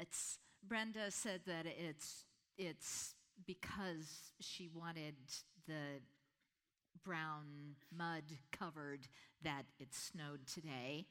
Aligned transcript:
It's 0.00 0.38
Brenda 0.66 1.10
said 1.10 1.42
that 1.46 1.66
it's 1.66 2.24
it's 2.58 3.14
because 3.46 4.30
she 4.40 4.68
wanted 4.68 5.14
the 5.66 6.00
brown 7.04 7.76
mud 7.96 8.24
covered 8.52 9.08
that 9.42 9.64
it 9.78 9.94
snowed 9.94 10.46
today. 10.46 11.06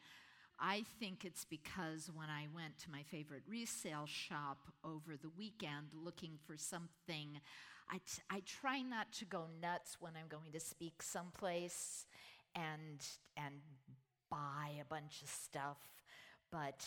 I 0.59 0.85
think 0.99 1.25
it's 1.25 1.45
because 1.45 2.09
when 2.13 2.29
I 2.29 2.47
went 2.53 2.77
to 2.79 2.91
my 2.91 3.03
favorite 3.03 3.43
resale 3.47 4.05
shop 4.05 4.59
over 4.83 5.17
the 5.21 5.29
weekend 5.37 5.87
looking 5.93 6.37
for 6.45 6.55
something, 6.57 7.41
I, 7.91 7.97
t- 7.97 8.23
I 8.29 8.41
try 8.45 8.81
not 8.81 9.11
to 9.19 9.25
go 9.25 9.45
nuts 9.61 9.97
when 9.99 10.13
I'm 10.15 10.29
going 10.29 10.53
to 10.53 10.59
speak 10.59 11.03
someplace 11.03 12.05
and, 12.55 13.05
and 13.35 13.55
buy 14.31 14.77
a 14.81 14.85
bunch 14.85 15.21
of 15.21 15.29
stuff, 15.29 15.77
but 16.51 16.85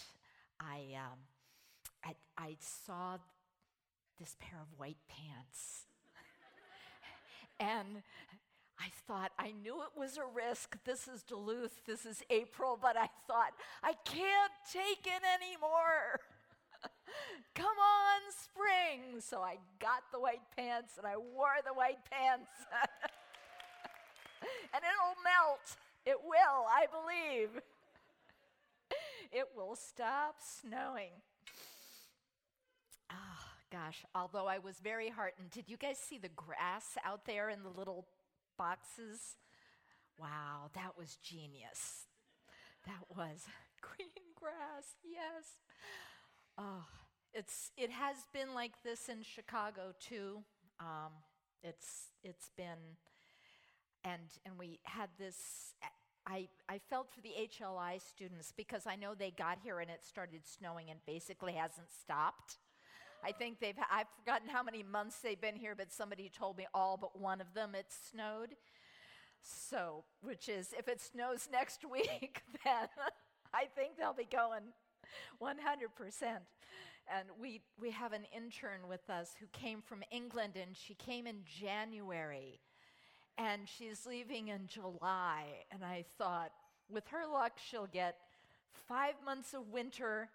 I, 0.59 0.96
um, 0.96 1.19
I, 2.09 2.15
I 2.43 2.57
saw 2.61 3.19
this 4.19 4.37
pair 4.41 4.59
of 4.61 4.79
white 4.79 4.97
pants. 5.09 5.85
and 7.61 8.03
I 8.81 8.89
thought, 9.07 9.33
I 9.39 9.53
knew 9.62 9.83
it 9.83 9.98
was 9.98 10.17
a 10.17 10.25
risk. 10.25 10.77
This 10.84 11.07
is 11.07 11.23
Duluth, 11.23 11.84
this 11.87 12.07
is 12.07 12.23
April, 12.31 12.79
but 12.81 12.97
I 12.97 13.09
thought, 13.27 13.53
I 13.83 13.93
can't 14.05 14.53
take 14.73 15.07
it 15.07 15.23
anymore. 15.37 16.21
Come 17.55 17.67
on, 17.67 18.20
spring. 18.31 19.20
So 19.20 19.41
I 19.41 19.56
got 19.79 20.05
the 20.12 20.20
white 20.20 20.47
pants 20.56 20.95
and 20.97 21.06
I 21.06 21.17
wore 21.17 21.61
the 21.67 21.75
white 21.75 22.05
pants. 22.11 22.51
and 24.73 24.83
it'll 24.83 25.20
melt. 25.23 25.77
It 26.06 26.17
will, 26.25 26.65
I 26.70 26.87
believe. 26.87 27.61
It 29.31 29.48
will 29.55 29.77
stop 29.77 30.37
snowing. 30.41 31.11
Gosh. 33.84 34.05
Although 34.15 34.47
I 34.47 34.59
was 34.59 34.77
very 34.83 35.09
heartened. 35.09 35.51
Did 35.51 35.69
you 35.69 35.77
guys 35.77 35.98
see 35.98 36.19
the 36.19 36.31
grass 36.31 36.97
out 37.05 37.25
there 37.27 37.48
in 37.48 37.62
the 37.62 37.69
little 37.69 38.07
boxes. 38.59 39.37
Wow, 40.19 40.71
that 40.75 40.98
was 40.98 41.17
genius. 41.23 42.09
That 42.87 43.17
was 43.17 43.47
green 43.81 44.09
grass, 44.34 44.97
yes. 45.05 45.59
Oh, 46.59 46.84
it's, 47.33 47.71
it 47.79 47.91
has 47.91 48.17
been 48.33 48.53
like 48.53 48.83
this 48.83 49.09
in 49.09 49.23
Chicago 49.23 49.95
too. 50.01 50.41
Um, 50.81 51.12
it's, 51.62 52.09
it's 52.25 52.51
been, 52.56 52.97
and, 54.05 54.23
and 54.45 54.59
we 54.59 54.81
had 54.83 55.09
this, 55.19 55.75
I, 56.27 56.49
I 56.69 56.79
felt 56.91 57.09
for 57.15 57.21
the 57.21 57.31
HLI 57.31 58.03
students 58.03 58.53
because 58.56 58.87
I 58.87 58.97
know 58.97 59.15
they 59.15 59.31
got 59.31 59.59
here 59.62 59.79
and 59.79 59.89
it 59.91 60.05
started 60.05 60.41
snowing 60.45 60.91
and 60.91 60.99
basically 61.06 61.53
hasn't 61.53 61.91
stopped. 62.03 62.59
I 63.24 63.33
think 63.33 63.61
they've, 63.61 63.74
I've 63.91 64.06
forgotten 64.19 64.48
how 64.48 64.62
many 64.62 64.83
months 64.83 65.19
they've 65.20 65.41
been 65.41 65.56
here, 65.56 65.74
but 65.77 65.92
somebody 65.92 66.28
told 66.28 66.56
me 66.56 66.66
all 66.74 66.97
but 66.97 67.19
one 67.19 67.41
of 67.41 67.52
them 67.55 67.75
it 67.75 67.86
snowed. 68.10 68.55
So, 69.42 70.05
which 70.20 70.48
is, 70.48 70.75
if 70.78 70.88
it 70.88 71.00
snows 71.00 71.48
next 71.52 71.84
week, 71.91 72.42
then 72.64 72.88
I 73.52 73.64
think 73.75 73.97
they'll 73.98 74.12
be 74.12 74.28
going 74.30 74.62
100%. 75.42 75.56
And 77.10 77.28
we, 77.41 77.62
we 77.80 77.91
have 77.91 78.12
an 78.12 78.25
intern 78.36 78.86
with 78.88 79.08
us 79.08 79.30
who 79.41 79.47
came 79.53 79.80
from 79.80 80.03
England, 80.10 80.55
and 80.60 80.77
she 80.77 80.94
came 80.94 81.27
in 81.27 81.36
January, 81.44 82.60
and 83.38 83.62
she's 83.66 84.05
leaving 84.05 84.48
in 84.48 84.66
July. 84.66 85.44
And 85.70 85.82
I 85.82 86.05
thought, 86.19 86.53
with 86.91 87.06
her 87.08 87.27
luck, 87.27 87.53
she'll 87.56 87.86
get 87.86 88.16
five 88.86 89.14
months 89.25 89.55
of 89.55 89.69
winter 89.69 90.28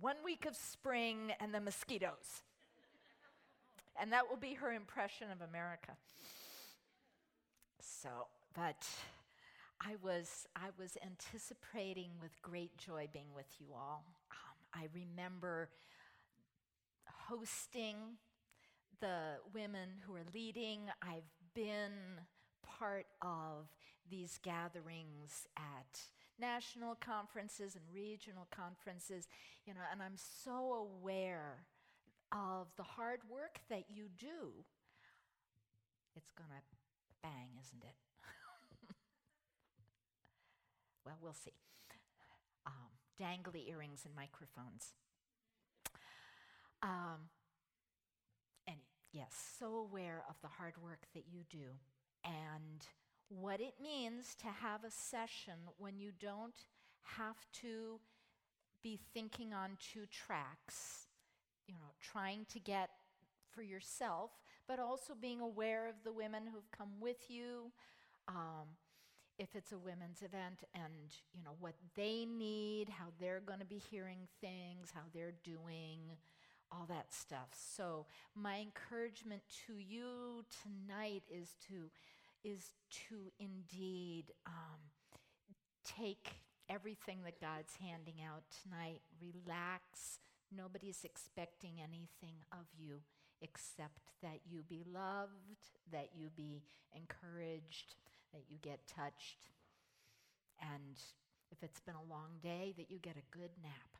one 0.00 0.16
week 0.24 0.46
of 0.46 0.56
spring 0.56 1.32
and 1.40 1.54
the 1.54 1.60
mosquitoes. 1.60 2.42
and 4.00 4.12
that 4.12 4.28
will 4.28 4.36
be 4.36 4.54
her 4.54 4.72
impression 4.72 5.28
of 5.30 5.40
America. 5.40 5.92
So, 7.80 8.08
but 8.54 8.86
I 9.80 9.94
was, 10.02 10.46
I 10.56 10.68
was 10.78 10.96
anticipating 11.04 12.10
with 12.20 12.30
great 12.42 12.76
joy 12.76 13.08
being 13.12 13.32
with 13.34 13.46
you 13.60 13.66
all. 13.74 14.04
Um, 14.30 14.82
I 14.82 14.88
remember 14.94 15.68
hosting 17.28 17.96
the 19.00 19.36
women 19.52 19.88
who 20.06 20.14
are 20.14 20.24
leading. 20.34 20.80
I've 21.02 21.30
been 21.54 22.20
part 22.62 23.06
of 23.22 23.68
these 24.10 24.38
gatherings 24.42 25.46
at 25.56 26.00
national 26.38 26.96
conferences 26.96 27.76
and 27.76 27.84
regional 27.92 28.46
conferences, 28.50 29.28
you 29.66 29.74
know, 29.74 29.80
and 29.90 30.02
I'm 30.02 30.16
so 30.16 30.88
aware 30.88 31.64
of 32.32 32.68
the 32.76 32.82
hard 32.82 33.20
work 33.28 33.60
that 33.70 33.84
you 33.88 34.08
do. 34.18 34.64
It's 36.16 36.30
going 36.32 36.50
to 36.50 36.62
bang, 37.22 37.48
isn't 37.60 37.82
it? 37.82 37.96
well, 41.06 41.18
we'll 41.22 41.34
see. 41.34 41.52
Um, 42.66 42.90
dangly 43.20 43.68
earrings 43.68 44.02
and 44.04 44.14
microphones. 44.14 44.92
Um, 46.82 47.30
and 48.66 48.76
yes, 49.12 49.32
so 49.58 49.74
aware 49.76 50.24
of 50.28 50.36
the 50.42 50.48
hard 50.48 50.74
work 50.82 51.06
that 51.14 51.24
you 51.30 51.42
do 51.48 51.78
and 52.24 52.86
what 53.40 53.60
it 53.60 53.74
means 53.82 54.34
to 54.36 54.46
have 54.46 54.84
a 54.84 54.90
session 54.90 55.54
when 55.78 55.98
you 55.98 56.10
don't 56.20 56.66
have 57.02 57.36
to 57.52 58.00
be 58.82 58.98
thinking 59.12 59.52
on 59.52 59.70
two 59.80 60.04
tracks, 60.10 61.06
you 61.66 61.74
know, 61.74 61.92
trying 62.00 62.46
to 62.52 62.58
get 62.58 62.90
for 63.54 63.62
yourself, 63.62 64.30
but 64.66 64.78
also 64.78 65.14
being 65.20 65.40
aware 65.40 65.88
of 65.88 65.94
the 66.04 66.12
women 66.12 66.42
who've 66.52 66.70
come 66.70 67.00
with 67.00 67.30
you. 67.30 67.72
Um, 68.28 68.76
if 69.36 69.56
it's 69.56 69.72
a 69.72 69.78
women's 69.78 70.22
event 70.22 70.62
and 70.74 71.10
you 71.34 71.42
know 71.42 71.56
what 71.58 71.74
they 71.96 72.24
need 72.24 72.88
how 72.88 73.06
they're 73.18 73.42
going 73.44 73.58
to 73.58 73.64
be 73.64 73.82
hearing 73.90 74.28
things 74.40 74.92
how 74.94 75.00
they're 75.12 75.34
doing 75.42 75.98
all 76.74 76.86
that 76.88 77.12
stuff. 77.12 77.48
So 77.52 78.06
my 78.34 78.58
encouragement 78.60 79.42
to 79.66 79.74
you 79.74 80.44
tonight 80.62 81.22
is 81.30 81.54
to 81.68 81.90
is 82.44 82.72
to 83.08 83.32
indeed 83.38 84.32
um, 84.46 84.80
take 85.84 86.40
everything 86.68 87.20
that 87.24 87.40
God's 87.40 87.74
handing 87.80 88.22
out 88.24 88.44
tonight, 88.62 89.00
relax. 89.20 90.18
Nobody's 90.54 91.04
expecting 91.04 91.80
anything 91.80 92.36
of 92.52 92.66
you 92.76 93.00
except 93.40 94.12
that 94.22 94.40
you 94.48 94.62
be 94.62 94.84
loved, 94.92 95.70
that 95.90 96.10
you 96.14 96.28
be 96.36 96.62
encouraged, 96.94 97.96
that 98.32 98.42
you 98.48 98.58
get 98.62 98.86
touched, 98.86 99.50
and 100.60 101.00
if 101.50 101.62
it's 101.62 101.80
been 101.80 101.94
a 101.94 102.10
long 102.10 102.38
day, 102.42 102.74
that 102.76 102.90
you 102.90 102.98
get 102.98 103.16
a 103.16 103.36
good 103.36 103.50
nap. 103.62 103.98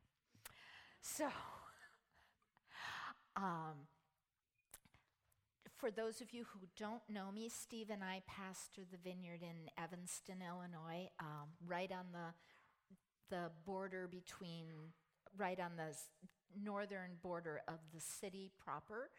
So, 1.00 1.26
um, 3.36 3.86
for 5.84 5.90
those 5.90 6.22
of 6.22 6.32
you 6.32 6.46
who 6.50 6.60
don't 6.78 7.02
know 7.10 7.30
me, 7.30 7.46
Steve 7.46 7.90
and 7.90 8.02
I 8.02 8.22
pastor 8.26 8.80
the 8.90 8.96
vineyard 8.96 9.42
in 9.42 9.68
Evanston, 9.76 10.36
Illinois, 10.40 11.10
um, 11.20 11.50
right 11.66 11.92
on 11.92 12.06
the 12.10 12.32
the 13.28 13.50
border 13.66 14.08
between, 14.10 14.64
right 15.36 15.60
on 15.60 15.72
the 15.76 15.94
northern 16.58 17.18
border 17.22 17.60
of 17.68 17.80
the 17.92 18.00
city 18.00 18.50
proper. 18.64 19.10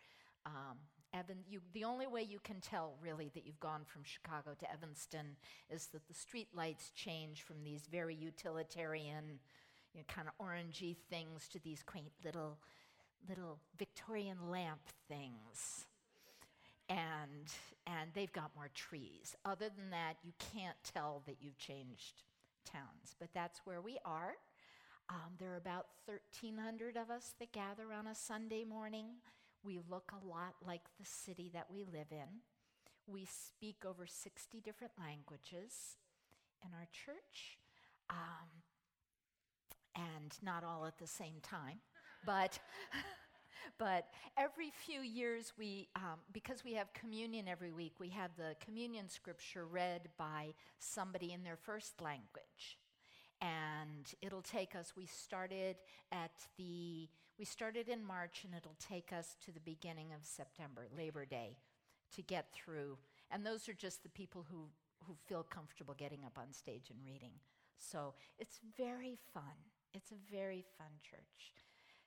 Um, 0.47 0.77
Evan, 1.13 1.37
you, 1.47 1.61
the 1.73 1.83
only 1.83 2.07
way 2.07 2.23
you 2.23 2.39
can 2.43 2.61
tell 2.61 2.95
really 2.99 3.29
that 3.35 3.45
you've 3.45 3.59
gone 3.59 3.81
from 3.85 4.01
Chicago 4.03 4.55
to 4.59 4.71
Evanston 4.71 5.35
is 5.69 5.85
that 5.87 6.07
the 6.07 6.15
street 6.15 6.47
lights 6.55 6.89
change 6.95 7.43
from 7.43 7.63
these 7.63 7.85
very 7.91 8.15
utilitarian, 8.15 9.39
you 9.93 9.99
know, 9.99 10.05
kind 10.07 10.27
of 10.27 10.43
orangey 10.43 10.95
things 11.11 11.47
to 11.49 11.59
these 11.59 11.84
quaint 11.84 12.11
little 12.23 12.57
little 13.29 13.59
Victorian 13.78 14.49
lamp 14.49 14.81
things. 15.07 15.85
And, 16.90 17.52
and 17.87 18.11
they've 18.14 18.32
got 18.32 18.52
more 18.55 18.70
trees. 18.73 19.35
Other 19.43 19.70
than 19.76 19.90
that, 19.90 20.17
you 20.23 20.34
can't 20.53 20.78
tell 20.84 21.23
that 21.26 21.37
you've 21.41 21.58
changed 21.58 22.23
towns. 22.66 23.16
But 23.20 23.29
that's 23.34 23.61
where 23.66 23.82
we 23.82 23.97
are. 24.05 24.35
Um, 25.09 25.34
there 25.40 25.53
are 25.53 25.58
about 25.58 25.87
1,300 26.05 26.97
of 26.97 27.09
us 27.09 27.34
that 27.40 27.52
gather 27.52 27.93
on 27.93 28.08
a 28.08 28.16
Sunday 28.16 28.64
morning. 28.64 29.05
We 29.64 29.79
look 29.90 30.11
a 30.11 30.28
lot 30.28 30.55
like 30.66 30.82
the 30.99 31.05
city 31.05 31.49
that 31.53 31.67
we 31.72 31.85
live 31.85 32.11
in. 32.11 32.41
We 33.08 33.26
speak 33.26 33.84
over 33.88 34.08
60 34.08 34.61
different 34.61 34.93
languages 34.99 35.97
in 36.64 36.72
our 36.73 36.88
church, 36.91 37.59
um, 38.09 38.49
and 39.96 40.35
not 40.41 40.64
all 40.64 40.85
at 40.85 40.97
the 40.97 41.08
same 41.08 41.35
time, 41.41 41.79
but. 42.26 42.59
but 43.78 44.08
every 44.38 44.72
few 44.85 45.02
years, 45.02 45.53
we, 45.58 45.90
um, 45.96 46.20
because 46.34 46.64
we 46.64 46.73
have 46.73 46.94
communion 46.94 47.47
every 47.47 47.72
week, 47.72 47.94
we 48.00 48.09
have 48.09 48.32
the 48.38 48.56
communion 48.64 49.09
scripture 49.09 49.66
read 49.66 50.09
by 50.17 50.53
somebody 50.79 51.32
in 51.34 51.44
their 51.44 51.58
first 51.58 52.02
language. 52.02 52.78
and 53.41 54.14
it'll 54.22 54.41
take 54.41 54.76
us 54.76 54.94
we 54.96 55.06
started 55.06 55.76
at 56.12 56.32
the 56.58 57.09
we 57.38 57.44
started 57.46 57.90
in 57.90 58.03
march 58.03 58.44
and 58.46 58.53
it'll 58.56 58.78
take 58.79 59.12
us 59.12 59.35
to 59.44 59.52
the 59.52 59.59
beginning 59.59 60.14
of 60.14 60.26
september 60.26 60.88
labor 60.97 61.26
day 61.26 61.58
to 62.16 62.22
get 62.22 62.53
through. 62.53 62.97
And 63.32 63.46
those 63.46 63.67
are 63.67 63.73
just 63.73 64.03
the 64.03 64.09
people 64.09 64.46
who 64.50 64.70
who 65.08 65.16
feel 65.28 65.44
comfortable 65.44 65.94
getting 65.94 66.23
up 66.26 66.38
on 66.38 66.52
stage 66.53 66.90
and 66.90 67.00
reading. 67.06 67.34
So 67.78 68.14
it's 68.40 68.59
very 68.78 69.17
fun. 69.34 69.58
It's 69.94 70.12
a 70.12 70.32
very 70.32 70.64
fun 70.78 70.88
church 71.02 71.53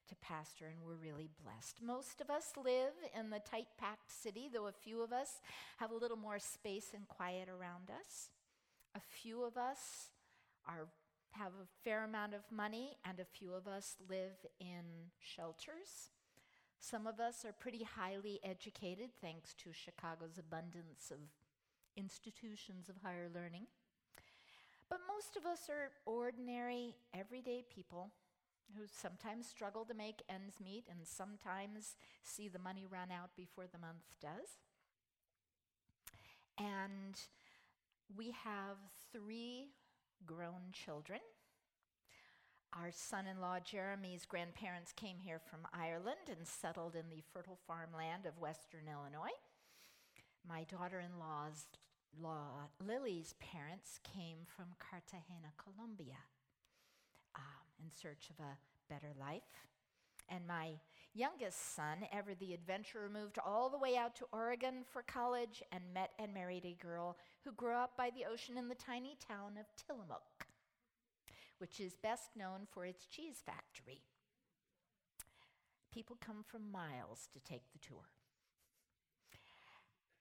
to 0.09 0.15
pastor, 0.17 0.67
and 0.67 0.79
we're 0.85 0.95
really 0.95 1.29
blessed. 1.43 1.81
Most 1.83 2.21
of 2.21 2.31
us 2.31 2.53
live 2.57 2.95
in 3.19 3.31
the 3.31 3.41
tight 3.41 3.69
packed 3.79 4.11
city, 4.11 4.49
though 4.53 4.67
a 4.67 4.73
few 4.73 5.03
of 5.03 5.13
us 5.13 5.41
have 5.79 5.91
a 5.91 5.97
little 5.97 6.17
more 6.17 6.39
space 6.39 6.91
and 6.95 7.07
quiet 7.09 7.49
around 7.49 7.91
us. 7.91 8.31
A 8.95 9.01
few 9.01 9.45
of 9.45 9.57
us 9.57 10.11
are, 10.67 10.89
have 11.33 11.53
a 11.53 11.69
fair 11.85 12.05
amount 12.05 12.35
of 12.35 12.41
money, 12.51 12.97
and 13.05 13.21
a 13.21 13.25
few 13.25 13.53
of 13.53 13.69
us 13.69 13.97
live 14.09 14.47
in 14.61 15.11
shelters. 15.21 16.11
Some 16.81 17.07
of 17.07 17.21
us 17.21 17.45
are 17.45 17.53
pretty 17.53 17.83
highly 17.83 18.41
educated 18.43 19.11
thanks 19.21 19.55
to 19.55 19.73
Chicago's 19.73 20.39
abundance 20.39 21.11
of 21.11 21.19
institutions 21.97 22.89
of 22.89 22.97
higher 23.03 23.29
learning. 23.35 23.67
But 24.89 25.01
most 25.07 25.37
of 25.37 25.45
us 25.45 25.69
are 25.69 25.91
ordinary, 26.07 26.95
everyday 27.13 27.65
people 27.75 28.11
who 28.77 28.85
sometimes 28.87 29.47
struggle 29.47 29.85
to 29.85 29.95
make 29.95 30.23
ends 30.29 30.57
meet 30.63 30.85
and 30.91 31.01
sometimes 31.07 31.97
see 32.23 32.49
the 32.49 32.59
money 32.59 32.87
run 32.91 33.11
out 33.11 33.31
before 33.37 33.67
the 33.71 33.79
month 33.79 34.05
does. 34.21 34.59
And 36.59 37.19
we 38.17 38.35
have 38.45 38.77
three 39.13 39.69
grown 40.27 40.73
children. 40.73 41.21
Our 42.75 42.91
son 42.91 43.27
in 43.27 43.41
law 43.41 43.59
Jeremy's 43.61 44.27
grandparents 44.27 44.93
came 44.93 45.19
here 45.19 45.39
from 45.39 45.61
Ireland 45.73 46.29
and 46.29 46.47
settled 46.47 46.95
in 46.95 47.09
the 47.11 47.23
fertile 47.33 47.59
farmland 47.67 48.27
of 48.27 48.39
western 48.39 48.89
Illinois. 48.91 49.37
My 50.47 50.65
daughter 50.65 51.01
in 51.01 51.19
law's 51.19 51.67
law, 52.21 52.69
Lily's 52.85 53.35
parents 53.41 54.01
came 54.03 54.39
from 54.45 54.67
Cartagena, 54.79 55.53
Colombia 55.57 56.19
um, 57.39 57.68
in 57.83 57.91
search 57.91 58.31
of 58.31 58.45
a 58.45 58.59
better 58.93 59.13
life. 59.19 59.43
And 60.29 60.47
my 60.47 60.73
youngest 61.15 61.75
son, 61.75 61.99
Ever 62.13 62.35
the 62.35 62.55
Adventurer, 62.55 63.09
moved 63.09 63.39
all 63.45 63.71
the 63.71 63.79
way 63.79 63.97
out 63.97 64.15
to 64.17 64.27
Oregon 64.33 64.85
for 64.93 65.03
college 65.03 65.63
and 65.73 65.83
met 65.95 66.11
and 66.19 66.35
married 66.35 66.65
a 66.65 66.83
girl 66.83 67.17
who 67.45 67.53
grew 67.53 67.75
up 67.75 67.97
by 67.97 68.11
the 68.11 68.31
ocean 68.31 68.59
in 68.59 68.69
the 68.69 68.75
tiny 68.75 69.17
town 69.27 69.57
of 69.59 69.67
Tillamook, 69.77 70.47
which 71.59 71.81
is 71.81 71.95
best 72.03 72.31
known 72.37 72.67
for 72.71 72.85
its 72.85 73.07
cheese 73.07 73.43
factory. 73.45 74.03
People 75.93 76.17
come 76.21 76.45
from 76.47 76.71
miles 76.71 77.29
to 77.33 77.41
take 77.41 77.73
the 77.73 77.79
tour. 77.79 78.05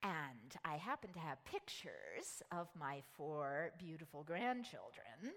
And 0.03 0.55
I 0.63 0.77
happen 0.77 1.11
to 1.13 1.19
have 1.19 1.43
pictures 1.43 2.41
of 2.51 2.69
my 2.79 3.01
four 3.17 3.71
beautiful 3.77 4.23
grandchildren 4.23 5.33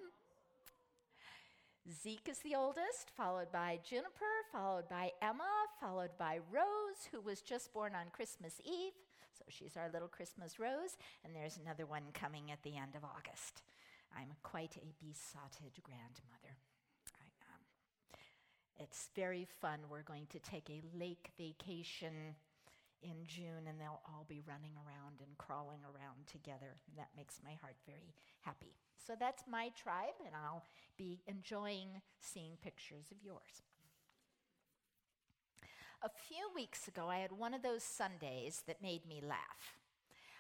Zeke 1.89 2.29
is 2.29 2.39
the 2.41 2.55
oldest, 2.55 3.11
followed 3.17 3.51
by 3.51 3.79
Juniper, 3.83 4.45
followed 4.53 4.89
by 4.89 5.13
Emma, 5.23 5.49
followed 5.81 6.11
by 6.19 6.39
Rose, 6.53 7.09
who 7.11 7.21
was 7.21 7.41
just 7.41 7.73
born 7.73 7.95
on 7.95 8.13
Christmas 8.13 8.61
Eve. 8.65 8.93
So 9.33 9.45
she's 9.49 9.77
our 9.77 9.89
little 9.91 10.09
Christmas 10.09 10.59
Rose. 10.59 10.99
And 11.25 11.35
there's 11.35 11.57
another 11.57 11.87
one 11.87 12.13
coming 12.13 12.51
at 12.51 12.63
the 12.63 12.77
end 12.77 12.95
of 12.97 13.05
August. 13.05 13.63
I'm 14.15 14.33
quite 14.43 14.77
a 14.77 15.05
besotted 15.05 15.83
grandmother. 15.83 16.59
I, 17.15 17.25
um, 17.49 17.63
it's 18.79 19.09
very 19.17 19.47
fun. 19.61 19.81
We're 19.89 20.03
going 20.03 20.27
to 20.31 20.39
take 20.39 20.69
a 20.69 20.83
lake 20.99 21.31
vacation 21.39 22.35
in 23.03 23.27
June, 23.27 23.67
and 23.69 23.81
they'll 23.81 24.03
all 24.07 24.27
be 24.29 24.43
running 24.47 24.73
around 24.77 25.21
and 25.21 25.37
crawling 25.39 25.81
around 25.85 26.27
together. 26.27 26.77
And 26.89 26.99
that 26.99 27.11
makes 27.17 27.41
my 27.45 27.55
heart 27.61 27.77
very 27.87 28.15
happy. 28.41 28.75
So 29.07 29.15
that's 29.19 29.45
my 29.51 29.71
tribe, 29.81 30.19
and 30.25 30.35
I'll 30.35 30.65
be 30.97 31.21
enjoying 31.27 31.89
seeing 32.21 32.53
pictures 32.63 33.07
of 33.11 33.23
yours. 33.25 33.63
A 36.03 36.09
few 36.09 36.49
weeks 36.55 36.89
ago, 36.89 37.09
I 37.09 37.19
had 37.19 37.33
one 37.33 37.53
of 37.53 37.63
those 37.63 37.83
Sundays 37.83 38.63
that 38.67 38.83
made 38.83 39.07
me 39.07 39.21
laugh. 39.27 39.79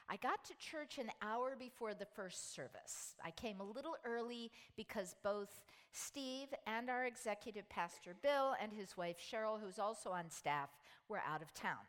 I 0.08 0.16
got 0.16 0.44
to 0.46 0.54
church 0.58 0.98
an 0.98 1.10
hour 1.22 1.54
before 1.58 1.94
the 1.94 2.06
first 2.06 2.54
service. 2.54 3.14
I 3.24 3.30
came 3.30 3.60
a 3.60 3.64
little 3.64 3.94
early 4.04 4.50
because 4.76 5.14
both 5.22 5.62
Steve 5.92 6.48
and 6.66 6.90
our 6.90 7.04
executive 7.04 7.68
pastor 7.68 8.16
Bill 8.20 8.54
and 8.60 8.72
his 8.72 8.96
wife 8.96 9.18
Cheryl, 9.18 9.60
who's 9.60 9.78
also 9.78 10.10
on 10.10 10.30
staff, 10.30 10.70
were 11.08 11.22
out 11.28 11.42
of 11.42 11.54
town. 11.54 11.86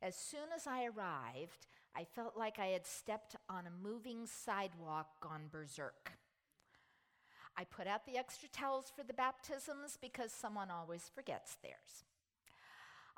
As 0.00 0.14
soon 0.14 0.52
as 0.54 0.66
I 0.66 0.84
arrived, 0.84 1.66
I 1.96 2.04
felt 2.04 2.36
like 2.36 2.58
I 2.58 2.66
had 2.66 2.86
stepped 2.86 3.34
on 3.48 3.64
a 3.66 3.88
moving 3.88 4.26
sidewalk 4.26 5.08
gone 5.20 5.48
berserk. 5.50 6.12
I 7.56 7.64
put 7.64 7.88
out 7.88 8.06
the 8.06 8.16
extra 8.16 8.48
towels 8.48 8.92
for 8.94 9.02
the 9.02 9.12
baptisms 9.12 9.98
because 10.00 10.30
someone 10.30 10.70
always 10.70 11.10
forgets 11.12 11.56
theirs. 11.60 12.04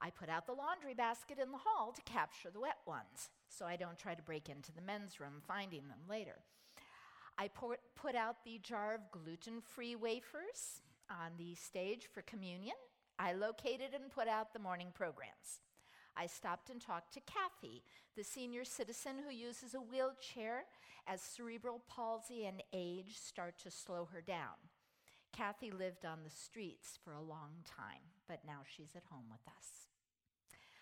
I 0.00 0.08
put 0.08 0.30
out 0.30 0.46
the 0.46 0.54
laundry 0.54 0.94
basket 0.94 1.38
in 1.38 1.52
the 1.52 1.58
hall 1.58 1.92
to 1.92 2.02
capture 2.02 2.48
the 2.50 2.60
wet 2.60 2.78
ones 2.86 3.28
so 3.50 3.66
I 3.66 3.76
don't 3.76 3.98
try 3.98 4.14
to 4.14 4.22
break 4.22 4.48
into 4.48 4.72
the 4.72 4.80
men's 4.80 5.20
room 5.20 5.42
finding 5.46 5.88
them 5.88 6.00
later. 6.08 6.38
I 7.36 7.48
put, 7.48 8.14
out 8.14 8.36
the 8.44 8.58
jar 8.62 8.94
of 8.94 9.10
gluten 9.10 9.60
free 9.60 9.96
wafers 9.96 10.82
on 11.10 11.32
the 11.36 11.54
stage 11.54 12.08
for 12.12 12.22
communion. 12.22 12.76
I 13.18 13.34
located 13.34 13.92
and 13.94 14.10
put 14.10 14.28
out 14.28 14.52
the 14.52 14.58
morning 14.58 14.88
programs. 14.94 15.60
I 16.20 16.26
stopped 16.26 16.68
and 16.68 16.82
talked 16.82 17.14
to 17.14 17.20
Kathy, 17.20 17.82
the 18.14 18.22
senior 18.22 18.62
citizen 18.62 19.12
who 19.26 19.34
uses 19.34 19.72
a 19.72 19.80
wheelchair 19.80 20.64
as 21.06 21.22
cerebral 21.22 21.80
palsy 21.88 22.44
and 22.44 22.62
age 22.74 23.16
start 23.18 23.58
to 23.62 23.70
slow 23.70 24.06
her 24.12 24.20
down. 24.20 24.68
Kathy 25.32 25.70
lived 25.70 26.04
on 26.04 26.18
the 26.22 26.28
streets 26.28 26.98
for 27.02 27.14
a 27.14 27.22
long 27.22 27.64
time, 27.64 28.02
but 28.28 28.40
now 28.46 28.58
she's 28.66 28.94
at 28.94 29.04
home 29.10 29.24
with 29.30 29.40
us. 29.48 29.88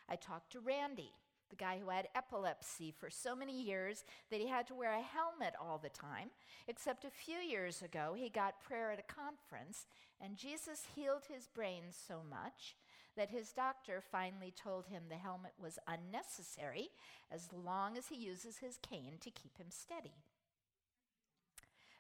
I 0.09 0.17
talked 0.17 0.51
to 0.55 0.61
Randy, 0.61 1.13
the 1.51 1.57
guy 1.57 1.79
who 1.79 1.91
had 1.91 2.09
epilepsy 2.17 2.93
for 2.99 3.09
so 3.09 3.37
many 3.37 3.63
years 3.63 4.03
that 4.33 4.41
he 4.41 4.49
had 4.49 4.67
to 4.67 4.75
wear 4.75 4.95
a 4.95 5.03
helmet 5.03 5.55
all 5.61 5.79
the 5.79 5.89
time, 5.89 6.31
except 6.67 7.05
a 7.05 7.11
few 7.11 7.39
years 7.39 7.81
ago 7.81 8.17
he 8.17 8.29
got 8.29 8.61
prayer 8.61 8.91
at 8.91 8.99
a 8.99 9.15
conference, 9.15 9.87
and 10.21 10.37
Jesus 10.37 10.89
healed 10.97 11.27
his 11.33 11.47
brain 11.47 11.85
so 11.93 12.23
much 12.29 12.75
that 13.19 13.31
his 13.31 13.53
doctor 13.53 14.01
finally 14.01 14.53
told 14.57 14.87
him 14.87 15.03
the 15.09 15.17
helmet 15.17 15.53
was 15.61 15.79
unnecessary 15.87 16.89
as 17.31 17.49
long 17.53 17.99
as 17.99 18.07
he 18.07 18.17
uses 18.17 18.59
his 18.59 18.79
cane 18.79 19.15
to 19.21 19.31
keep 19.31 19.59
him 19.59 19.67
steady. 19.69 20.15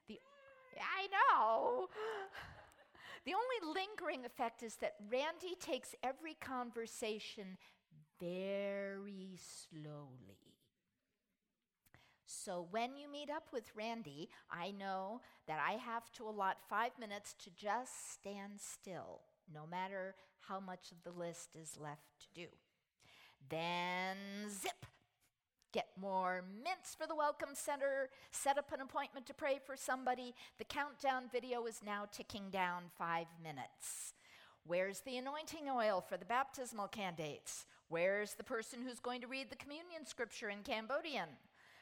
The, 0.08 0.18
I 0.80 1.08
know. 1.12 1.88
The 3.24 3.34
only 3.34 3.78
lingering 3.78 4.24
effect 4.24 4.62
is 4.62 4.76
that 4.76 4.94
Randy 5.10 5.54
takes 5.60 5.94
every 6.02 6.34
conversation 6.34 7.58
very 8.18 9.36
slowly. 9.36 10.48
So 12.24 12.68
when 12.70 12.96
you 12.96 13.10
meet 13.10 13.28
up 13.28 13.48
with 13.52 13.72
Randy, 13.74 14.28
I 14.50 14.70
know 14.70 15.20
that 15.46 15.58
I 15.66 15.72
have 15.72 16.10
to 16.12 16.28
allot 16.28 16.58
five 16.68 16.92
minutes 16.98 17.34
to 17.44 17.50
just 17.50 18.12
stand 18.12 18.60
still, 18.60 19.20
no 19.52 19.66
matter 19.70 20.14
how 20.40 20.60
much 20.60 20.92
of 20.92 21.02
the 21.04 21.18
list 21.18 21.56
is 21.56 21.78
left 21.80 22.06
to 22.20 22.40
do. 22.40 22.46
Then 23.48 24.16
zip. 24.48 24.86
Get 25.72 25.88
more 26.00 26.44
mints 26.64 26.94
for 26.94 27.06
the 27.06 27.14
Welcome 27.14 27.50
Center. 27.52 28.08
Set 28.30 28.56
up 28.56 28.72
an 28.72 28.80
appointment 28.80 29.26
to 29.26 29.34
pray 29.34 29.58
for 29.64 29.76
somebody. 29.76 30.34
The 30.58 30.64
countdown 30.64 31.24
video 31.30 31.66
is 31.66 31.82
now 31.84 32.06
ticking 32.10 32.48
down 32.50 32.84
five 32.96 33.26
minutes. 33.42 34.14
Where's 34.66 35.00
the 35.00 35.18
anointing 35.18 35.68
oil 35.70 36.04
for 36.06 36.16
the 36.16 36.24
baptismal 36.24 36.88
candidates? 36.88 37.66
Where's 37.88 38.34
the 38.34 38.44
person 38.44 38.80
who's 38.82 38.98
going 38.98 39.20
to 39.20 39.26
read 39.26 39.50
the 39.50 39.56
communion 39.56 40.06
scripture 40.06 40.48
in 40.48 40.62
Cambodian? 40.62 41.28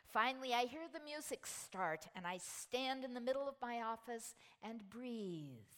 Finally, 0.08 0.52
I 0.54 0.66
hear 0.66 0.82
the 0.92 1.04
music 1.04 1.46
start, 1.46 2.06
and 2.14 2.26
I 2.26 2.38
stand 2.38 3.04
in 3.04 3.14
the 3.14 3.20
middle 3.20 3.48
of 3.48 3.54
my 3.60 3.82
office 3.82 4.34
and 4.62 4.88
breathe 4.88 5.75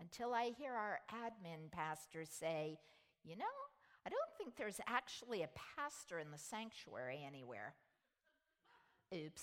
until 0.00 0.32
I 0.34 0.52
hear 0.56 0.72
our 0.72 1.00
admin 1.12 1.70
pastor 1.70 2.24
say, 2.24 2.78
You 3.24 3.36
know, 3.36 3.44
I 4.06 4.08
don't 4.08 4.20
think 4.38 4.56
there's 4.56 4.80
actually 4.86 5.42
a 5.42 5.48
pastor 5.76 6.18
in 6.18 6.30
the 6.30 6.38
sanctuary 6.38 7.20
anywhere. 7.26 7.74
Oops. 9.14 9.42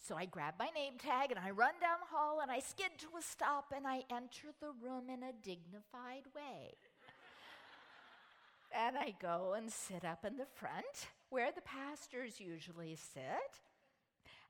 So 0.00 0.16
I 0.16 0.24
grab 0.24 0.54
my 0.58 0.68
name 0.74 0.94
tag 0.98 1.30
and 1.30 1.38
I 1.38 1.50
run 1.50 1.74
down 1.80 1.98
the 2.00 2.16
hall 2.16 2.40
and 2.40 2.50
I 2.50 2.60
skid 2.60 2.92
to 2.98 3.08
a 3.18 3.22
stop 3.22 3.72
and 3.76 3.86
I 3.86 4.04
enter 4.10 4.48
the 4.58 4.72
room 4.82 5.10
in 5.10 5.22
a 5.22 5.32
dignified 5.42 6.24
way. 6.34 6.76
and 8.74 8.96
I 8.96 9.14
go 9.20 9.54
and 9.56 9.70
sit 9.70 10.04
up 10.04 10.24
in 10.24 10.38
the 10.38 10.46
front 10.54 11.08
where 11.28 11.52
the 11.52 11.60
pastors 11.60 12.40
usually 12.40 12.96
sit. 12.96 13.60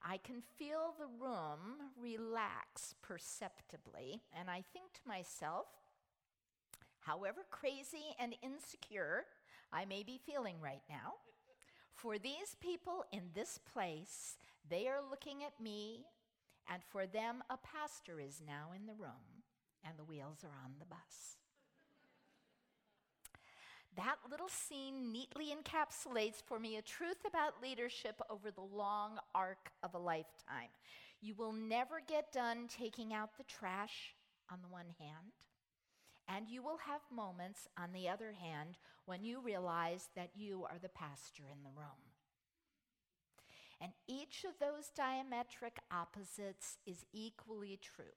I 0.03 0.19
can 0.19 0.43
feel 0.57 0.95
the 0.99 1.07
room 1.07 1.93
relax 2.01 2.95
perceptibly, 3.03 4.23
and 4.39 4.49
I 4.49 4.63
think 4.73 4.93
to 4.95 5.01
myself, 5.07 5.67
however 7.01 7.41
crazy 7.51 8.15
and 8.19 8.35
insecure 8.43 9.25
I 9.73 9.85
may 9.85 10.03
be 10.03 10.21
feeling 10.25 10.57
right 10.63 10.83
now, 10.89 11.15
for 11.95 12.19
these 12.19 12.57
people 12.61 13.05
in 13.13 13.23
this 13.35 13.59
place, 13.73 14.37
they 14.69 14.87
are 14.87 15.01
looking 15.11 15.43
at 15.43 15.61
me, 15.61 16.05
and 16.73 16.83
for 16.85 17.07
them, 17.07 17.43
a 17.51 17.57
pastor 17.59 18.21
is 18.21 18.41
now 18.47 18.71
in 18.75 18.87
the 18.87 18.95
room, 18.95 19.43
and 19.85 19.99
the 19.99 20.05
wheels 20.05 20.45
are 20.45 20.57
on 20.65 20.73
the 20.79 20.87
bus. 20.87 21.39
That 23.99 24.19
little 24.31 24.49
scene 24.49 25.11
neatly 25.11 25.47
encapsulates 25.47 26.41
for 26.47 26.61
me 26.61 26.77
a 26.77 26.83
truth 26.83 27.19
about 27.27 27.61
leadership 27.61 28.23
over 28.31 28.53
the 28.53 28.61
long 28.61 29.19
arc 29.35 29.73
of 29.83 29.95
a 29.95 29.99
lifetime. 29.99 30.71
You 31.21 31.35
will 31.35 31.53
never 31.53 32.01
get 32.07 32.33
done 32.33 32.69
taking 32.69 33.13
out 33.13 33.37
the 33.37 33.43
trash 33.43 34.15
on 34.53 34.61
the 34.63 34.69
one 34.69 34.95
hand, 35.01 35.35
and 36.29 36.49
you 36.49 36.63
will 36.63 36.79
have 36.87 37.01
moments 37.13 37.67
on 37.77 37.93
the 37.93 38.09
other 38.09 38.33
hand 38.41 38.79
when 39.07 39.25
you 39.25 39.41
realize 39.41 40.11
that 40.15 40.31
you 40.37 40.65
are 40.71 40.79
the 40.81 40.89
pastor 40.91 41.43
in 41.53 41.65
the 41.65 41.77
room. 41.77 41.99
And 43.81 43.91
each 44.07 44.45
of 44.45 44.61
those 44.61 44.93
diametric 44.97 45.79
opposites 45.91 46.79
is 46.87 47.05
equally 47.13 47.81
true. 47.83 48.15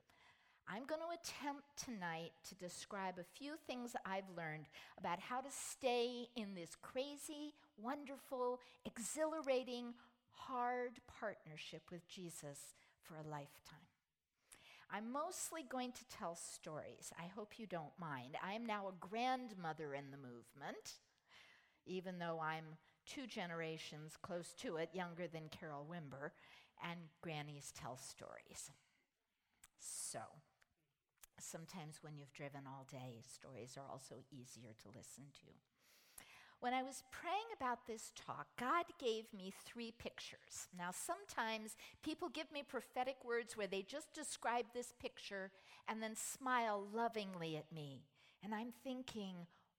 I'm 0.73 0.85
going 0.85 1.01
to 1.01 1.19
attempt 1.19 1.63
tonight 1.75 2.31
to 2.47 2.55
describe 2.55 3.15
a 3.19 3.37
few 3.37 3.55
things 3.67 3.93
I've 4.05 4.37
learned 4.37 4.67
about 4.97 5.19
how 5.19 5.41
to 5.41 5.49
stay 5.51 6.27
in 6.37 6.55
this 6.55 6.77
crazy, 6.81 7.53
wonderful, 7.77 8.61
exhilarating, 8.85 9.93
hard 10.31 11.01
partnership 11.19 11.81
with 11.91 12.07
Jesus 12.07 12.73
for 13.01 13.15
a 13.15 13.29
lifetime. 13.29 13.83
I'm 14.89 15.11
mostly 15.11 15.65
going 15.69 15.91
to 15.91 16.17
tell 16.17 16.35
stories. 16.35 17.11
I 17.19 17.27
hope 17.35 17.59
you 17.59 17.65
don't 17.65 17.99
mind. 17.99 18.37
I 18.41 18.53
am 18.53 18.65
now 18.65 18.87
a 18.87 19.05
grandmother 19.05 19.93
in 19.93 20.09
the 20.09 20.17
movement, 20.17 20.99
even 21.85 22.17
though 22.17 22.39
I'm 22.41 22.77
two 23.05 23.27
generations 23.27 24.13
close 24.21 24.53
to 24.61 24.77
it, 24.77 24.91
younger 24.93 25.27
than 25.27 25.49
Carol 25.49 25.85
Wimber, 25.89 26.29
and 26.89 26.99
grannies 27.21 27.73
tell 27.75 27.97
stories. 27.97 28.71
So, 29.79 30.19
sometimes 31.43 31.99
when 32.01 32.17
you've 32.17 32.33
driven 32.33 32.61
all 32.67 32.85
day, 32.89 33.21
stories 33.27 33.77
are 33.77 33.91
also 33.91 34.15
easier 34.31 34.71
to 34.83 34.87
listen 34.89 35.25
to. 35.33 35.51
When 36.59 36.73
I 36.75 36.83
was 36.83 37.03
praying 37.11 37.49
about 37.57 37.87
this 37.87 38.11
talk, 38.15 38.45
God 38.59 38.85
gave 38.99 39.33
me 39.33 39.51
three 39.65 39.91
pictures. 39.97 40.67
Now, 40.77 40.91
sometimes 40.91 41.75
people 42.03 42.29
give 42.29 42.51
me 42.51 42.61
prophetic 42.61 43.15
words 43.25 43.57
where 43.57 43.65
they 43.65 43.81
just 43.81 44.13
describe 44.13 44.65
this 44.71 44.93
picture 45.01 45.49
and 45.87 46.03
then 46.03 46.15
smile 46.15 46.85
lovingly 46.93 47.57
at 47.57 47.71
me. 47.73 48.03
And 48.43 48.53
I'm 48.53 48.71
thinking, 48.83 49.33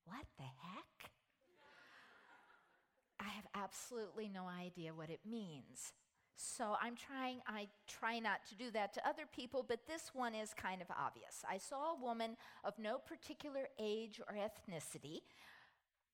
what 0.07 0.27
the 0.39 0.43
heck? 0.43 1.13
I 3.21 3.29
have 3.29 3.47
absolutely 3.55 4.29
no 4.29 4.49
idea 4.49 4.93
what 4.93 5.11
it 5.11 5.21
means. 5.25 5.93
So 6.37 6.75
I'm 6.83 6.97
trying, 6.97 7.41
I 7.47 7.69
try 7.87 8.19
not 8.19 8.47
to 8.49 8.55
do 8.57 8.71
that 8.73 8.93
to 8.95 9.09
other 9.09 9.25
people, 9.33 9.65
but 9.67 9.87
this 9.87 10.11
one 10.13 10.35
is 10.35 10.53
kind 10.55 10.83
of 10.83 10.89
obvious. 10.91 11.45
I 11.49 11.59
saw 11.59 11.93
a 11.93 12.03
woman 12.03 12.37
of 12.65 12.79
no 12.79 12.99
particular 12.99 13.69
age 13.79 14.21
or 14.27 14.35
ethnicity, 14.35 15.21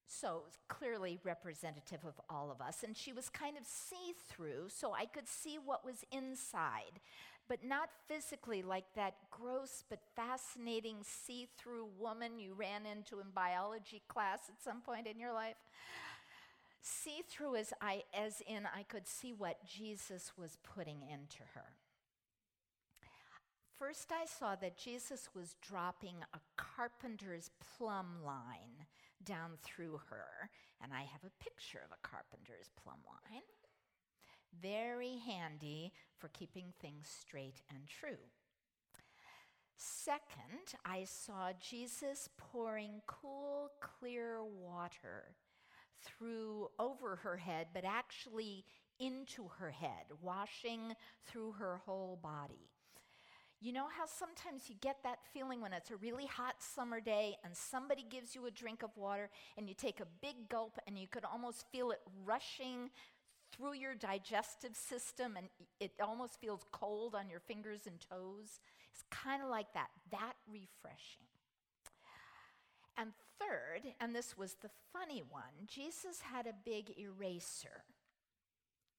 so 0.06 0.44
clearly 0.68 1.18
representative 1.24 2.04
of 2.06 2.20
all 2.28 2.50
of 2.50 2.60
us, 2.60 2.82
and 2.82 2.96
she 2.96 3.12
was 3.12 3.28
kind 3.28 3.56
of 3.56 3.64
see 3.64 4.14
through, 4.28 4.68
so 4.68 4.92
I 4.92 5.06
could 5.06 5.28
see 5.28 5.58
what 5.62 5.84
was 5.84 6.04
inside, 6.10 7.00
but 7.48 7.64
not 7.64 7.90
physically 8.06 8.62
like 8.62 8.86
that 8.96 9.14
gross 9.30 9.84
but 9.88 10.00
fascinating 10.16 10.96
see 11.02 11.48
through 11.58 11.88
woman 11.98 12.38
you 12.38 12.54
ran 12.54 12.86
into 12.86 13.20
in 13.20 13.26
biology 13.34 14.02
class 14.08 14.40
at 14.48 14.62
some 14.62 14.80
point 14.80 15.06
in 15.06 15.18
your 15.18 15.32
life. 15.32 15.56
See 16.80 17.22
through 17.28 17.56
as, 17.56 17.72
I, 17.80 18.04
as 18.14 18.40
in 18.46 18.66
I 18.66 18.82
could 18.82 19.06
see 19.06 19.32
what 19.32 19.66
Jesus 19.66 20.32
was 20.36 20.58
putting 20.62 21.02
into 21.02 21.42
her. 21.54 21.74
First, 23.78 24.10
I 24.10 24.26
saw 24.26 24.56
that 24.56 24.76
Jesus 24.76 25.28
was 25.36 25.54
dropping 25.62 26.16
a 26.34 26.40
carpenter's 26.56 27.50
plumb 27.60 28.24
line 28.24 28.86
down 29.24 29.52
through 29.62 30.00
her, 30.10 30.50
and 30.82 30.92
I 30.92 31.02
have 31.02 31.22
a 31.24 31.42
picture 31.44 31.80
of 31.84 31.92
a 31.92 32.08
carpenter's 32.08 32.70
plumb 32.82 33.00
line. 33.06 33.42
Very 34.60 35.18
handy 35.24 35.92
for 36.16 36.28
keeping 36.28 36.72
things 36.80 37.08
straight 37.08 37.62
and 37.70 37.86
true. 37.86 38.18
Second, 39.76 40.74
I 40.84 41.04
saw 41.04 41.52
Jesus 41.60 42.28
pouring 42.36 43.00
cool, 43.06 43.70
clear 43.80 44.42
water 44.42 45.36
through 46.02 46.68
over 46.78 47.16
her 47.16 47.36
head, 47.36 47.68
but 47.72 47.84
actually 47.84 48.64
into 49.00 49.48
her 49.58 49.70
head, 49.70 50.04
washing 50.22 50.94
through 51.26 51.52
her 51.52 51.80
whole 51.84 52.18
body. 52.22 52.70
You 53.60 53.72
know 53.72 53.86
how 53.88 54.04
sometimes 54.06 54.68
you 54.68 54.76
get 54.80 54.98
that 55.02 55.18
feeling 55.34 55.60
when 55.60 55.72
it's 55.72 55.90
a 55.90 55.96
really 55.96 56.26
hot 56.26 56.54
summer 56.60 57.00
day 57.00 57.36
and 57.44 57.56
somebody 57.56 58.06
gives 58.08 58.34
you 58.34 58.46
a 58.46 58.52
drink 58.52 58.84
of 58.84 58.90
water 58.96 59.30
and 59.56 59.68
you 59.68 59.74
take 59.74 59.98
a 59.98 60.06
big 60.22 60.48
gulp 60.48 60.78
and 60.86 60.96
you 60.96 61.08
could 61.08 61.24
almost 61.24 61.64
feel 61.72 61.90
it 61.90 62.00
rushing 62.24 62.90
through 63.50 63.74
your 63.74 63.96
digestive 63.96 64.76
system 64.76 65.36
and 65.36 65.48
it 65.80 65.90
almost 66.00 66.40
feels 66.40 66.60
cold 66.70 67.16
on 67.16 67.28
your 67.28 67.40
fingers 67.40 67.80
and 67.86 67.98
toes? 68.00 68.60
It's 68.92 69.02
kind 69.10 69.42
of 69.42 69.48
like 69.48 69.72
that, 69.74 69.88
that 70.12 70.34
refreshing. 70.48 71.27
And 72.98 73.12
third, 73.38 73.94
and 74.00 74.12
this 74.12 74.36
was 74.36 74.54
the 74.54 74.70
funny 74.92 75.22
one, 75.30 75.68
Jesus 75.68 76.20
had 76.20 76.48
a 76.48 76.64
big 76.64 76.98
eraser 76.98 77.84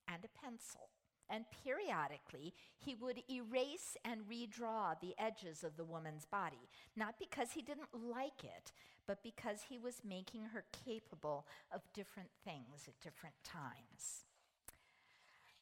and 0.07 0.23
a 0.23 0.41
pencil. 0.41 0.89
And 1.29 1.45
periodically, 1.63 2.55
he 2.77 2.95
would 2.95 3.21
erase 3.29 3.97
and 4.03 4.21
redraw 4.21 4.99
the 4.99 5.13
edges 5.19 5.63
of 5.63 5.77
the 5.77 5.83
woman's 5.83 6.25
body, 6.25 6.69
not 6.95 7.19
because 7.19 7.51
he 7.51 7.61
didn't 7.61 7.89
like 7.93 8.43
it, 8.43 8.71
but 9.05 9.21
because 9.21 9.59
he 9.69 9.77
was 9.77 10.01
making 10.03 10.45
her 10.45 10.63
capable 10.85 11.45
of 11.71 11.81
different 11.93 12.29
things 12.43 12.87
at 12.87 12.99
different 13.01 13.35
times. 13.43 14.25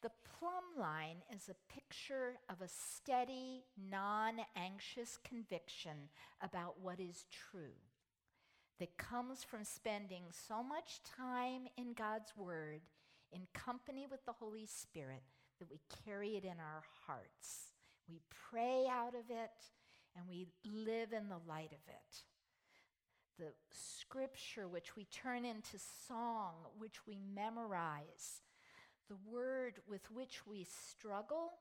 The 0.00 0.10
plumb 0.38 0.78
line 0.78 1.22
is 1.34 1.50
a 1.50 1.72
picture 1.74 2.38
of 2.48 2.62
a 2.62 2.68
steady, 2.68 3.64
non 3.76 4.36
anxious 4.56 5.18
conviction 5.22 6.08
about 6.40 6.80
what 6.80 7.00
is 7.00 7.26
true 7.30 7.74
that 8.78 8.96
comes 8.96 9.44
from 9.44 9.64
spending 9.64 10.24
so 10.48 10.62
much 10.62 11.00
time 11.16 11.62
in 11.76 11.92
God's 11.92 12.32
Word 12.36 12.80
in 13.32 13.42
company 13.52 14.06
with 14.10 14.24
the 14.24 14.32
Holy 14.32 14.66
Spirit 14.66 15.22
that 15.58 15.70
we 15.70 15.80
carry 16.04 16.36
it 16.36 16.44
in 16.44 16.58
our 16.60 16.82
hearts. 17.06 17.72
We 18.08 18.20
pray 18.30 18.86
out 18.90 19.14
of 19.14 19.30
it 19.30 19.50
and 20.16 20.26
we 20.28 20.46
live 20.64 21.12
in 21.12 21.28
the 21.28 21.40
light 21.48 21.72
of 21.72 21.88
it. 21.88 22.22
The 23.38 23.52
scripture 23.70 24.66
which 24.66 24.96
we 24.96 25.04
turn 25.04 25.44
into 25.44 25.78
song, 26.08 26.54
which 26.76 27.06
we 27.06 27.18
memorize, 27.34 28.42
the 29.08 29.16
word 29.30 29.74
with 29.88 30.10
which 30.10 30.46
we 30.46 30.64
struggle, 30.64 31.52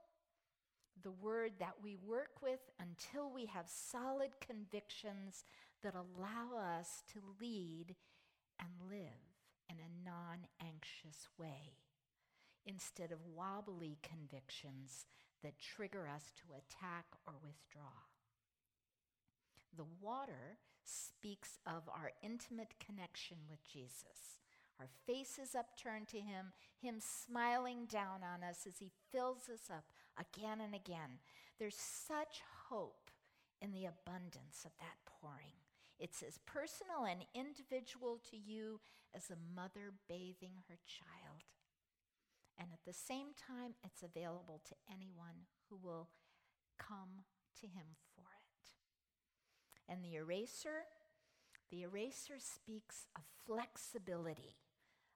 the 1.03 1.11
word 1.11 1.51
that 1.59 1.75
we 1.83 1.95
work 1.95 2.41
with 2.41 2.59
until 2.79 3.31
we 3.31 3.45
have 3.45 3.65
solid 3.67 4.31
convictions 4.39 5.43
that 5.83 5.95
allow 5.95 6.57
us 6.57 7.03
to 7.13 7.19
lead 7.39 7.95
and 8.59 8.89
live 8.89 9.37
in 9.69 9.77
a 9.77 10.09
non 10.09 10.47
anxious 10.61 11.27
way 11.37 11.77
instead 12.65 13.11
of 13.11 13.19
wobbly 13.35 13.97
convictions 14.03 15.05
that 15.43 15.59
trigger 15.59 16.07
us 16.07 16.33
to 16.35 16.53
attack 16.57 17.05
or 17.25 17.33
withdraw. 17.41 18.05
The 19.75 19.85
water 20.01 20.57
speaks 20.83 21.59
of 21.65 21.83
our 21.87 22.11
intimate 22.23 22.73
connection 22.79 23.37
with 23.49 23.63
Jesus. 23.67 24.39
Our 24.79 24.87
faces 25.05 25.55
upturned 25.55 26.07
to 26.09 26.19
Him, 26.19 26.53
Him 26.81 26.99
smiling 26.99 27.85
down 27.85 28.21
on 28.23 28.47
us 28.47 28.67
as 28.67 28.79
He 28.79 28.91
fills 29.11 29.49
us 29.49 29.69
up 29.71 29.85
again 30.17 30.59
and 30.61 30.75
again. 30.75 31.19
There's 31.59 31.75
such 31.75 32.41
hope 32.69 33.09
in 33.61 33.71
the 33.71 33.85
abundance 33.85 34.65
of 34.65 34.71
that 34.79 34.97
pouring. 35.05 35.66
It's 35.99 36.21
as 36.21 36.39
personal 36.45 37.05
and 37.09 37.25
individual 37.33 38.19
to 38.29 38.37
you 38.37 38.79
as 39.15 39.29
a 39.29 39.55
mother 39.55 39.93
bathing 40.07 40.63
her 40.67 40.77
child. 40.85 41.43
And 42.59 42.69
at 42.73 42.85
the 42.85 42.93
same 42.93 43.33
time, 43.37 43.73
it's 43.83 44.03
available 44.03 44.61
to 44.67 44.75
anyone 44.91 45.45
who 45.69 45.77
will 45.81 46.09
come 46.77 47.25
to 47.61 47.67
him 47.67 47.95
for 48.15 48.21
it. 48.21 49.91
And 49.91 50.03
the 50.03 50.15
eraser, 50.15 50.85
the 51.71 51.83
eraser 51.83 52.37
speaks 52.39 53.07
of 53.15 53.23
flexibility, 53.45 54.57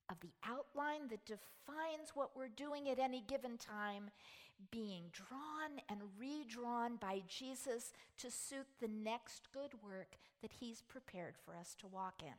of 0.10 0.20
the 0.22 0.34
outline 0.46 1.08
that 1.10 1.26
defines 1.26 2.12
what 2.14 2.36
we're 2.36 2.48
doing 2.48 2.90
at 2.90 3.00
any 3.00 3.24
given 3.28 3.58
time 3.58 4.10
being 4.70 5.04
drawn 5.12 5.82
and 5.90 6.00
redrawn 6.20 6.98
by 6.98 7.22
Jesus 7.28 7.94
to 8.18 8.30
suit 8.30 8.68
the 8.80 8.88
next 8.88 9.48
good 9.54 9.72
work 9.84 10.18
that 10.42 10.52
he's 10.60 10.82
prepared 10.82 11.36
for 11.44 11.56
us 11.56 11.76
to 11.80 11.88
walk 11.88 12.22
in. 12.22 12.34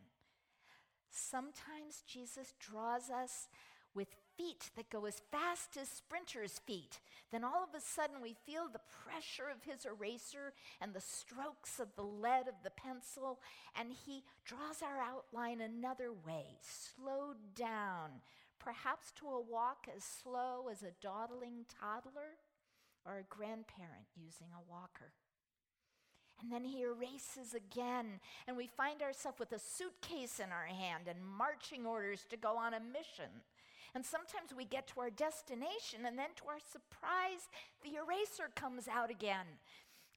Sometimes 1.11 2.05
Jesus 2.07 2.55
draws 2.59 3.11
us 3.11 3.49
with 3.95 4.09
feet 4.37 4.71
that 4.77 4.89
go 4.91 5.05
as 5.05 5.21
fast 5.31 5.77
as 5.81 5.89
sprinters' 5.89 6.61
feet. 6.67 7.01
Then 7.31 7.45
all 7.45 7.63
of 7.63 7.75
a 7.77 7.81
sudden 7.81 8.17
we 8.23 8.35
feel 8.47 8.69
the 8.69 8.81
pressure 9.05 9.49
of 9.51 9.63
his 9.63 9.85
eraser 9.85 10.55
and 10.81 10.95
the 10.95 11.01
strokes 11.01 11.79
of 11.79 11.89
the 11.97 12.03
lead 12.03 12.49
of 12.49 12.55
the 12.65 12.71
pencil, 12.71 13.41
and 13.79 13.91
he 13.93 14.25
draws 14.45 14.83
our 14.83 14.99
outline 14.99 15.61
another 15.61 16.11
way, 16.13 16.59
slowed 16.63 17.55
down, 17.55 18.23
perhaps 18.63 19.13
to 19.17 19.27
a 19.27 19.41
walk 19.41 19.89
as 19.95 20.05
slow 20.05 20.69
as 20.71 20.83
a 20.83 20.95
dawdling 21.01 21.67
toddler 21.81 22.39
or 23.05 23.19
a 23.19 23.35
grandparent 23.35 24.07
using 24.15 24.49
a 24.55 24.71
walker. 24.71 25.13
And 26.41 26.51
then 26.51 26.65
he 26.65 26.83
erases 26.83 27.55
again, 27.55 28.21
and 28.47 28.57
we 28.57 28.67
find 28.67 29.03
ourselves 29.03 29.39
with 29.39 29.53
a 29.53 29.59
suitcase 29.59 30.41
in 30.41 30.51
our 30.51 30.67
hand 30.67 31.05
and 31.07 31.25
marching 31.25 31.87
orders 31.87 32.27
to 32.31 32.37
go 32.37 32.57
on 32.57 32.75
a 32.75 32.81
mission. 32.81 33.43
And 33.95 34.05
sometimes 34.05 34.55
we 34.57 34.65
get 34.65 34.89
to 34.89 35.01
our 35.01 35.11
destination, 35.11 36.07
and 36.07 36.19
then 36.19 36.31
to 36.37 36.49
our 36.49 36.59
surprise, 36.59 37.47
the 37.85 37.99
eraser 37.99 38.51
comes 38.57 38.89
out 38.89 39.11
again. 39.11 39.47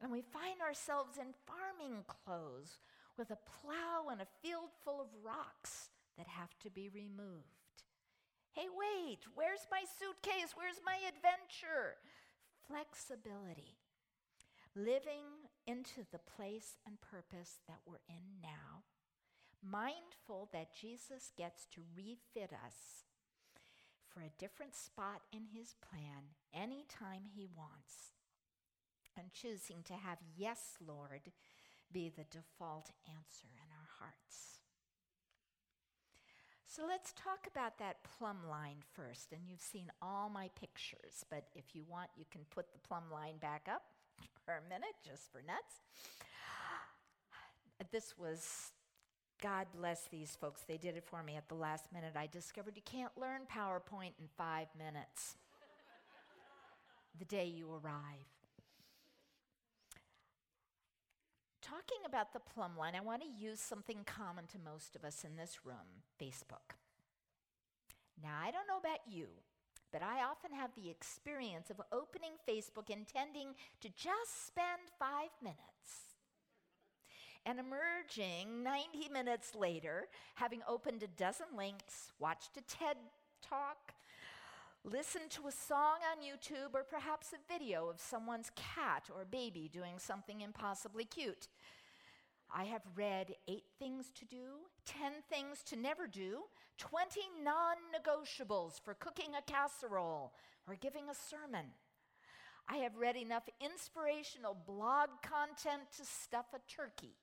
And 0.01 0.11
we 0.11 0.21
find 0.21 0.61
ourselves 0.61 1.17
in 1.17 1.35
farming 1.45 2.05
clothes 2.07 2.79
with 3.17 3.29
a 3.29 3.37
plow 3.61 4.09
and 4.09 4.21
a 4.21 4.27
field 4.41 4.69
full 4.83 5.01
of 5.01 5.07
rocks 5.23 5.89
that 6.17 6.27
have 6.27 6.57
to 6.63 6.69
be 6.69 6.89
removed. 6.89 7.64
Hey, 8.55 8.71
wait, 8.71 9.19
where's 9.35 9.67
my 9.69 9.83
suitcase? 9.83 10.55
Where's 10.55 10.79
my 10.85 10.95
adventure? 11.03 11.99
Flexibility. 12.63 13.75
Living 14.73 15.51
into 15.67 16.07
the 16.09 16.23
place 16.23 16.79
and 16.87 16.95
purpose 17.01 17.59
that 17.67 17.83
we're 17.85 18.07
in 18.07 18.39
now, 18.41 18.87
mindful 19.61 20.47
that 20.53 20.71
Jesus 20.73 21.35
gets 21.35 21.67
to 21.75 21.81
refit 21.97 22.55
us 22.55 23.03
for 24.07 24.21
a 24.21 24.31
different 24.39 24.73
spot 24.73 25.19
in 25.33 25.51
his 25.51 25.75
plan 25.83 26.31
anytime 26.53 27.27
he 27.35 27.49
wants, 27.57 28.15
and 29.19 29.33
choosing 29.33 29.83
to 29.83 29.99
have 29.99 30.19
yes, 30.37 30.77
Lord, 30.79 31.27
be 31.91 32.07
the 32.07 32.23
default 32.31 32.91
answer 33.03 33.51
in 33.51 33.67
our 33.75 33.89
hearts. 33.99 34.54
So 36.75 36.83
let's 36.85 37.13
talk 37.13 37.47
about 37.49 37.77
that 37.77 38.03
plumb 38.03 38.49
line 38.49 38.83
first. 38.91 39.31
And 39.31 39.39
you've 39.47 39.61
seen 39.61 39.89
all 40.01 40.29
my 40.29 40.49
pictures, 40.59 41.23
but 41.29 41.45
if 41.55 41.73
you 41.73 41.83
want, 41.87 42.09
you 42.17 42.25
can 42.29 42.41
put 42.49 42.73
the 42.73 42.79
plumb 42.79 43.05
line 43.13 43.37
back 43.39 43.69
up 43.71 43.83
for 44.45 44.55
a 44.55 44.69
minute, 44.69 44.95
just 45.01 45.31
for 45.31 45.41
nuts. 45.47 45.79
This 47.91 48.17
was 48.17 48.71
God 49.41 49.67
bless 49.77 50.07
these 50.11 50.35
folks. 50.35 50.63
They 50.67 50.77
did 50.77 50.97
it 50.97 51.05
for 51.05 51.23
me 51.23 51.37
at 51.37 51.47
the 51.47 51.55
last 51.55 51.85
minute. 51.93 52.13
I 52.15 52.27
discovered 52.27 52.73
you 52.75 52.81
can't 52.83 53.11
learn 53.17 53.41
PowerPoint 53.53 54.13
in 54.19 54.27
five 54.37 54.67
minutes 54.77 55.37
the 57.19 57.25
day 57.25 57.45
you 57.45 57.69
arrive. 57.71 58.34
Talking 61.65 62.05
about 62.05 62.31
the 62.31 62.39
plumb 62.39 62.77
line, 62.77 62.93
I 62.93 63.01
want 63.01 63.23
to 63.23 63.43
use 63.43 63.59
something 63.59 64.03
common 64.05 64.45
to 64.51 64.59
most 64.63 64.95
of 64.95 65.03
us 65.03 65.23
in 65.23 65.35
this 65.35 65.65
room 65.65 66.03
Facebook. 66.21 66.77
Now, 68.21 68.37
I 68.39 68.51
don't 68.51 68.67
know 68.67 68.77
about 68.77 68.99
you, 69.09 69.25
but 69.91 70.03
I 70.03 70.21
often 70.23 70.51
have 70.53 70.69
the 70.75 70.91
experience 70.91 71.71
of 71.71 71.81
opening 71.91 72.33
Facebook 72.47 72.91
intending 72.91 73.55
to 73.81 73.89
just 73.89 74.45
spend 74.45 74.93
five 74.99 75.31
minutes 75.41 76.05
and 77.47 77.59
emerging 77.59 78.61
90 78.61 79.09
minutes 79.11 79.55
later, 79.55 80.07
having 80.35 80.61
opened 80.67 81.01
a 81.01 81.07
dozen 81.07 81.47
links, 81.57 82.11
watched 82.19 82.57
a 82.57 82.61
TED 82.61 82.97
talk, 83.41 83.94
listened 84.85 85.31
to 85.31 85.47
a 85.47 85.51
song 85.51 85.97
on 86.11 86.23
YouTube, 86.23 86.75
or 86.75 86.83
perhaps 86.83 87.33
a 87.33 87.51
video 87.51 87.89
of 87.89 87.99
someone's 87.99 88.51
cat 88.55 89.09
or 89.13 89.25
baby 89.25 89.69
doing 89.71 89.97
something 89.97 90.41
impossibly 90.41 91.05
cute. 91.05 91.47
I 92.53 92.65
have 92.65 92.83
read 92.95 93.35
eight 93.47 93.65
things 93.79 94.11
to 94.19 94.25
do, 94.25 94.69
10 94.85 95.11
things 95.29 95.63
to 95.63 95.75
never 95.75 96.05
do, 96.05 96.43
20 96.77 97.19
non 97.43 97.77
negotiables 97.91 98.79
for 98.79 98.93
cooking 98.93 99.31
a 99.37 99.51
casserole 99.51 100.33
or 100.67 100.75
giving 100.75 101.09
a 101.09 101.15
sermon. 101.15 101.65
I 102.69 102.77
have 102.77 102.97
read 102.97 103.15
enough 103.15 103.49
inspirational 103.59 104.55
blog 104.67 105.09
content 105.23 105.83
to 105.97 106.05
stuff 106.05 106.47
a 106.53 106.59
turkey. 106.71 107.15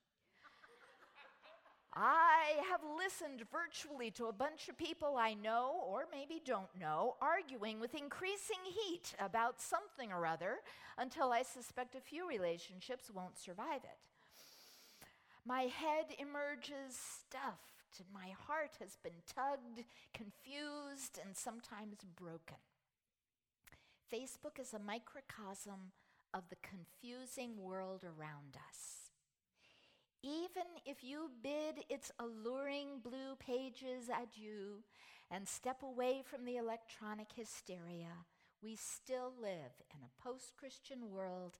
I 1.94 2.62
have 2.70 2.81
listened 2.96 3.42
virtually 3.52 4.11
to 4.12 4.26
a 4.26 4.33
bunch 4.33 4.68
of 4.68 4.78
people 4.78 5.16
I 5.18 5.35
know 5.35 5.83
or 5.87 6.05
maybe 6.11 6.40
don't 6.42 6.74
know 6.81 7.16
arguing 7.20 7.81
with 7.81 7.94
increasing 7.94 8.64
heat 8.64 9.12
about 9.18 9.61
something 9.61 10.11
or 10.11 10.24
other 10.26 10.61
until 10.96 11.33
I 11.33 11.42
suspect 11.42 11.94
a 11.94 12.00
few 12.00 12.26
relationships 12.26 13.11
won't 13.12 13.37
survive 13.37 13.85
it. 13.85 13.98
My 15.44 15.62
head 15.62 16.07
emerges 16.18 16.96
stuffed, 16.96 17.98
and 17.98 18.07
my 18.14 18.31
heart 18.46 18.76
has 18.81 18.96
been 19.02 19.20
tugged, 19.26 19.85
confused, 20.14 21.18
and 21.22 21.37
sometimes 21.37 21.98
broken. 22.16 22.57
Facebook 24.11 24.61
is 24.61 24.72
a 24.72 24.78
microcosm 24.78 25.92
of 26.33 26.44
the 26.48 26.57
confusing 26.62 27.61
world 27.61 28.05
around 28.05 28.57
us. 28.68 29.01
Even 30.22 30.62
if 30.87 31.02
you 31.02 31.32
bid 31.42 31.85
its 31.88 32.12
alluring 32.20 33.00
blue 33.02 33.35
pages 33.40 34.08
adieu 34.08 34.85
and 35.32 35.48
step 35.48 35.82
away 35.82 36.22
from 36.24 36.44
the 36.44 36.58
electronic 36.58 37.26
hysteria, 37.35 38.24
we 38.62 38.76
still 38.76 39.32
live 39.40 39.72
in 39.92 39.98
a 40.04 40.22
post 40.22 40.52
Christian 40.56 41.11
world, 41.11 41.58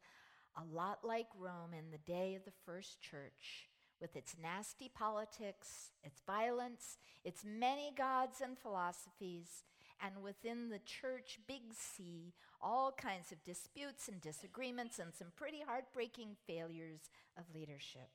a 0.57 0.62
lot 0.72 1.01
like 1.03 1.27
Rome 1.37 1.75
in 1.77 1.90
the 1.90 1.98
day 1.98 2.37
of 2.37 2.44
the 2.44 2.53
first 2.64 3.01
church, 3.01 3.68
with 4.01 4.14
its 4.14 4.37
nasty 4.40 4.88
politics, 4.94 5.90
its 6.05 6.20
violence, 6.25 6.98
its 7.25 7.44
many 7.44 7.92
gods 7.96 8.40
and 8.40 8.57
philosophies, 8.57 9.64
and 10.01 10.22
within 10.22 10.68
the 10.68 10.81
church, 10.81 11.40
big 11.48 11.72
C, 11.72 12.33
all 12.61 12.92
kinds 12.92 13.33
of 13.33 13.42
disputes 13.42 14.07
and 14.07 14.20
disagreements 14.20 15.01
and 15.01 15.12
some 15.12 15.33
pretty 15.35 15.62
heartbreaking 15.66 16.37
failures 16.46 17.11
of 17.37 17.53
leadership. 17.53 18.11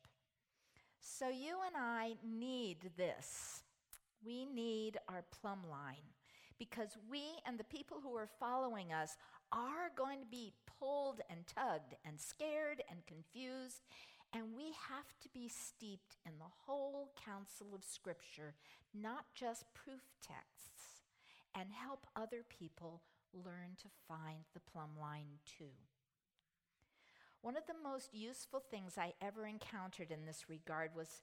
So 1.00 1.28
you 1.28 1.56
and 1.66 1.76
I 1.76 2.14
need 2.24 2.90
this. 2.96 3.62
We 4.24 4.44
need 4.46 4.98
our 5.08 5.24
plumb 5.40 5.62
line 5.70 6.14
because 6.58 6.96
we 7.10 7.22
and 7.46 7.58
the 7.58 7.64
people 7.64 7.98
who 8.02 8.16
are 8.16 8.28
following 8.40 8.92
us 8.92 9.16
are 9.52 9.90
going 9.96 10.20
to 10.20 10.26
be 10.26 10.52
pulled 10.78 11.20
and 11.30 11.46
tugged 11.46 11.94
and 12.04 12.20
scared 12.20 12.82
and 12.90 13.06
confused. 13.06 13.86
And 14.32 14.54
we 14.56 14.64
have 14.88 15.08
to 15.22 15.28
be 15.30 15.48
steeped 15.48 16.16
in 16.26 16.32
the 16.38 16.52
whole 16.66 17.12
counsel 17.24 17.68
of 17.74 17.82
Scripture, 17.82 18.54
not 18.92 19.24
just 19.34 19.64
proof 19.72 20.02
texts, 20.20 21.02
and 21.54 21.68
help 21.72 22.06
other 22.14 22.44
people 22.48 23.02
learn 23.32 23.76
to 23.78 23.88
find 24.06 24.44
the 24.52 24.60
plumb 24.60 24.98
line 25.00 25.38
too. 25.46 25.87
One 27.42 27.56
of 27.56 27.66
the 27.66 27.88
most 27.88 28.14
useful 28.14 28.60
things 28.60 28.98
I 28.98 29.14
ever 29.22 29.46
encountered 29.46 30.10
in 30.10 30.26
this 30.26 30.46
regard 30.48 30.90
was 30.96 31.22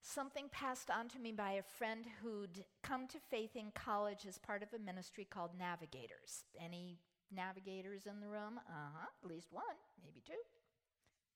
something 0.00 0.48
passed 0.52 0.90
on 0.90 1.08
to 1.08 1.18
me 1.18 1.32
by 1.32 1.52
a 1.52 1.62
friend 1.62 2.04
who'd 2.22 2.64
come 2.82 3.08
to 3.08 3.18
faith 3.30 3.56
in 3.56 3.72
college 3.74 4.26
as 4.28 4.38
part 4.38 4.62
of 4.62 4.72
a 4.72 4.78
ministry 4.78 5.26
called 5.28 5.50
Navigators. 5.58 6.44
Any 6.62 6.98
navigators 7.34 8.06
in 8.06 8.20
the 8.20 8.28
room? 8.28 8.60
Uh 8.68 8.90
huh, 8.94 9.08
at 9.22 9.28
least 9.28 9.48
one, 9.50 9.64
maybe 10.02 10.22
two. 10.24 10.32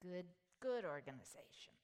Good, 0.01 0.27
good 0.61 0.85
organization. 0.85 1.75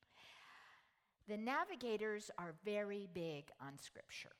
The 1.26 1.36
Navigators 1.36 2.30
are 2.38 2.54
very 2.64 3.08
big 3.12 3.50
on 3.60 3.78
Scripture. 3.78 4.36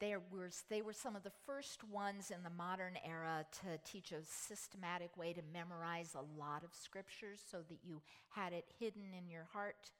There 0.00 0.20
was, 0.30 0.62
they 0.70 0.80
were 0.80 0.92
some 0.92 1.16
of 1.16 1.24
the 1.24 1.32
first 1.44 1.82
ones 1.82 2.30
in 2.30 2.44
the 2.44 2.50
modern 2.50 2.96
era 3.04 3.44
to 3.62 3.78
teach 3.84 4.12
a 4.12 4.22
systematic 4.22 5.16
way 5.16 5.32
to 5.32 5.42
memorize 5.52 6.14
a 6.14 6.40
lot 6.40 6.62
of 6.62 6.70
scriptures 6.72 7.40
so 7.50 7.58
that 7.68 7.78
you 7.82 8.00
had 8.30 8.52
it 8.52 8.66
hidden 8.78 9.12
in 9.16 9.28
your 9.28 9.48
heart. 9.52 9.90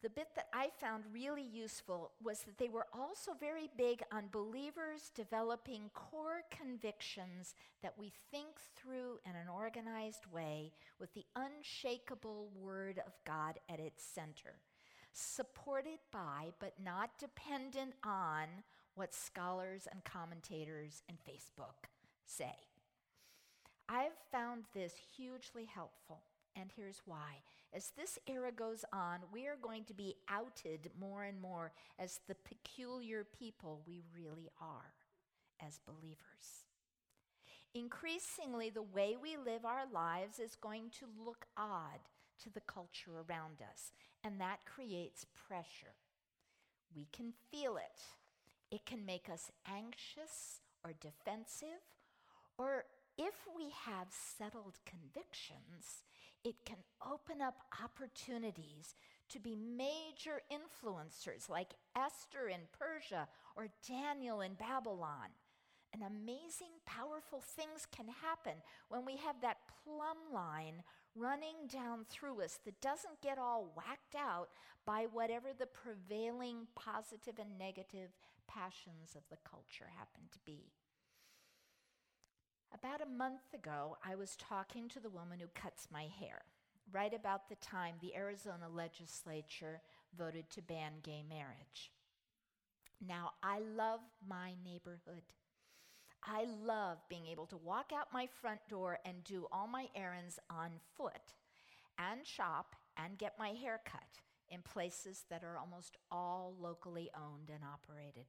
The 0.00 0.10
bit 0.10 0.28
that 0.36 0.46
I 0.52 0.68
found 0.80 1.02
really 1.12 1.42
useful 1.42 2.12
was 2.22 2.42
that 2.42 2.56
they 2.56 2.68
were 2.68 2.86
also 2.92 3.32
very 3.38 3.68
big 3.76 4.00
on 4.12 4.28
believers 4.30 5.10
developing 5.14 5.90
core 5.92 6.42
convictions 6.50 7.56
that 7.82 7.94
we 7.98 8.12
think 8.30 8.60
through 8.76 9.18
in 9.26 9.32
an 9.32 9.48
organized 9.48 10.24
way 10.32 10.70
with 11.00 11.12
the 11.14 11.24
unshakable 11.34 12.48
Word 12.54 13.00
of 13.04 13.12
God 13.26 13.58
at 13.68 13.80
its 13.80 14.04
center. 14.04 14.60
Supported 15.12 15.98
by 16.12 16.52
but 16.60 16.74
not 16.82 17.10
dependent 17.18 17.94
on 18.04 18.46
what 18.94 19.14
scholars 19.14 19.86
and 19.90 20.04
commentators 20.04 21.02
and 21.08 21.18
Facebook 21.18 21.88
say. 22.24 22.54
I've 23.88 24.18
found 24.30 24.64
this 24.74 24.94
hugely 25.16 25.64
helpful, 25.64 26.22
and 26.54 26.70
here's 26.76 27.00
why. 27.06 27.42
As 27.72 27.92
this 27.96 28.18
era 28.26 28.52
goes 28.52 28.84
on, 28.92 29.20
we 29.32 29.46
are 29.46 29.56
going 29.60 29.84
to 29.84 29.94
be 29.94 30.16
outed 30.28 30.90
more 30.98 31.24
and 31.24 31.40
more 31.40 31.72
as 31.98 32.20
the 32.26 32.34
peculiar 32.34 33.24
people 33.24 33.82
we 33.86 34.02
really 34.14 34.50
are 34.60 34.94
as 35.66 35.80
believers. 35.86 36.66
Increasingly, 37.74 38.70
the 38.70 38.82
way 38.82 39.16
we 39.20 39.36
live 39.36 39.64
our 39.64 39.84
lives 39.92 40.38
is 40.38 40.56
going 40.56 40.90
to 40.98 41.06
look 41.24 41.46
odd 41.56 42.00
to 42.42 42.50
the 42.50 42.60
culture 42.60 43.12
around 43.28 43.60
us, 43.62 43.92
and 44.24 44.40
that 44.40 44.60
creates 44.64 45.26
pressure. 45.48 45.94
We 46.94 47.06
can 47.12 47.32
feel 47.50 47.76
it. 47.76 48.00
It 48.70 48.84
can 48.86 49.04
make 49.04 49.28
us 49.28 49.50
anxious 49.66 50.60
or 50.84 50.92
defensive, 51.00 51.82
or 52.56 52.84
if 53.16 53.34
we 53.56 53.70
have 53.84 54.08
settled 54.10 54.78
convictions, 54.86 56.04
it 56.44 56.54
can 56.64 56.76
open 57.04 57.42
up 57.42 57.56
opportunities 57.82 58.94
to 59.30 59.40
be 59.40 59.56
major 59.56 60.40
influencers 60.52 61.48
like 61.48 61.74
Esther 61.96 62.48
in 62.48 62.60
Persia 62.78 63.28
or 63.56 63.68
Daniel 63.86 64.40
in 64.40 64.54
Babylon. 64.54 65.28
And 65.92 66.02
amazing, 66.02 66.78
powerful 66.86 67.40
things 67.40 67.86
can 67.90 68.06
happen 68.22 68.62
when 68.88 69.04
we 69.04 69.16
have 69.16 69.40
that 69.40 69.58
plumb 69.84 70.32
line 70.32 70.82
running 71.16 71.66
down 71.72 72.04
through 72.08 72.42
us 72.42 72.58
that 72.64 72.80
doesn't 72.80 73.22
get 73.22 73.38
all 73.38 73.72
whacked 73.74 74.14
out 74.16 74.48
by 74.86 75.06
whatever 75.12 75.48
the 75.56 75.66
prevailing 75.66 76.66
positive 76.74 77.38
and 77.38 77.58
negative 77.58 78.10
passions 78.46 79.14
of 79.16 79.22
the 79.30 79.38
culture 79.44 79.90
happen 79.96 80.22
to 80.32 80.38
be. 80.44 80.72
About 82.74 83.00
a 83.00 83.06
month 83.06 83.54
ago, 83.54 83.96
I 84.04 84.14
was 84.14 84.36
talking 84.36 84.88
to 84.88 85.00
the 85.00 85.08
woman 85.10 85.40
who 85.40 85.48
cuts 85.54 85.88
my 85.90 86.06
hair, 86.20 86.42
right 86.92 87.12
about 87.14 87.48
the 87.48 87.56
time 87.56 87.94
the 88.00 88.14
Arizona 88.14 88.68
legislature 88.72 89.80
voted 90.16 90.50
to 90.50 90.62
ban 90.62 90.92
gay 91.02 91.22
marriage. 91.28 91.92
Now, 93.06 93.32
I 93.42 93.60
love 93.60 94.00
my 94.28 94.52
neighborhood. 94.64 95.22
I 96.24 96.44
love 96.62 96.98
being 97.08 97.26
able 97.26 97.46
to 97.46 97.56
walk 97.56 97.92
out 97.94 98.12
my 98.12 98.26
front 98.40 98.60
door 98.68 98.98
and 99.04 99.24
do 99.24 99.46
all 99.52 99.66
my 99.66 99.86
errands 99.94 100.38
on 100.50 100.72
foot 100.96 101.34
and 101.98 102.26
shop 102.26 102.76
and 102.96 103.18
get 103.18 103.38
my 103.38 103.50
hair 103.50 103.80
cut 103.84 104.20
in 104.50 104.62
places 104.62 105.24
that 105.30 105.44
are 105.44 105.58
almost 105.58 105.96
all 106.10 106.54
locally 106.60 107.10
owned 107.14 107.50
and 107.50 107.62
operated. 107.64 108.26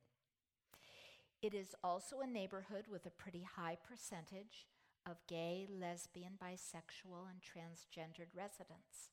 It 1.41 1.53
is 1.53 1.73
also 1.83 2.19
a 2.19 2.27
neighborhood 2.27 2.85
with 2.91 3.05
a 3.05 3.11
pretty 3.11 3.43
high 3.55 3.77
percentage 3.87 4.67
of 5.05 5.25
gay, 5.27 5.67
lesbian, 5.69 6.33
bisexual, 6.41 7.27
and 7.29 7.39
transgendered 7.41 8.35
residents. 8.35 9.11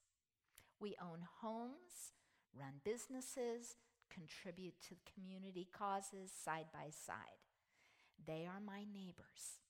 We 0.81 0.97
own 1.01 1.21
homes, 1.41 2.13
run 2.53 2.81
businesses, 2.85 3.77
contribute 4.11 4.81
to 4.89 5.13
community 5.15 5.69
causes 5.73 6.33
side 6.33 6.67
by 6.73 6.91
side. 6.91 7.46
They 8.25 8.47
are 8.47 8.61
my 8.65 8.85
neighbors. 8.93 9.61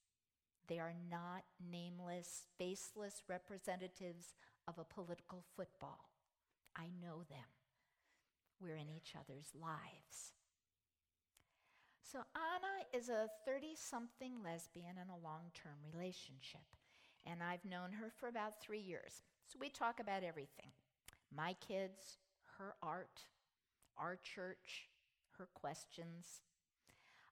They 0.69 0.79
are 0.79 0.95
not 1.11 1.45
nameless, 1.71 2.43
faceless 2.59 3.23
representatives 3.29 4.35
of 4.67 4.79
a 4.79 4.85
political 4.85 5.45
football. 5.57 6.11
I 6.77 6.91
know 7.01 7.23
them. 7.29 7.49
We're 8.61 8.77
in 8.77 8.91
each 8.91 9.15
other's 9.19 9.49
lives. 9.55 10.33
So, 12.03 12.19
Anna 12.35 12.99
is 12.99 13.09
a 13.09 13.29
30 13.45 13.75
something 13.75 14.33
lesbian 14.43 14.97
in 14.97 15.09
a 15.11 15.25
long 15.25 15.51
term 15.55 15.75
relationship, 15.93 16.65
and 17.27 17.43
I've 17.43 17.65
known 17.65 17.93
her 17.93 18.11
for 18.11 18.29
about 18.29 18.61
three 18.61 18.81
years. 18.81 19.23
So, 19.47 19.59
we 19.61 19.69
talk 19.69 20.01
about 20.01 20.23
everything 20.23 20.71
my 21.35 21.55
kids, 21.55 22.19
her 22.59 22.75
art, 22.83 23.23
our 23.99 24.17
church, 24.17 24.89
her 25.39 25.49
questions. 25.55 26.43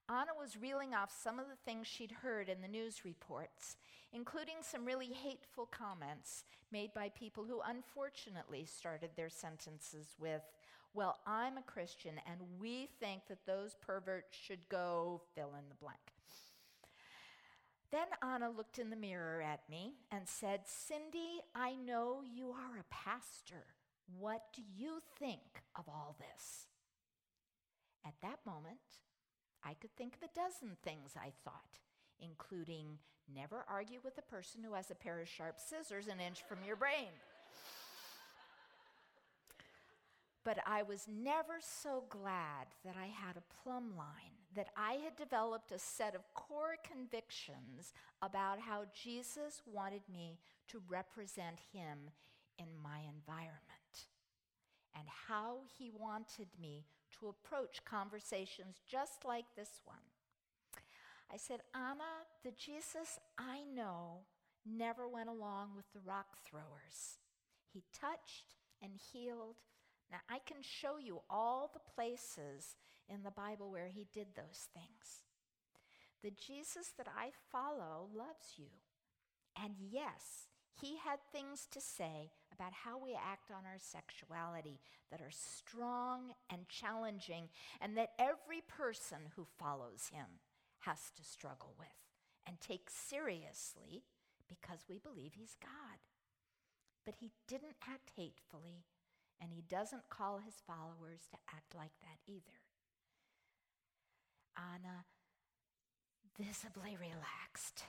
Anna 0.08 0.32
was 0.38 0.60
reeling 0.60 0.94
off 0.94 1.10
some 1.10 1.38
of 1.38 1.46
the 1.48 1.56
things 1.64 1.86
she'd 1.86 2.10
heard 2.10 2.48
in 2.48 2.60
the 2.60 2.68
news 2.68 3.04
reports, 3.04 3.76
including 4.12 4.56
some 4.60 4.84
really 4.84 5.12
hateful 5.12 5.66
comments 5.66 6.44
made 6.70 6.92
by 6.92 7.08
people 7.08 7.44
who 7.44 7.60
unfortunately 7.66 8.66
started 8.66 9.10
their 9.16 9.30
sentences 9.30 10.08
with, 10.18 10.42
well, 10.92 11.18
I'm 11.26 11.56
a 11.56 11.62
Christian 11.62 12.20
and 12.30 12.40
we 12.60 12.88
think 13.00 13.22
that 13.28 13.46
those 13.46 13.76
perverts 13.80 14.36
should 14.36 14.68
go 14.68 15.22
fill 15.34 15.54
in 15.58 15.68
the 15.68 15.74
blank. 15.80 15.98
Then 17.94 18.08
Anna 18.22 18.50
looked 18.50 18.80
in 18.80 18.90
the 18.90 18.96
mirror 18.96 19.40
at 19.40 19.60
me 19.70 19.92
and 20.10 20.28
said, 20.28 20.62
Cindy, 20.64 21.40
I 21.54 21.76
know 21.76 22.22
you 22.24 22.48
are 22.48 22.80
a 22.80 22.92
pastor. 22.92 23.66
What 24.18 24.46
do 24.52 24.62
you 24.76 25.00
think 25.20 25.62
of 25.76 25.84
all 25.88 26.16
this? 26.18 26.66
At 28.04 28.14
that 28.22 28.40
moment, 28.44 28.80
I 29.64 29.74
could 29.74 29.94
think 29.96 30.16
of 30.16 30.22
a 30.22 30.34
dozen 30.34 30.76
things 30.82 31.12
I 31.16 31.32
thought, 31.44 31.78
including 32.20 32.98
never 33.34 33.64
argue 33.68 34.00
with 34.04 34.18
a 34.18 34.22
person 34.22 34.62
who 34.62 34.74
has 34.74 34.90
a 34.90 34.94
pair 34.94 35.20
of 35.20 35.28
sharp 35.28 35.58
scissors 35.58 36.06
an 36.08 36.20
inch 36.20 36.42
from 36.46 36.58
your 36.66 36.76
brain. 36.76 37.12
But 40.44 40.58
I 40.66 40.82
was 40.82 41.08
never 41.08 41.54
so 41.60 42.04
glad 42.10 42.66
that 42.84 42.96
I 43.00 43.06
had 43.06 43.38
a 43.38 43.62
plumb 43.62 43.96
line, 43.96 44.36
that 44.54 44.68
I 44.76 44.94
had 45.02 45.16
developed 45.16 45.72
a 45.72 45.78
set 45.78 46.14
of 46.14 46.34
core 46.34 46.76
convictions 46.86 47.94
about 48.20 48.60
how 48.60 48.84
Jesus 48.92 49.62
wanted 49.64 50.02
me 50.12 50.38
to 50.68 50.82
represent 50.86 51.56
him 51.72 52.10
in 52.58 52.66
my 52.82 52.98
environment, 52.98 54.08
and 54.94 55.08
how 55.28 55.60
he 55.78 55.90
wanted 55.98 56.48
me 56.60 56.84
to 57.18 57.28
approach 57.28 57.84
conversations 57.84 58.80
just 58.86 59.24
like 59.24 59.46
this 59.56 59.80
one. 59.84 59.96
I 61.32 61.36
said, 61.36 61.60
Anna, 61.74 62.26
the 62.44 62.52
Jesus 62.52 63.18
I 63.38 63.64
know 63.74 64.26
never 64.66 65.08
went 65.08 65.28
along 65.28 65.70
with 65.76 65.86
the 65.92 66.00
rock 66.04 66.38
throwers. 66.48 67.18
He 67.72 67.82
touched 67.92 68.54
and 68.82 68.92
healed 69.12 69.56
now, 70.10 70.18
I 70.28 70.38
can 70.46 70.62
show 70.62 70.98
you 70.98 71.22
all 71.28 71.70
the 71.72 71.80
places 71.94 72.76
in 73.08 73.22
the 73.22 73.30
Bible 73.30 73.70
where 73.70 73.88
he 73.88 74.06
did 74.12 74.28
those 74.34 74.68
things. 74.72 75.22
The 76.22 76.30
Jesus 76.30 76.92
that 76.96 77.08
I 77.08 77.30
follow 77.50 78.08
loves 78.14 78.54
you. 78.56 78.70
And 79.60 79.74
yes, 79.78 80.48
he 80.80 80.96
had 81.04 81.18
things 81.32 81.66
to 81.70 81.80
say 81.80 82.30
about 82.54 82.72
how 82.72 82.98
we 82.98 83.14
act 83.14 83.50
on 83.50 83.64
our 83.66 83.78
sexuality 83.78 84.80
that 85.10 85.20
are 85.20 85.30
strong 85.30 86.32
and 86.50 86.68
challenging, 86.68 87.48
and 87.80 87.96
that 87.96 88.12
every 88.18 88.62
person 88.66 89.18
who 89.36 89.46
follows 89.58 90.10
him 90.12 90.40
has 90.80 91.10
to 91.16 91.24
struggle 91.24 91.74
with 91.78 91.88
and 92.46 92.60
take 92.60 92.88
seriously 92.90 94.04
because 94.48 94.84
we 94.88 94.98
believe 94.98 95.32
he's 95.34 95.56
God. 95.60 95.98
But 97.04 97.16
he 97.20 97.32
didn't 97.48 97.76
act 97.86 98.12
hatefully, 98.16 98.84
and 99.40 99.50
he 99.52 99.62
doesn't 99.68 100.08
call 100.08 100.38
his 100.38 100.62
followers 100.66 101.28
to 101.30 101.38
act 101.54 101.74
like 101.74 101.92
that 102.02 102.18
either. 102.26 102.60
Anna 104.56 105.04
visibly 106.38 106.96
relaxed. 106.96 107.84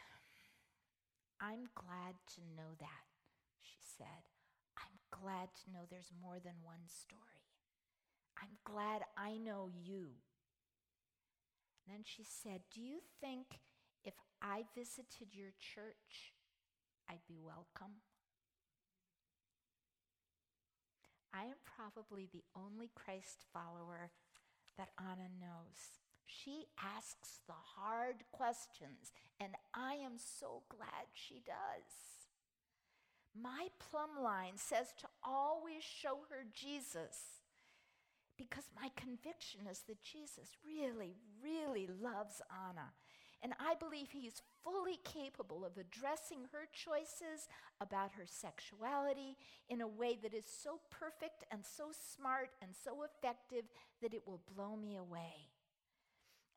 I'm 1.40 1.70
glad 1.76 2.16
to 2.36 2.42
know 2.56 2.76
that, 2.80 3.06
she 3.62 3.78
said. 3.98 4.35
Glad 5.22 5.50
to 5.64 5.72
know 5.72 5.86
there's 5.90 6.12
more 6.22 6.40
than 6.44 6.54
one 6.64 6.84
story. 6.88 7.22
I'm 8.42 8.58
glad 8.66 9.02
I 9.18 9.38
know 9.38 9.70
you. 9.72 10.10
then 11.88 12.02
she 12.04 12.24
said, 12.24 12.62
Do 12.74 12.82
you 12.82 13.00
think 13.22 13.60
if 14.04 14.16
I 14.42 14.64
visited 14.76 15.34
your 15.34 15.54
church, 15.60 16.34
I'd 17.10 17.26
be 17.28 17.38
welcome? 17.40 18.02
I 21.34 21.44
am 21.46 21.60
probably 21.64 22.28
the 22.32 22.44
only 22.56 22.90
Christ 22.96 23.46
follower 23.54 24.12
that 24.78 24.90
Anna 25.00 25.30
knows. 25.40 26.02
She 26.26 26.66
asks 26.82 27.40
the 27.48 27.54
hard 27.78 28.24
questions, 28.32 29.12
and 29.40 29.54
I 29.74 29.94
am 29.96 30.18
so 30.18 30.64
glad 30.70 31.08
she 31.14 31.42
does. 31.46 32.15
My 33.42 33.68
plumb 33.80 34.24
line 34.24 34.56
says 34.56 34.94
to 35.00 35.08
always 35.24 35.84
show 35.84 36.20
her 36.30 36.46
Jesus 36.54 37.42
because 38.38 38.66
my 38.76 38.90
conviction 38.96 39.62
is 39.70 39.82
that 39.88 40.02
Jesus 40.02 40.56
really, 40.66 41.16
really 41.44 41.88
loves 41.88 42.42
Anna. 42.70 42.92
And 43.44 43.54
I 43.60 43.76
believe 43.76 44.10
he's 44.12 44.42
fully 44.64 45.00
capable 45.04 45.66
of 45.66 45.78
addressing 45.78 46.48
her 46.52 46.68
choices 46.72 47.48
about 47.80 48.12
her 48.14 48.26
sexuality 48.26 49.38
in 49.70 49.82
a 49.82 49.88
way 49.88 50.18
that 50.24 50.34
is 50.34 50.46
so 50.46 50.80
perfect 50.90 51.44
and 51.52 51.62
so 51.64 51.92
smart 52.16 52.50
and 52.62 52.72
so 52.74 53.04
effective 53.04 53.66
that 54.02 54.14
it 54.14 54.24
will 54.26 54.42
blow 54.56 54.76
me 54.76 54.98
away. 54.98 55.52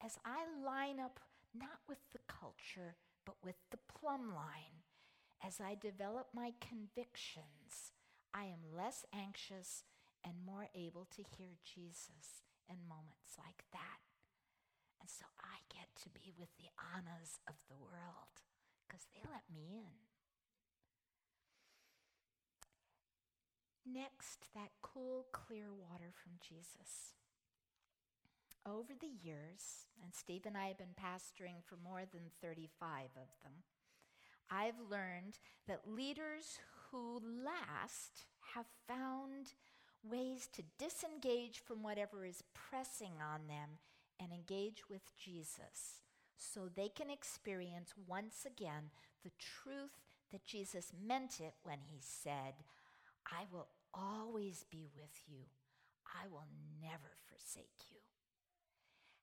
As 0.02 0.16
I 0.24 0.46
line 0.64 1.00
up 1.00 1.20
not 1.54 1.80
with 1.88 1.98
the 2.12 2.20
culture, 2.26 2.96
but 3.26 3.36
with 3.44 3.56
the 3.70 3.78
plumb 3.98 4.34
line, 4.34 4.77
as 5.44 5.60
I 5.60 5.74
develop 5.74 6.28
my 6.34 6.52
convictions, 6.60 7.92
I 8.34 8.44
am 8.44 8.74
less 8.74 9.06
anxious 9.14 9.84
and 10.24 10.34
more 10.44 10.68
able 10.74 11.06
to 11.14 11.22
hear 11.22 11.56
Jesus 11.62 12.42
in 12.68 12.88
moments 12.88 13.38
like 13.38 13.64
that. 13.72 14.02
And 15.00 15.08
so 15.08 15.24
I 15.40 15.62
get 15.72 15.88
to 16.02 16.10
be 16.10 16.34
with 16.38 16.50
the 16.58 16.68
Annas 16.94 17.38
of 17.48 17.54
the 17.68 17.78
world 17.78 18.44
because 18.86 19.06
they 19.14 19.22
let 19.30 19.46
me 19.52 19.78
in. 19.78 20.08
Next, 23.88 24.52
that 24.54 24.76
cool, 24.82 25.26
clear 25.32 25.72
water 25.72 26.12
from 26.12 26.32
Jesus. 26.44 27.16
Over 28.66 28.92
the 28.92 29.08
years, 29.08 29.88
and 30.02 30.12
Steve 30.12 30.44
and 30.44 30.58
I 30.58 30.66
have 30.68 30.76
been 30.76 30.98
pastoring 30.98 31.64
for 31.64 31.78
more 31.80 32.04
than 32.04 32.28
35 32.42 33.16
of 33.16 33.32
them, 33.42 33.64
I've 34.50 34.80
learned 34.90 35.38
that 35.66 35.82
leaders 35.86 36.58
who 36.90 37.20
last 37.44 38.26
have 38.54 38.66
found 38.86 39.52
ways 40.02 40.48
to 40.54 40.62
disengage 40.78 41.60
from 41.64 41.82
whatever 41.82 42.24
is 42.24 42.42
pressing 42.54 43.12
on 43.20 43.46
them 43.46 43.78
and 44.20 44.32
engage 44.32 44.88
with 44.88 45.02
Jesus 45.16 46.02
so 46.36 46.68
they 46.68 46.88
can 46.88 47.10
experience 47.10 47.92
once 48.06 48.46
again 48.46 48.90
the 49.24 49.32
truth 49.38 50.00
that 50.32 50.44
Jesus 50.44 50.92
meant 51.06 51.40
it 51.40 51.54
when 51.62 51.78
he 51.84 51.98
said, 52.00 52.54
I 53.26 53.44
will 53.52 53.68
always 53.92 54.64
be 54.70 54.88
with 54.94 55.22
you, 55.26 55.44
I 56.06 56.26
will 56.28 56.46
never 56.80 57.10
forsake 57.28 57.90
you. 57.90 58.07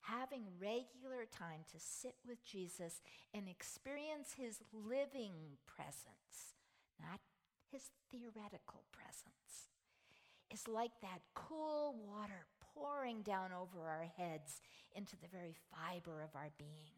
Having 0.06 0.44
regular 0.62 1.26
time 1.32 1.66
to 1.72 1.80
sit 1.80 2.16
with 2.28 2.46
Jesus 2.46 3.02
and 3.34 3.50
experience 3.50 4.36
his 4.38 4.60
living 4.72 5.58
presence, 5.66 6.54
not 7.02 7.20
his 7.72 7.90
theoretical 8.12 8.84
presence, 8.92 9.74
is 10.54 10.68
like 10.68 10.92
that 11.02 11.22
cool 11.34 11.96
water 12.08 12.46
pouring 12.76 13.24
down 13.24 13.50
over 13.52 13.88
our 13.88 14.06
heads 14.16 14.62
into 14.96 15.16
the 15.18 15.28
very 15.32 15.56
fiber 15.72 16.22
of 16.22 16.36
our 16.36 16.52
being. 16.58 16.94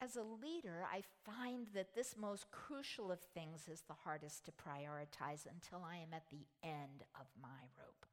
As 0.00 0.14
a 0.14 0.22
leader, 0.22 0.84
I 0.92 1.02
find 1.24 1.66
that 1.74 1.94
this 1.94 2.14
most 2.16 2.50
crucial 2.50 3.10
of 3.10 3.20
things 3.20 3.66
is 3.66 3.82
the 3.88 3.94
hardest 4.04 4.44
to 4.44 4.52
prioritize 4.52 5.46
until 5.50 5.82
I 5.84 5.96
am 5.96 6.12
at 6.12 6.28
the 6.30 6.46
end 6.62 7.02
of 7.18 7.26
my 7.40 7.66
rope. 7.78 8.06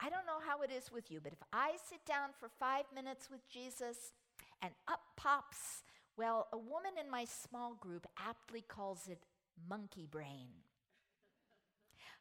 I 0.00 0.10
don't 0.10 0.26
know 0.26 0.33
how 0.46 0.62
it 0.62 0.70
is 0.70 0.92
with 0.92 1.10
you, 1.10 1.20
but 1.22 1.32
if 1.32 1.42
I 1.52 1.72
sit 1.88 2.04
down 2.06 2.30
for 2.38 2.48
five 2.48 2.84
minutes 2.94 3.28
with 3.30 3.48
Jesus 3.48 4.12
and 4.62 4.72
up 4.88 5.00
pops, 5.16 5.82
well, 6.16 6.48
a 6.52 6.58
woman 6.58 6.92
in 7.02 7.10
my 7.10 7.24
small 7.24 7.74
group 7.80 8.06
aptly 8.18 8.62
calls 8.62 9.08
it 9.08 9.24
monkey 9.68 10.06
brain 10.10 10.48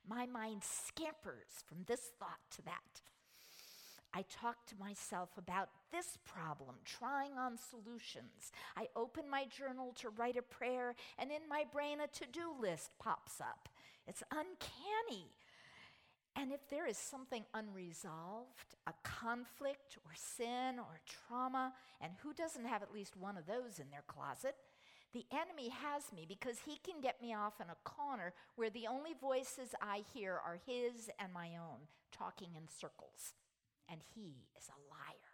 my 0.07 0.25
mind 0.25 0.61
scampers 0.63 1.63
from 1.65 1.77
this 1.87 2.11
thought 2.19 2.39
to 2.51 2.61
that. 2.63 3.01
I 4.13 4.23
talk 4.29 4.67
to 4.67 4.75
myself 4.77 5.29
about 5.37 5.69
this 5.91 6.17
problem, 6.23 6.75
trying 6.85 7.37
on 7.37 7.57
solutions. 7.57 8.51
I 8.77 8.87
open 8.95 9.27
my 9.29 9.45
journal 9.45 9.93
to 10.01 10.09
write 10.09 10.37
a 10.37 10.43
prayer, 10.43 10.93
and 11.17 11.31
in 11.31 11.49
my 11.49 11.63
brain, 11.71 11.99
a 11.99 12.07
to 12.07 12.25
do 12.31 12.53
list 12.61 12.91
pops 12.99 13.41
up. 13.41 13.69
It's 14.07 14.21
uncanny. 14.31 15.31
And 16.35 16.51
if 16.51 16.67
there 16.69 16.87
is 16.87 16.97
something 16.97 17.43
unresolved, 17.53 18.75
a 18.87 18.93
conflict 19.03 19.97
or 20.03 20.11
sin 20.15 20.79
or 20.79 20.99
trauma, 21.05 21.73
and 22.01 22.11
who 22.21 22.33
doesn't 22.33 22.65
have 22.65 22.81
at 22.81 22.93
least 22.93 23.15
one 23.15 23.37
of 23.37 23.45
those 23.45 23.79
in 23.79 23.89
their 23.91 24.03
closet? 24.07 24.55
The 25.13 25.25
enemy 25.31 25.69
has 25.69 26.11
me 26.11 26.25
because 26.27 26.57
he 26.65 26.79
can 26.83 26.99
get 26.99 27.21
me 27.21 27.35
off 27.35 27.61
in 27.61 27.67
a 27.69 27.87
corner 27.87 28.33
where 28.55 28.71
the 28.71 28.87
only 28.87 29.13
voices 29.21 29.75
I 29.79 30.01
hear 30.11 30.33
are 30.33 30.59
his 30.65 31.09
and 31.19 31.31
my 31.31 31.49
own, 31.49 31.85
talking 32.11 32.49
in 32.57 32.67
circles. 32.67 33.33
And 33.87 34.01
he 34.15 34.47
is 34.57 34.69
a 34.69 34.89
liar. 34.89 35.33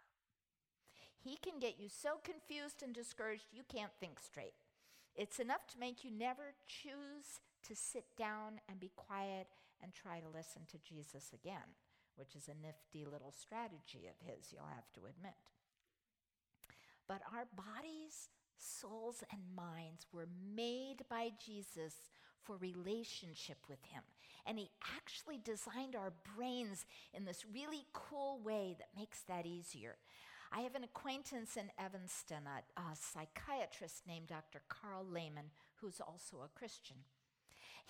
He 1.24 1.36
can 1.36 1.58
get 1.58 1.80
you 1.80 1.88
so 1.88 2.20
confused 2.22 2.82
and 2.82 2.94
discouraged 2.94 3.46
you 3.52 3.62
can't 3.72 3.92
think 4.00 4.20
straight. 4.20 4.52
It's 5.16 5.38
enough 5.38 5.66
to 5.68 5.78
make 5.78 6.04
you 6.04 6.10
never 6.10 6.54
choose 6.66 7.40
to 7.68 7.74
sit 7.74 8.04
down 8.18 8.60
and 8.68 8.78
be 8.78 8.90
quiet 8.96 9.46
and 9.82 9.92
try 9.94 10.20
to 10.20 10.28
listen 10.28 10.62
to 10.70 10.78
Jesus 10.78 11.32
again, 11.32 11.76
which 12.16 12.34
is 12.34 12.48
a 12.48 12.66
nifty 12.66 13.04
little 13.04 13.32
strategy 13.32 14.08
of 14.08 14.16
his, 14.26 14.52
you'll 14.52 14.74
have 14.74 14.90
to 14.94 15.08
admit. 15.08 15.38
But 17.08 17.22
our 17.32 17.46
bodies 17.56 18.28
souls 18.60 19.24
and 19.32 19.40
minds 19.56 20.06
were 20.12 20.28
made 20.54 20.98
by 21.08 21.30
Jesus 21.44 21.94
for 22.42 22.56
relationship 22.56 23.58
with 23.68 23.82
Him. 23.84 24.02
And 24.46 24.58
He 24.58 24.70
actually 24.96 25.38
designed 25.42 25.96
our 25.96 26.12
brains 26.36 26.86
in 27.12 27.24
this 27.24 27.44
really 27.52 27.84
cool 27.92 28.40
way 28.44 28.76
that 28.78 28.88
makes 28.96 29.22
that 29.22 29.46
easier. 29.46 29.96
I 30.52 30.60
have 30.60 30.74
an 30.74 30.84
acquaintance 30.84 31.56
in 31.56 31.70
Evanston, 31.78 32.42
a, 32.46 32.80
a 32.80 32.96
psychiatrist 32.96 34.02
named 34.06 34.28
Dr. 34.28 34.62
Karl 34.68 35.06
Lehman, 35.08 35.50
who's 35.76 36.00
also 36.00 36.38
a 36.44 36.58
Christian. 36.58 36.96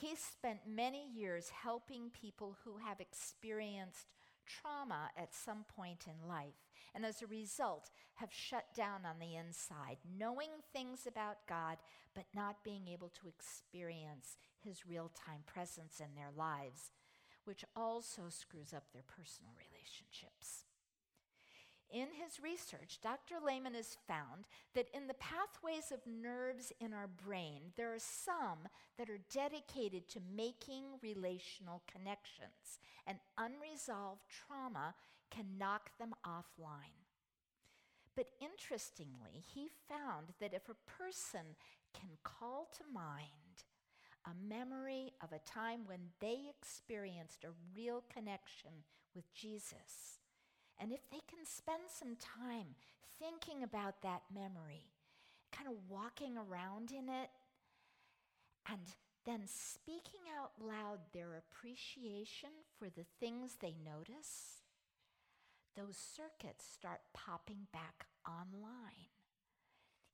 He 0.01 0.17
spent 0.17 0.61
many 0.67 1.05
years 1.15 1.51
helping 1.51 2.09
people 2.09 2.57
who 2.65 2.79
have 2.79 3.01
experienced 3.01 4.07
trauma 4.47 5.11
at 5.15 5.35
some 5.35 5.67
point 5.77 6.07
in 6.07 6.27
life, 6.27 6.65
and 6.95 7.05
as 7.05 7.21
a 7.21 7.27
result, 7.27 7.91
have 8.15 8.33
shut 8.33 8.65
down 8.75 9.05
on 9.05 9.19
the 9.19 9.37
inside, 9.37 9.99
knowing 10.19 10.49
things 10.73 11.07
about 11.07 11.47
God, 11.47 11.77
but 12.15 12.25
not 12.35 12.65
being 12.65 12.89
able 12.89 13.11
to 13.11 13.29
experience 13.29 14.39
His 14.59 14.87
real 14.87 15.11
time 15.15 15.43
presence 15.45 16.01
in 16.01 16.15
their 16.15 16.31
lives, 16.35 16.93
which 17.45 17.63
also 17.77 18.31
screws 18.31 18.73
up 18.73 18.85
their 18.95 19.05
personal 19.07 19.53
relationships. 19.59 20.65
In 21.93 22.07
his 22.13 22.41
research, 22.41 23.01
Dr. 23.03 23.37
Lehman 23.45 23.75
has 23.75 23.97
found 24.07 24.47
that 24.75 24.89
in 24.95 25.09
the 25.09 25.15
pathways 25.15 25.91
of 25.91 25.99
nerves 26.07 26.73
in 26.81 26.93
our 26.93 27.09
brain, 27.09 27.73
there 27.77 27.93
are 27.93 27.99
some 27.99 28.69
that 28.97 29.11
are 29.11 29.19
dedicated 29.33 30.09
to 30.11 30.21
making 30.37 30.85
relational 31.03 31.83
connections, 31.91 32.79
and 33.09 33.19
unresolved 33.37 34.23
trauma 34.29 34.95
can 35.33 35.59
knock 35.59 35.91
them 35.99 36.15
offline. 36.25 36.95
But 38.15 38.29
interestingly, 38.41 39.43
he 39.53 39.69
found 39.89 40.29
that 40.41 40.55
if 40.55 40.69
a 40.69 40.91
person 40.99 41.57
can 41.93 42.11
call 42.23 42.69
to 42.77 42.85
mind 42.93 43.65
a 44.27 44.49
memory 44.49 45.13
of 45.23 45.33
a 45.33 45.39
time 45.41 45.81
when 45.87 46.11
they 46.21 46.51
experienced 46.51 47.43
a 47.43 47.57
real 47.77 48.05
connection 48.13 48.71
with 49.15 49.33
Jesus, 49.35 50.20
and 50.81 50.93
if 50.93 51.09
they 51.11 51.21
can 51.29 51.45
spend 51.45 51.83
some 51.89 52.17
time 52.17 52.75
thinking 53.19 53.63
about 53.63 54.01
that 54.03 54.23
memory, 54.35 54.89
kind 55.53 55.69
of 55.69 55.75
walking 55.89 56.37
around 56.39 56.91
in 56.91 57.09
it, 57.09 57.29
and 58.67 58.81
then 59.27 59.43
speaking 59.47 60.21
out 60.41 60.53
loud 60.59 61.01
their 61.13 61.37
appreciation 61.37 62.51
for 62.79 62.89
the 62.89 63.05
things 63.21 63.57
they 63.61 63.75
notice, 63.85 64.63
those 65.77 65.97
circuits 65.97 66.65
start 66.65 67.01
popping 67.13 67.67
back 67.73 68.07
online. 68.27 69.13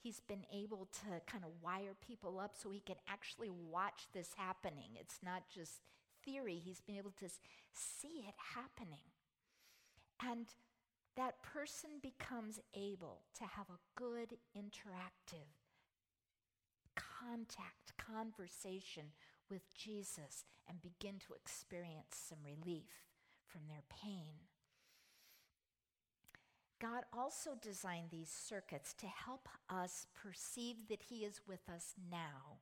He's 0.03 0.21
been 0.21 0.45
able 0.53 0.89
to 1.05 1.21
kind 1.27 1.45
of 1.45 1.63
wire 1.63 1.95
people 2.07 2.39
up 2.39 2.55
so 2.55 2.71
he 2.71 2.81
can 2.81 2.97
actually 3.09 3.51
watch 3.51 4.09
this 4.13 4.31
happening. 4.37 4.91
It's 4.95 5.19
not 5.25 5.45
just 5.53 5.81
theory, 6.25 6.61
he's 6.65 6.81
been 6.81 6.97
able 6.97 7.15
to 7.21 7.29
see 7.73 8.25
it 8.27 8.35
happening. 8.55 9.16
And 10.23 10.47
that 11.17 11.43
person 11.43 11.91
becomes 12.03 12.61
able 12.75 13.23
to 13.39 13.45
have 13.45 13.67
a 13.71 14.01
good 14.01 14.37
interactive 14.57 15.49
contact, 16.95 17.97
conversation 17.99 19.13
with 19.51 19.75
Jesus 19.75 20.45
and 20.69 20.81
begin 20.83 21.19
to 21.21 21.35
experience 21.35 22.17
some 22.29 22.39
relief 22.45 23.05
from 23.47 23.63
their 23.69 23.85
pain. 23.89 24.47
God 26.81 27.05
also 27.13 27.53
designed 27.61 28.11
these 28.11 28.29
circuits 28.29 28.93
to 28.95 29.07
help 29.07 29.49
us 29.71 30.07
perceive 30.15 30.89
that 30.89 31.05
He 31.09 31.25
is 31.25 31.41
with 31.49 31.69
us 31.73 31.95
now 32.11 32.59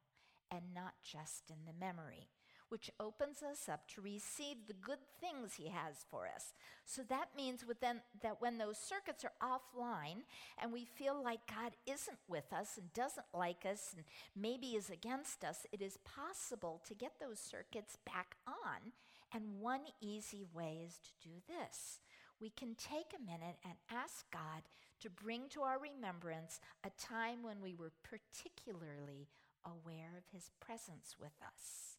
and 0.50 0.62
not 0.72 0.94
just 1.02 1.50
in 1.50 1.64
the 1.66 1.78
memory 1.78 2.28
which 2.74 2.90
opens 2.98 3.40
us 3.40 3.68
up 3.68 3.86
to 3.86 4.00
receive 4.00 4.66
the 4.66 4.72
good 4.72 4.98
things 5.20 5.54
He 5.54 5.68
has 5.68 6.04
for 6.10 6.26
us. 6.26 6.54
So 6.84 7.02
that 7.08 7.28
means 7.36 7.64
within, 7.64 8.00
that 8.20 8.40
when 8.40 8.58
those 8.58 8.78
circuits 8.78 9.24
are 9.24 9.30
offline 9.40 10.22
and 10.60 10.72
we 10.72 10.84
feel 10.84 11.22
like 11.22 11.46
God 11.46 11.70
isn't 11.86 12.18
with 12.26 12.52
us 12.52 12.76
and 12.76 12.92
doesn't 12.92 13.28
like 13.32 13.64
us 13.64 13.94
and 13.94 14.04
maybe 14.34 14.70
is 14.70 14.90
against 14.90 15.44
us, 15.44 15.68
it 15.70 15.80
is 15.82 15.98
possible 15.98 16.82
to 16.88 16.94
get 16.94 17.12
those 17.20 17.38
circuits 17.38 17.96
back 18.04 18.34
on. 18.48 18.90
And 19.32 19.60
one 19.60 19.82
easy 20.00 20.44
way 20.52 20.80
is 20.84 20.94
to 20.94 21.28
do 21.28 21.34
this. 21.46 22.00
We 22.40 22.50
can 22.50 22.74
take 22.74 23.14
a 23.14 23.22
minute 23.22 23.58
and 23.64 23.74
ask 23.88 24.28
God 24.32 24.64
to 25.02 25.10
bring 25.10 25.42
to 25.50 25.62
our 25.62 25.78
remembrance 25.78 26.58
a 26.82 26.90
time 27.00 27.44
when 27.44 27.62
we 27.62 27.76
were 27.76 27.92
particularly 28.02 29.28
aware 29.64 30.18
of 30.18 30.24
his 30.32 30.50
presence 30.58 31.14
with 31.20 31.38
us. 31.46 31.93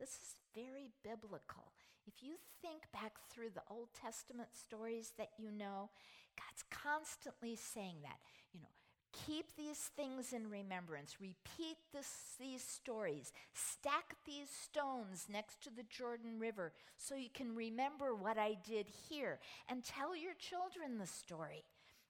This 0.00 0.08
is 0.08 0.34
very 0.54 0.88
biblical. 1.04 1.72
If 2.06 2.22
you 2.22 2.34
think 2.62 2.90
back 2.92 3.12
through 3.28 3.50
the 3.54 3.62
Old 3.70 3.88
Testament 3.92 4.48
stories 4.52 5.12
that 5.18 5.28
you 5.38 5.50
know, 5.52 5.90
God's 6.36 6.64
constantly 6.70 7.54
saying 7.54 7.96
that. 8.02 8.18
You 8.54 8.60
know, 8.60 8.72
keep 9.12 9.54
these 9.56 9.90
things 9.96 10.32
in 10.32 10.50
remembrance, 10.50 11.16
repeat 11.20 11.76
this, 11.92 12.34
these 12.38 12.62
stories, 12.62 13.32
stack 13.52 14.16
these 14.24 14.48
stones 14.48 15.26
next 15.30 15.62
to 15.64 15.70
the 15.70 15.84
Jordan 15.90 16.38
River 16.38 16.72
so 16.96 17.14
you 17.14 17.28
can 17.32 17.54
remember 17.54 18.14
what 18.14 18.38
I 18.38 18.56
did 18.66 18.86
here, 19.08 19.38
and 19.68 19.84
tell 19.84 20.16
your 20.16 20.34
children 20.34 20.98
the 20.98 21.06
story. 21.06 21.64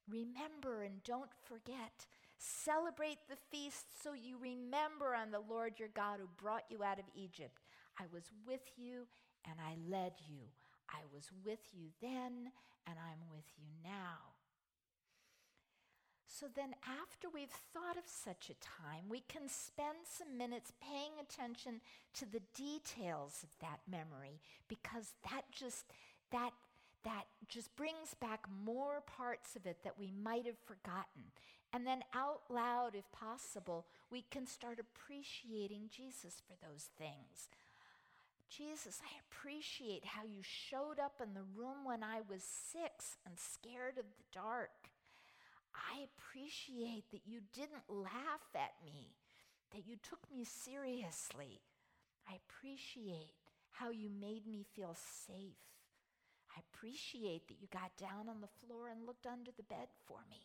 Remember 0.09 0.83
and 0.83 1.03
don't 1.05 1.31
forget. 1.44 2.07
Celebrate 2.38 3.18
the 3.29 3.37
feast 3.50 4.03
so 4.03 4.12
you 4.14 4.37
remember 4.40 5.14
on 5.14 5.31
the 5.31 5.42
Lord 5.48 5.79
your 5.79 5.90
God 5.94 6.20
who 6.20 6.29
brought 6.42 6.64
you 6.70 6.83
out 6.83 6.98
of 6.98 7.05
Egypt. 7.14 7.60
I 8.00 8.04
was 8.12 8.24
with 8.46 8.64
you 8.76 9.04
and 9.44 9.60
I 9.60 9.76
led 9.90 10.14
you. 10.26 10.48
I 10.88 11.04
was 11.12 11.30
with 11.44 11.60
you 11.72 11.88
then 12.00 12.50
and 12.86 12.96
I'm 12.96 13.28
with 13.30 13.44
you 13.58 13.68
now. 13.84 14.40
So 16.26 16.46
then, 16.56 16.74
after 16.88 17.28
we've 17.28 17.52
thought 17.74 17.98
of 17.98 18.04
such 18.06 18.48
a 18.48 18.64
time, 18.64 19.10
we 19.10 19.22
can 19.28 19.46
spend 19.46 20.08
some 20.08 20.38
minutes 20.38 20.72
paying 20.80 21.12
attention 21.20 21.82
to 22.14 22.24
the 22.24 22.40
details 22.56 23.42
of 23.42 23.50
that 23.60 23.80
memory 23.86 24.40
because 24.66 25.12
that 25.30 25.42
just, 25.52 25.84
that 26.32 26.52
that 27.04 27.24
just 27.48 27.76
brings 27.76 28.14
back 28.20 28.46
more 28.64 29.02
parts 29.06 29.54
of 29.56 29.66
it 29.66 29.78
that 29.84 29.98
we 29.98 30.12
might 30.22 30.46
have 30.46 30.58
forgotten. 30.64 31.32
And 31.74 31.86
then, 31.86 32.02
out 32.14 32.42
loud, 32.48 32.94
if 32.94 33.10
possible, 33.12 33.86
we 34.10 34.24
can 34.30 34.46
start 34.46 34.78
appreciating 34.80 35.90
Jesus 35.94 36.42
for 36.46 36.54
those 36.66 36.88
things. 36.98 37.48
Jesus, 38.50 39.00
I 39.00 39.14
appreciate 39.30 40.04
how 40.04 40.24
you 40.24 40.42
showed 40.42 40.98
up 40.98 41.20
in 41.22 41.34
the 41.34 41.46
room 41.54 41.84
when 41.84 42.02
I 42.02 42.20
was 42.28 42.42
six 42.42 43.16
and 43.24 43.38
scared 43.38 43.96
of 43.96 44.04
the 44.04 44.26
dark. 44.34 44.90
I 45.72 46.06
appreciate 46.10 47.04
that 47.12 47.22
you 47.26 47.40
didn't 47.54 47.86
laugh 47.88 48.50
at 48.56 48.74
me, 48.84 49.14
that 49.72 49.86
you 49.86 49.96
took 50.02 50.18
me 50.34 50.44
seriously. 50.44 51.62
I 52.28 52.38
appreciate 52.42 53.38
how 53.70 53.90
you 53.90 54.10
made 54.10 54.46
me 54.46 54.66
feel 54.74 54.96
safe. 54.98 55.62
I 56.56 56.60
appreciate 56.74 57.46
that 57.46 57.62
you 57.62 57.68
got 57.72 57.96
down 57.96 58.28
on 58.28 58.40
the 58.40 58.50
floor 58.66 58.88
and 58.90 59.06
looked 59.06 59.26
under 59.26 59.52
the 59.56 59.62
bed 59.62 59.86
for 60.06 60.18
me. 60.28 60.42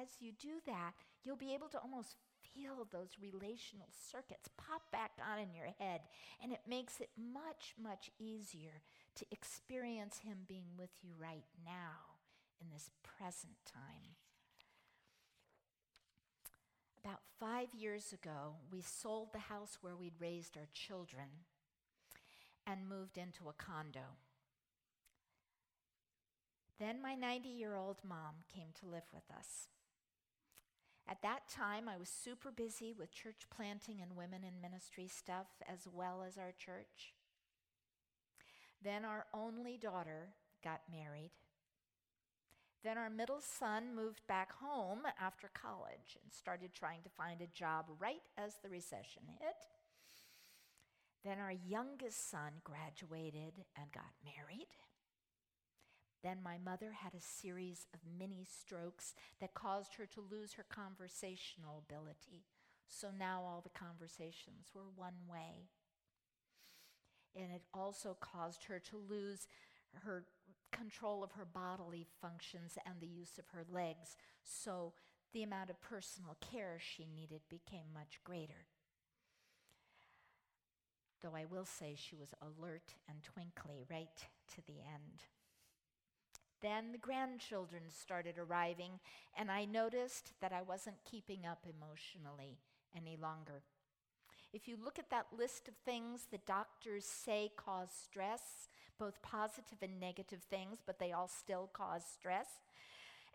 As 0.00 0.08
you 0.18 0.32
do 0.32 0.64
that, 0.66 0.92
you'll 1.24 1.36
be 1.36 1.52
able 1.54 1.68
to 1.68 1.78
almost 1.78 2.16
feel 2.54 2.86
those 2.90 3.16
relational 3.20 3.88
circuits 3.90 4.48
pop 4.56 4.82
back 4.92 5.12
on 5.20 5.38
in 5.38 5.54
your 5.54 5.72
head, 5.78 6.00
and 6.42 6.52
it 6.52 6.60
makes 6.68 7.00
it 7.00 7.10
much, 7.16 7.74
much 7.80 8.10
easier 8.18 8.82
to 9.16 9.26
experience 9.30 10.18
Him 10.18 10.38
being 10.46 10.76
with 10.78 10.90
you 11.02 11.12
right 11.18 11.46
now 11.64 12.18
in 12.60 12.68
this 12.72 12.90
present 13.02 13.56
time. 13.66 14.16
About 17.02 17.20
five 17.38 17.74
years 17.74 18.12
ago, 18.12 18.56
we 18.70 18.82
sold 18.82 19.32
the 19.32 19.38
house 19.38 19.78
where 19.80 19.96
we'd 19.96 20.20
raised 20.20 20.56
our 20.56 20.68
children 20.74 21.44
and 22.66 22.88
moved 22.88 23.16
into 23.16 23.48
a 23.48 23.54
condo. 23.54 24.18
Then 26.78 27.00
my 27.02 27.14
90 27.14 27.48
year 27.48 27.74
old 27.74 27.98
mom 28.06 28.44
came 28.52 28.68
to 28.80 28.86
live 28.86 29.08
with 29.12 29.24
us. 29.36 29.68
At 31.10 31.22
that 31.22 31.48
time, 31.48 31.88
I 31.88 31.96
was 31.96 32.08
super 32.08 32.52
busy 32.52 32.94
with 32.96 33.10
church 33.12 33.48
planting 33.50 34.00
and 34.00 34.16
women 34.16 34.42
in 34.44 34.60
ministry 34.62 35.08
stuff, 35.08 35.48
as 35.68 35.88
well 35.92 36.24
as 36.26 36.38
our 36.38 36.52
church. 36.56 37.14
Then 38.82 39.04
our 39.04 39.26
only 39.34 39.76
daughter 39.76 40.28
got 40.62 40.82
married. 40.88 41.32
Then 42.84 42.96
our 42.96 43.10
middle 43.10 43.40
son 43.40 43.94
moved 43.94 44.20
back 44.28 44.52
home 44.52 45.00
after 45.20 45.50
college 45.52 46.16
and 46.22 46.32
started 46.32 46.72
trying 46.72 47.02
to 47.02 47.10
find 47.10 47.42
a 47.42 47.46
job 47.48 47.86
right 47.98 48.22
as 48.38 48.54
the 48.62 48.70
recession 48.70 49.22
hit. 49.40 49.56
Then 51.24 51.38
our 51.38 51.52
youngest 51.52 52.30
son 52.30 52.52
graduated 52.64 53.52
and 53.76 53.92
got 53.92 54.14
married. 54.24 54.68
Then 56.22 56.38
my 56.42 56.58
mother 56.58 56.92
had 56.92 57.14
a 57.14 57.20
series 57.20 57.86
of 57.94 58.00
mini 58.18 58.44
strokes 58.44 59.14
that 59.40 59.54
caused 59.54 59.94
her 59.94 60.06
to 60.06 60.20
lose 60.30 60.54
her 60.54 60.66
conversational 60.68 61.82
ability. 61.88 62.44
So 62.88 63.08
now 63.16 63.42
all 63.42 63.62
the 63.62 63.78
conversations 63.78 64.68
were 64.74 64.90
one 64.94 65.26
way. 65.30 65.68
And 67.34 67.52
it 67.52 67.62
also 67.72 68.16
caused 68.20 68.64
her 68.64 68.78
to 68.80 68.96
lose 68.96 69.46
her 70.04 70.24
control 70.72 71.24
of 71.24 71.32
her 71.32 71.44
bodily 71.44 72.06
functions 72.20 72.76
and 72.84 72.96
the 73.00 73.06
use 73.06 73.38
of 73.38 73.48
her 73.48 73.64
legs. 73.70 74.16
So 74.42 74.92
the 75.32 75.42
amount 75.42 75.70
of 75.70 75.80
personal 75.80 76.36
care 76.40 76.78
she 76.78 77.06
needed 77.06 77.40
became 77.48 77.86
much 77.94 78.20
greater 78.24 78.66
though 81.20 81.34
I 81.34 81.44
will 81.44 81.64
say 81.64 81.94
she 81.96 82.16
was 82.16 82.34
alert 82.40 82.94
and 83.08 83.22
twinkly 83.22 83.84
right 83.90 84.26
to 84.54 84.62
the 84.66 84.80
end. 84.80 85.24
Then 86.62 86.92
the 86.92 86.98
grandchildren 86.98 87.82
started 87.88 88.36
arriving, 88.38 89.00
and 89.38 89.50
I 89.50 89.64
noticed 89.64 90.32
that 90.40 90.52
I 90.52 90.62
wasn't 90.62 91.04
keeping 91.10 91.46
up 91.46 91.64
emotionally 91.64 92.58
any 92.96 93.16
longer. 93.16 93.62
If 94.52 94.66
you 94.66 94.76
look 94.82 94.98
at 94.98 95.10
that 95.10 95.26
list 95.36 95.68
of 95.68 95.74
things 95.84 96.26
that 96.30 96.44
doctors 96.46 97.04
say 97.04 97.52
cause 97.56 97.90
stress, 97.90 98.68
both 98.98 99.22
positive 99.22 99.78
and 99.80 100.00
negative 100.00 100.42
things, 100.50 100.78
but 100.84 100.98
they 100.98 101.12
all 101.12 101.28
still 101.28 101.70
cause 101.72 102.02
stress, 102.04 102.48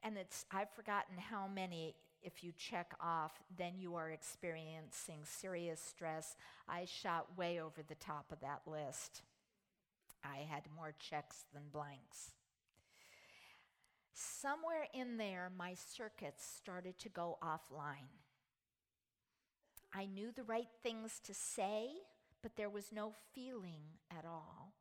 and 0.03 0.17
it's 0.17 0.45
I've 0.51 0.69
forgotten 0.71 1.17
how 1.17 1.47
many 1.47 1.95
if 2.21 2.43
you 2.43 2.51
check 2.57 2.93
off, 2.99 3.33
then 3.55 3.73
you 3.77 3.95
are 3.95 4.09
experiencing 4.09 5.19
serious 5.23 5.79
stress. 5.79 6.35
I 6.67 6.85
shot 6.85 7.37
way 7.37 7.61
over 7.61 7.83
the 7.87 7.95
top 7.95 8.31
of 8.31 8.39
that 8.41 8.61
list. 8.65 9.21
I 10.23 10.37
had 10.49 10.63
more 10.75 10.95
checks 10.99 11.45
than 11.53 11.69
blanks. 11.71 12.31
Somewhere 14.15 14.87
in 14.93 15.17
there, 15.17 15.51
my 15.57 15.73
circuits 15.73 16.45
started 16.57 16.97
to 16.99 17.09
go 17.09 17.37
offline. 17.43 18.07
I 19.93 20.05
knew 20.05 20.31
the 20.31 20.43
right 20.43 20.69
things 20.81 21.19
to 21.25 21.33
say, 21.33 21.89
but 22.41 22.55
there 22.55 22.69
was 22.69 22.93
no 22.93 23.11
feeling 23.33 23.81
at 24.09 24.23
all. 24.25 24.73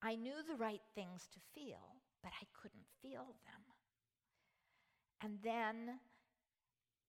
I 0.00 0.14
knew 0.14 0.36
the 0.48 0.54
right 0.54 0.82
things 0.94 1.28
to 1.32 1.40
feel, 1.52 1.96
but 2.22 2.30
I 2.40 2.46
couldn't 2.62 2.86
feel 3.02 3.34
them. 3.44 3.62
And 5.20 5.38
then 5.42 5.98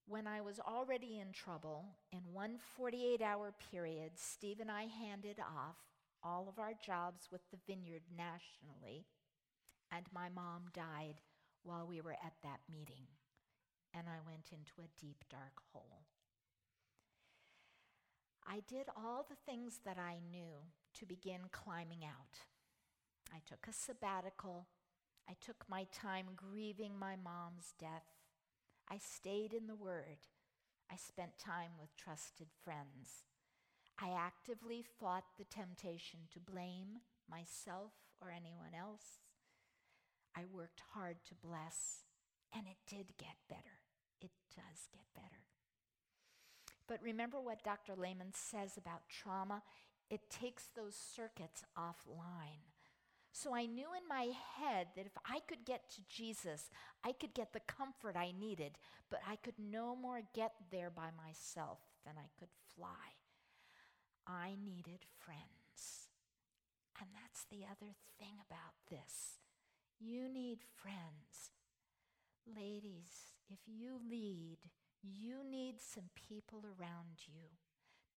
when 0.07 0.25
I 0.25 0.41
was 0.41 0.59
already 0.59 1.19
in 1.19 1.31
trouble, 1.31 1.85
in 2.11 2.21
one 2.31 2.57
48 2.75 3.21
hour 3.21 3.53
period, 3.71 4.13
Steve 4.15 4.59
and 4.59 4.71
I 4.71 4.85
handed 4.85 5.39
off 5.39 5.77
all 6.23 6.47
of 6.49 6.57
our 6.57 6.73
jobs 6.83 7.27
with 7.31 7.41
the 7.51 7.57
vineyard 7.67 8.03
nationally, 8.15 9.05
and 9.95 10.05
my 10.13 10.29
mom 10.29 10.63
died 10.73 11.21
while 11.63 11.87
we 11.87 12.01
were 12.01 12.13
at 12.13 12.33
that 12.43 12.59
meeting, 12.69 13.07
and 13.93 14.07
I 14.07 14.19
went 14.25 14.49
into 14.51 14.73
a 14.79 14.99
deep, 14.99 15.23
dark 15.29 15.61
hole. 15.71 16.03
I 18.45 18.61
did 18.67 18.87
all 18.97 19.25
the 19.27 19.37
things 19.45 19.79
that 19.85 19.97
I 19.97 20.17
knew 20.31 20.67
to 20.95 21.05
begin 21.05 21.41
climbing 21.51 22.03
out. 22.03 22.39
I 23.33 23.39
took 23.45 23.67
a 23.67 23.73
sabbatical. 23.73 24.67
I 25.29 25.33
took 25.39 25.63
my 25.69 25.87
time 25.93 26.27
grieving 26.35 26.99
my 26.99 27.15
mom's 27.15 27.73
death. 27.79 28.03
I 28.89 28.97
stayed 28.97 29.53
in 29.53 29.67
the 29.67 29.75
Word. 29.75 30.27
I 30.91 30.97
spent 30.97 31.39
time 31.39 31.71
with 31.79 31.95
trusted 31.95 32.47
friends. 32.63 33.23
I 33.99 34.09
actively 34.09 34.83
fought 34.99 35.23
the 35.37 35.45
temptation 35.45 36.21
to 36.33 36.39
blame 36.39 36.99
myself 37.29 37.93
or 38.21 38.29
anyone 38.29 38.73
else. 38.77 39.22
I 40.35 40.41
worked 40.51 40.81
hard 40.93 41.17
to 41.27 41.35
bless, 41.35 42.03
and 42.55 42.65
it 42.67 42.77
did 42.87 43.17
get 43.17 43.37
better. 43.49 43.81
It 44.21 44.31
does 44.55 44.87
get 44.91 45.05
better. 45.13 45.43
But 46.87 47.01
remember 47.01 47.39
what 47.39 47.63
Dr. 47.63 47.93
Lehman 47.95 48.33
says 48.33 48.77
about 48.77 49.09
trauma? 49.09 49.63
It 50.09 50.29
takes 50.29 50.69
those 50.75 50.95
circuits 50.95 51.63
offline. 51.77 52.73
So 53.31 53.55
I 53.55 53.65
knew 53.65 53.87
in 53.97 54.07
my 54.07 54.29
head 54.59 54.87
that 54.95 55.07
if 55.07 55.17
I 55.25 55.39
could 55.47 55.65
get 55.65 55.89
to 55.91 56.01
Jesus, 56.07 56.69
I 57.03 57.13
could 57.13 57.33
get 57.33 57.51
the 57.51 57.61
comfort 57.61 58.15
I 58.15 58.31
needed, 58.39 58.77
but 59.09 59.21
I 59.27 59.37
could 59.37 59.57
no 59.57 59.95
more 59.95 60.21
get 60.35 60.53
there 60.71 60.91
by 60.91 61.09
myself 61.17 61.79
than 62.05 62.13
I 62.17 62.29
could 62.39 62.51
fly. 62.75 63.17
I 64.27 64.55
needed 64.63 65.05
friends. 65.17 66.09
And 66.99 67.09
that's 67.13 67.45
the 67.49 67.65
other 67.65 67.93
thing 68.19 68.35
about 68.39 68.75
this. 68.89 69.42
You 70.03 70.27
need 70.27 70.59
friends. 70.75 71.55
Ladies, 72.45 73.31
if 73.49 73.59
you 73.65 74.01
lead, 74.03 74.57
you 75.01 75.45
need 75.49 75.79
some 75.79 76.11
people 76.13 76.65
around 76.67 77.23
you. 77.25 77.55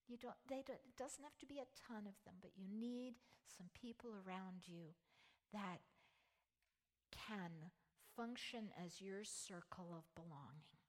You 0.09 0.17
don't, 0.17 0.35
they 0.49 0.65
don't, 0.67 0.83
it 0.83 0.99
doesn't 0.99 1.23
have 1.23 1.39
to 1.39 1.47
be 1.47 1.63
a 1.63 1.75
ton 1.87 2.03
of 2.09 2.19
them, 2.25 2.35
but 2.43 2.51
you 2.57 2.67
need 2.69 3.15
some 3.47 3.69
people 3.73 4.11
around 4.11 4.67
you 4.67 4.99
that 5.53 5.79
can 7.15 7.71
function 8.17 8.71
as 8.85 9.01
your 9.01 9.23
circle 9.23 9.95
of 9.95 10.11
belonging. 10.17 10.83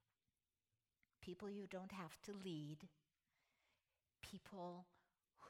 People 1.22 1.50
you 1.50 1.68
don't 1.70 1.92
have 1.92 2.18
to 2.24 2.32
lead, 2.44 2.90
people 4.24 4.88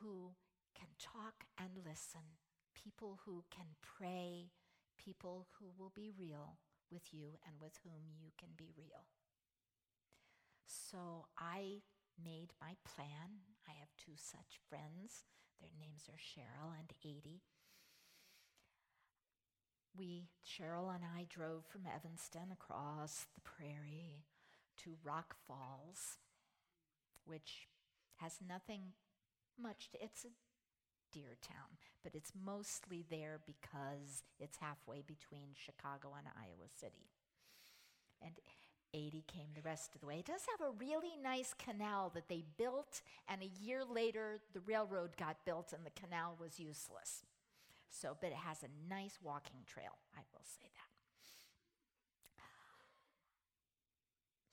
who 0.01 0.31
can 0.75 0.89
talk 0.99 1.45
and 1.57 1.69
listen, 1.85 2.35
people 2.75 3.19
who 3.25 3.45
can 3.49 3.67
pray, 3.81 4.51
people 4.97 5.47
who 5.59 5.67
will 5.77 5.91
be 5.95 6.11
real 6.17 6.57
with 6.91 7.13
you 7.13 7.39
and 7.45 7.55
with 7.61 7.79
whom 7.83 8.15
you 8.19 8.31
can 8.37 8.49
be 8.57 8.71
real. 8.77 9.05
So 10.65 11.27
I 11.37 11.81
made 12.23 12.53
my 12.61 12.75
plan. 12.83 13.45
I 13.67 13.71
have 13.79 13.89
two 13.97 14.13
such 14.15 14.59
friends. 14.69 15.23
Their 15.59 15.69
names 15.79 16.09
are 16.09 16.17
Cheryl 16.17 16.73
and 16.77 16.91
Adie. 17.03 17.41
We, 19.97 20.29
Cheryl 20.45 20.93
and 20.93 21.03
I, 21.03 21.25
drove 21.27 21.65
from 21.65 21.81
Evanston 21.87 22.51
across 22.51 23.25
the 23.33 23.41
prairie 23.41 24.25
to 24.83 24.97
Rock 25.03 25.35
Falls, 25.47 26.17
which 27.25 27.67
has 28.17 28.37
nothing 28.47 28.93
much, 29.59 29.89
to, 29.91 30.03
it's 30.03 30.23
a 30.23 30.29
deer 31.11 31.37
town, 31.41 31.77
but 32.03 32.15
it's 32.15 32.31
mostly 32.45 33.05
there 33.09 33.39
because 33.45 34.23
it's 34.39 34.57
halfway 34.57 35.01
between 35.01 35.49
Chicago 35.53 36.13
and 36.17 36.27
Iowa 36.35 36.69
City. 36.79 37.09
And 38.21 38.33
Adie 38.93 39.25
came 39.27 39.49
the 39.55 39.61
rest 39.61 39.93
of 39.93 40.01
the 40.01 40.07
way. 40.07 40.19
It 40.19 40.25
does 40.25 40.45
have 40.57 40.67
a 40.67 40.77
really 40.77 41.15
nice 41.21 41.53
canal 41.53 42.11
that 42.15 42.29
they 42.29 42.43
built, 42.57 43.01
and 43.27 43.41
a 43.41 43.63
year 43.63 43.83
later, 43.83 44.39
the 44.53 44.61
railroad 44.61 45.17
got 45.17 45.45
built 45.45 45.73
and 45.73 45.85
the 45.85 46.01
canal 46.01 46.35
was 46.39 46.59
useless. 46.59 47.23
So, 47.89 48.17
but 48.19 48.31
it 48.31 48.37
has 48.37 48.63
a 48.63 48.93
nice 48.93 49.19
walking 49.21 49.59
trail, 49.65 49.97
I 50.15 50.21
will 50.33 50.43
say 50.43 50.67
that. 50.75 50.87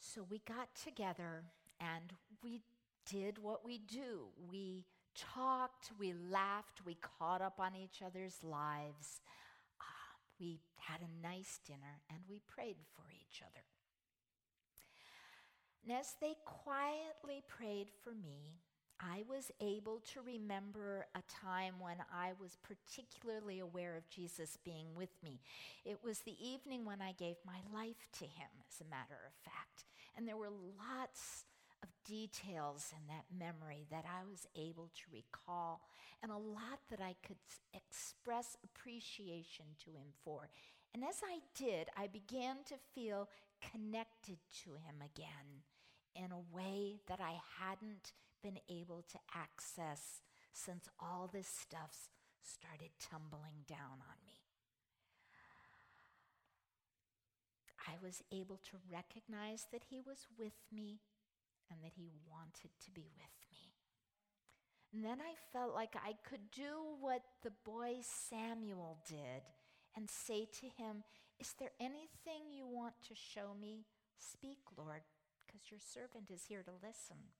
So 0.00 0.24
we 0.30 0.40
got 0.46 0.68
together 0.76 1.42
and 1.80 2.12
we 2.42 2.60
did 3.10 3.38
what 3.38 3.64
we 3.64 3.78
do. 3.78 4.28
We 4.48 4.84
talked, 5.14 5.90
we 5.98 6.12
laughed, 6.12 6.82
we 6.84 6.96
caught 7.00 7.40
up 7.40 7.58
on 7.58 7.74
each 7.74 8.02
other's 8.04 8.42
lives. 8.42 9.20
Uh, 9.80 9.84
we 10.40 10.60
had 10.76 11.00
a 11.00 11.26
nice 11.26 11.60
dinner 11.66 12.02
and 12.10 12.18
we 12.28 12.40
prayed 12.46 12.76
for 12.94 13.04
each 13.10 13.42
other. 13.42 13.64
And 15.84 15.98
as 15.98 16.14
they 16.20 16.34
quietly 16.44 17.42
prayed 17.46 17.88
for 18.02 18.10
me, 18.10 18.60
I 19.00 19.24
was 19.28 19.50
able 19.60 20.00
to 20.12 20.20
remember 20.22 21.06
a 21.14 21.22
time 21.28 21.74
when 21.78 21.96
I 22.12 22.32
was 22.40 22.56
particularly 22.62 23.58
aware 23.58 23.96
of 23.96 24.08
Jesus 24.08 24.56
being 24.64 24.86
with 24.96 25.10
me. 25.22 25.40
It 25.84 25.98
was 26.02 26.20
the 26.20 26.36
evening 26.40 26.84
when 26.84 27.02
I 27.02 27.12
gave 27.12 27.36
my 27.44 27.58
life 27.74 28.08
to 28.20 28.24
him, 28.24 28.48
as 28.70 28.80
a 28.80 28.90
matter 28.90 29.18
of 29.26 29.34
fact. 29.44 29.84
And 30.16 30.26
there 30.26 30.36
were 30.36 30.50
lots 30.50 31.44
of 31.84 31.88
details 32.08 32.92
in 32.96 33.06
that 33.12 33.28
memory 33.28 33.84
that 33.90 34.06
I 34.08 34.24
was 34.24 34.48
able 34.56 34.88
to 34.88 35.12
recall, 35.12 35.82
and 36.22 36.32
a 36.32 36.36
lot 36.36 36.80
that 36.88 37.00
I 37.00 37.14
could 37.26 37.36
express 37.74 38.56
appreciation 38.64 39.66
to 39.84 39.90
him 39.90 40.16
for. 40.24 40.48
And 40.94 41.04
as 41.04 41.20
I 41.22 41.40
did, 41.54 41.88
I 41.96 42.06
began 42.06 42.64
to 42.68 42.76
feel 42.94 43.28
connected 43.60 44.38
to 44.64 44.70
him 44.70 45.04
again 45.04 45.62
in 46.16 46.32
a 46.32 46.56
way 46.56 47.00
that 47.06 47.20
I 47.20 47.36
hadn't 47.60 48.12
been 48.42 48.58
able 48.70 49.04
to 49.12 49.18
access 49.34 50.22
since 50.52 50.88
all 50.98 51.28
this 51.30 51.48
stuff 51.48 52.08
started 52.42 52.90
tumbling 52.98 53.66
down 53.68 54.00
on 54.00 54.18
me. 54.24 54.40
I 57.86 57.96
was 58.02 58.22
able 58.32 58.60
to 58.70 58.78
recognize 58.90 59.66
that 59.72 59.84
he 59.90 60.00
was 60.00 60.26
with 60.38 60.56
me 60.72 61.00
and 61.70 61.82
that 61.82 61.92
he 61.96 62.10
wanted 62.30 62.70
to 62.84 62.90
be 62.90 63.08
with 63.16 63.34
me. 63.50 63.72
And 64.92 65.04
then 65.04 65.18
I 65.20 65.34
felt 65.52 65.74
like 65.74 65.96
I 65.96 66.14
could 66.28 66.50
do 66.52 66.96
what 67.00 67.22
the 67.42 67.52
boy 67.64 67.96
Samuel 68.02 68.98
did 69.08 69.42
and 69.96 70.08
say 70.08 70.46
to 70.60 70.66
him, 70.66 71.02
Is 71.40 71.54
there 71.58 71.72
anything 71.80 72.52
you 72.52 72.66
want 72.66 72.94
to 73.08 73.14
show 73.14 73.54
me? 73.60 73.86
Speak, 74.18 74.58
Lord, 74.76 75.02
because 75.46 75.70
your 75.70 75.80
servant 75.80 76.30
is 76.30 76.46
here 76.48 76.62
to 76.62 76.86
listen. 76.86 77.34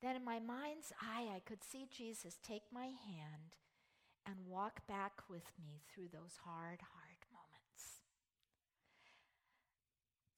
Then 0.00 0.16
in 0.16 0.24
my 0.24 0.38
mind's 0.38 0.92
eye, 1.02 1.28
I 1.34 1.40
could 1.44 1.64
see 1.64 1.88
Jesus 1.90 2.38
take 2.42 2.62
my 2.72 2.86
hand 2.86 3.58
and 4.24 4.46
walk 4.46 4.86
back 4.86 5.22
with 5.28 5.50
me 5.58 5.82
through 5.88 6.08
those 6.12 6.38
hard, 6.44 6.80
hard 6.80 7.20
moments. 7.32 8.04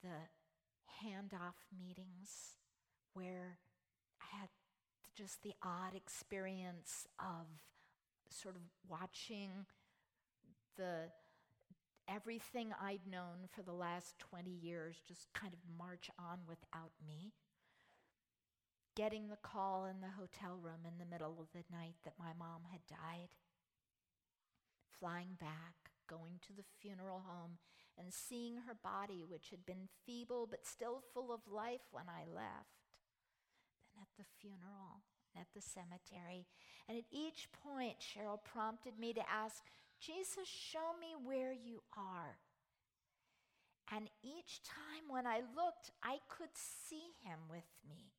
The 0.03 0.40
handoff 1.05 1.57
meetings 1.79 2.57
where 3.15 3.59
I 4.21 4.39
had 4.39 4.49
just 5.15 5.43
the 5.43 5.55
odd 5.63 5.95
experience 5.95 7.07
of 7.19 7.47
sort 8.29 8.57
of 8.57 8.63
watching 8.89 9.67
the 10.77 11.11
everything 12.09 12.73
I'd 12.81 13.07
known 13.11 13.49
for 13.51 13.63
the 13.63 13.73
last 13.73 14.19
20 14.19 14.51
years 14.51 14.97
just 15.07 15.33
kind 15.33 15.53
of 15.53 15.61
march 15.79 16.11
on 16.19 16.41
without 16.49 16.93
me. 17.07 17.33
Getting 18.97 19.29
the 19.29 19.37
call 19.37 19.87
in 19.87 20.01
the 20.01 20.19
hotel 20.19 20.59
room 20.61 20.85
in 20.85 20.99
the 20.99 21.11
middle 21.11 21.37
of 21.41 21.53
the 21.53 21.65
night 21.75 21.95
that 22.05 22.19
my 22.19 22.33
mom 22.39 22.63
had 22.71 22.81
died. 22.89 23.31
Flying 24.99 25.39
back, 25.39 25.93
going 26.09 26.41
to 26.43 26.53
the 26.53 26.65
funeral 26.81 27.23
home 27.25 27.59
and 27.99 28.13
seeing 28.13 28.57
her 28.67 28.75
body, 28.75 29.25
which 29.29 29.51
had 29.51 29.67
been 29.67 29.89
feeble 30.07 30.47
but 30.49 30.67
still 30.67 31.03
full 31.13 31.33
of 31.33 31.41
life 31.51 31.87
when 31.91 32.09
I 32.09 32.25
left. 32.29 32.87
Then 33.79 34.03
at 34.03 34.09
the 34.19 34.25
funeral, 34.41 35.03
at 35.37 35.47
the 35.55 35.61
cemetery. 35.61 36.47
And 36.89 36.99
at 36.99 37.05
each 37.13 37.49
point, 37.53 37.97
Cheryl 38.01 38.43
prompted 38.43 38.99
me 38.99 39.13
to 39.13 39.31
ask, 39.31 39.63
Jesus, 40.01 40.49
show 40.49 40.97
me 40.99 41.15
where 41.23 41.53
you 41.53 41.83
are. 41.97 42.39
And 43.93 44.09
each 44.23 44.63
time 44.63 45.11
when 45.11 45.27
I 45.27 45.39
looked, 45.39 45.91
I 46.03 46.19
could 46.29 46.55
see 46.55 47.15
him 47.23 47.39
with 47.51 47.69
me. 47.89 48.13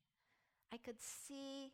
I 0.72 0.76
could 0.76 1.00
see 1.00 1.72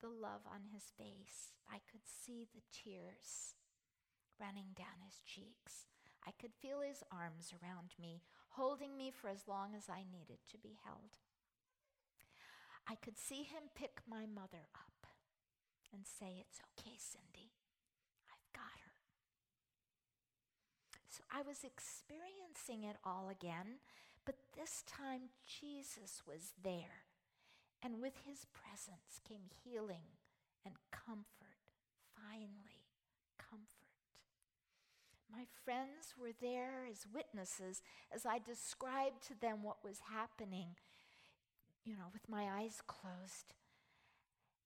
the 0.00 0.08
love 0.08 0.42
on 0.46 0.62
his 0.72 0.84
face. 0.96 1.52
I 1.68 1.78
could 1.90 2.02
see 2.06 2.46
the 2.54 2.62
tears 2.72 3.54
running 4.40 4.72
down 4.74 5.04
his 5.04 5.20
cheeks. 5.24 5.86
I 6.26 6.32
could 6.40 6.52
feel 6.54 6.80
his 6.80 7.02
arms 7.10 7.52
around 7.52 7.94
me, 8.00 8.22
holding 8.50 8.96
me 8.96 9.10
for 9.10 9.28
as 9.28 9.48
long 9.48 9.74
as 9.76 9.88
I 9.88 10.04
needed 10.10 10.38
to 10.50 10.58
be 10.58 10.78
held. 10.84 11.18
I 12.88 12.94
could 12.96 13.18
see 13.18 13.42
him 13.42 13.70
pick 13.74 14.02
my 14.08 14.26
mother 14.26 14.68
up 14.74 15.06
and 15.92 16.02
say, 16.06 16.40
It's 16.40 16.60
okay, 16.74 16.96
Cindy. 16.98 17.52
I've 18.28 18.52
got 18.52 18.78
her. 18.84 18.98
So 21.08 21.22
I 21.30 21.42
was 21.42 21.64
experiencing 21.64 22.84
it 22.88 22.96
all 23.04 23.28
again, 23.30 23.80
but 24.24 24.36
this 24.56 24.82
time 24.86 25.30
Jesus 25.44 26.22
was 26.26 26.52
there. 26.62 27.06
And 27.82 28.00
with 28.00 28.14
his 28.26 28.46
presence 28.52 29.20
came 29.26 29.48
healing 29.64 30.20
and 30.64 30.74
comfort, 30.92 31.64
finally. 32.14 32.69
My 35.32 35.44
friends 35.64 36.14
were 36.18 36.32
there 36.40 36.86
as 36.90 37.06
witnesses 37.12 37.82
as 38.14 38.26
I 38.26 38.38
described 38.38 39.22
to 39.28 39.40
them 39.40 39.62
what 39.62 39.84
was 39.84 40.00
happening, 40.12 40.76
you 41.84 41.94
know, 41.94 42.10
with 42.12 42.28
my 42.28 42.48
eyes 42.50 42.82
closed. 42.86 43.54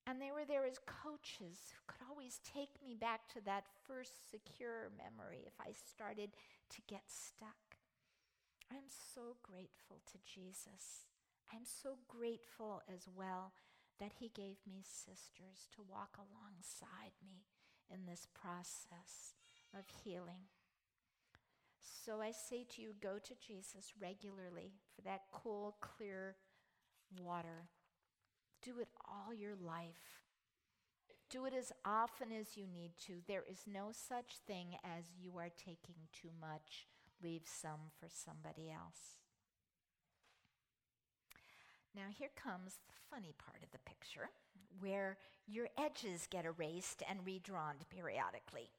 And 0.06 0.20
they 0.20 0.32
were 0.32 0.44
there 0.44 0.66
as 0.66 0.78
coaches 0.84 1.72
who 1.72 1.80
could 1.86 2.04
always 2.08 2.40
take 2.44 2.82
me 2.84 2.94
back 2.94 3.28
to 3.32 3.40
that 3.44 3.64
first 3.86 4.30
secure 4.30 4.90
memory 4.96 5.44
if 5.46 5.54
I 5.60 5.72
started 5.72 6.30
to 6.70 6.80
get 6.86 7.04
stuck. 7.08 7.76
I'm 8.70 8.88
so 8.88 9.36
grateful 9.42 10.00
to 10.12 10.18
Jesus 10.24 11.06
I'm 11.52 11.64
so 11.64 11.98
grateful 12.08 12.82
as 12.92 13.06
well 13.14 13.52
that 14.00 14.12
He 14.18 14.30
gave 14.34 14.56
me 14.66 14.82
sisters 14.82 15.68
to 15.74 15.86
walk 15.88 16.18
alongside 16.18 17.14
me 17.22 17.46
in 17.88 18.06
this 18.06 18.26
process 18.34 19.34
of 19.76 19.84
healing. 20.04 20.50
So 21.84 22.20
I 22.20 22.32
say 22.32 22.64
to 22.74 22.82
you, 22.82 22.94
go 23.02 23.18
to 23.22 23.34
Jesus 23.46 23.92
regularly 24.00 24.72
for 24.94 25.02
that 25.02 25.22
cool, 25.32 25.76
clear 25.80 26.36
water. 27.22 27.68
Do 28.62 28.80
it 28.80 28.88
all 29.06 29.34
your 29.34 29.54
life. 29.54 30.22
Do 31.30 31.46
it 31.46 31.54
as 31.54 31.72
often 31.84 32.28
as 32.32 32.56
you 32.56 32.66
need 32.66 32.92
to. 33.06 33.14
There 33.26 33.44
is 33.50 33.64
no 33.66 33.90
such 33.92 34.38
thing 34.46 34.76
as 34.84 35.04
you 35.18 35.36
are 35.38 35.50
taking 35.56 35.96
too 36.12 36.30
much. 36.40 36.86
Leave 37.22 37.42
some 37.44 37.90
for 37.98 38.08
somebody 38.08 38.70
else. 38.70 39.16
Now, 41.94 42.10
here 42.10 42.30
comes 42.34 42.78
the 42.88 43.14
funny 43.14 43.34
part 43.38 43.62
of 43.62 43.70
the 43.70 43.78
picture 43.78 44.30
where 44.80 45.16
your 45.46 45.68
edges 45.78 46.26
get 46.28 46.44
erased 46.44 47.02
and 47.08 47.20
redrawn 47.24 47.76
periodically. 47.88 48.70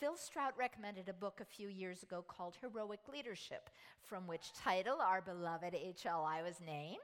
Phil 0.00 0.16
Strout 0.16 0.54
recommended 0.58 1.08
a 1.08 1.12
book 1.12 1.40
a 1.40 1.44
few 1.44 1.68
years 1.68 2.02
ago 2.02 2.24
called 2.26 2.56
Heroic 2.60 3.00
Leadership, 3.12 3.70
from 4.02 4.26
which 4.26 4.52
title 4.52 5.00
our 5.00 5.20
beloved 5.20 5.72
HLI 5.72 6.42
was 6.42 6.60
named. 6.64 6.98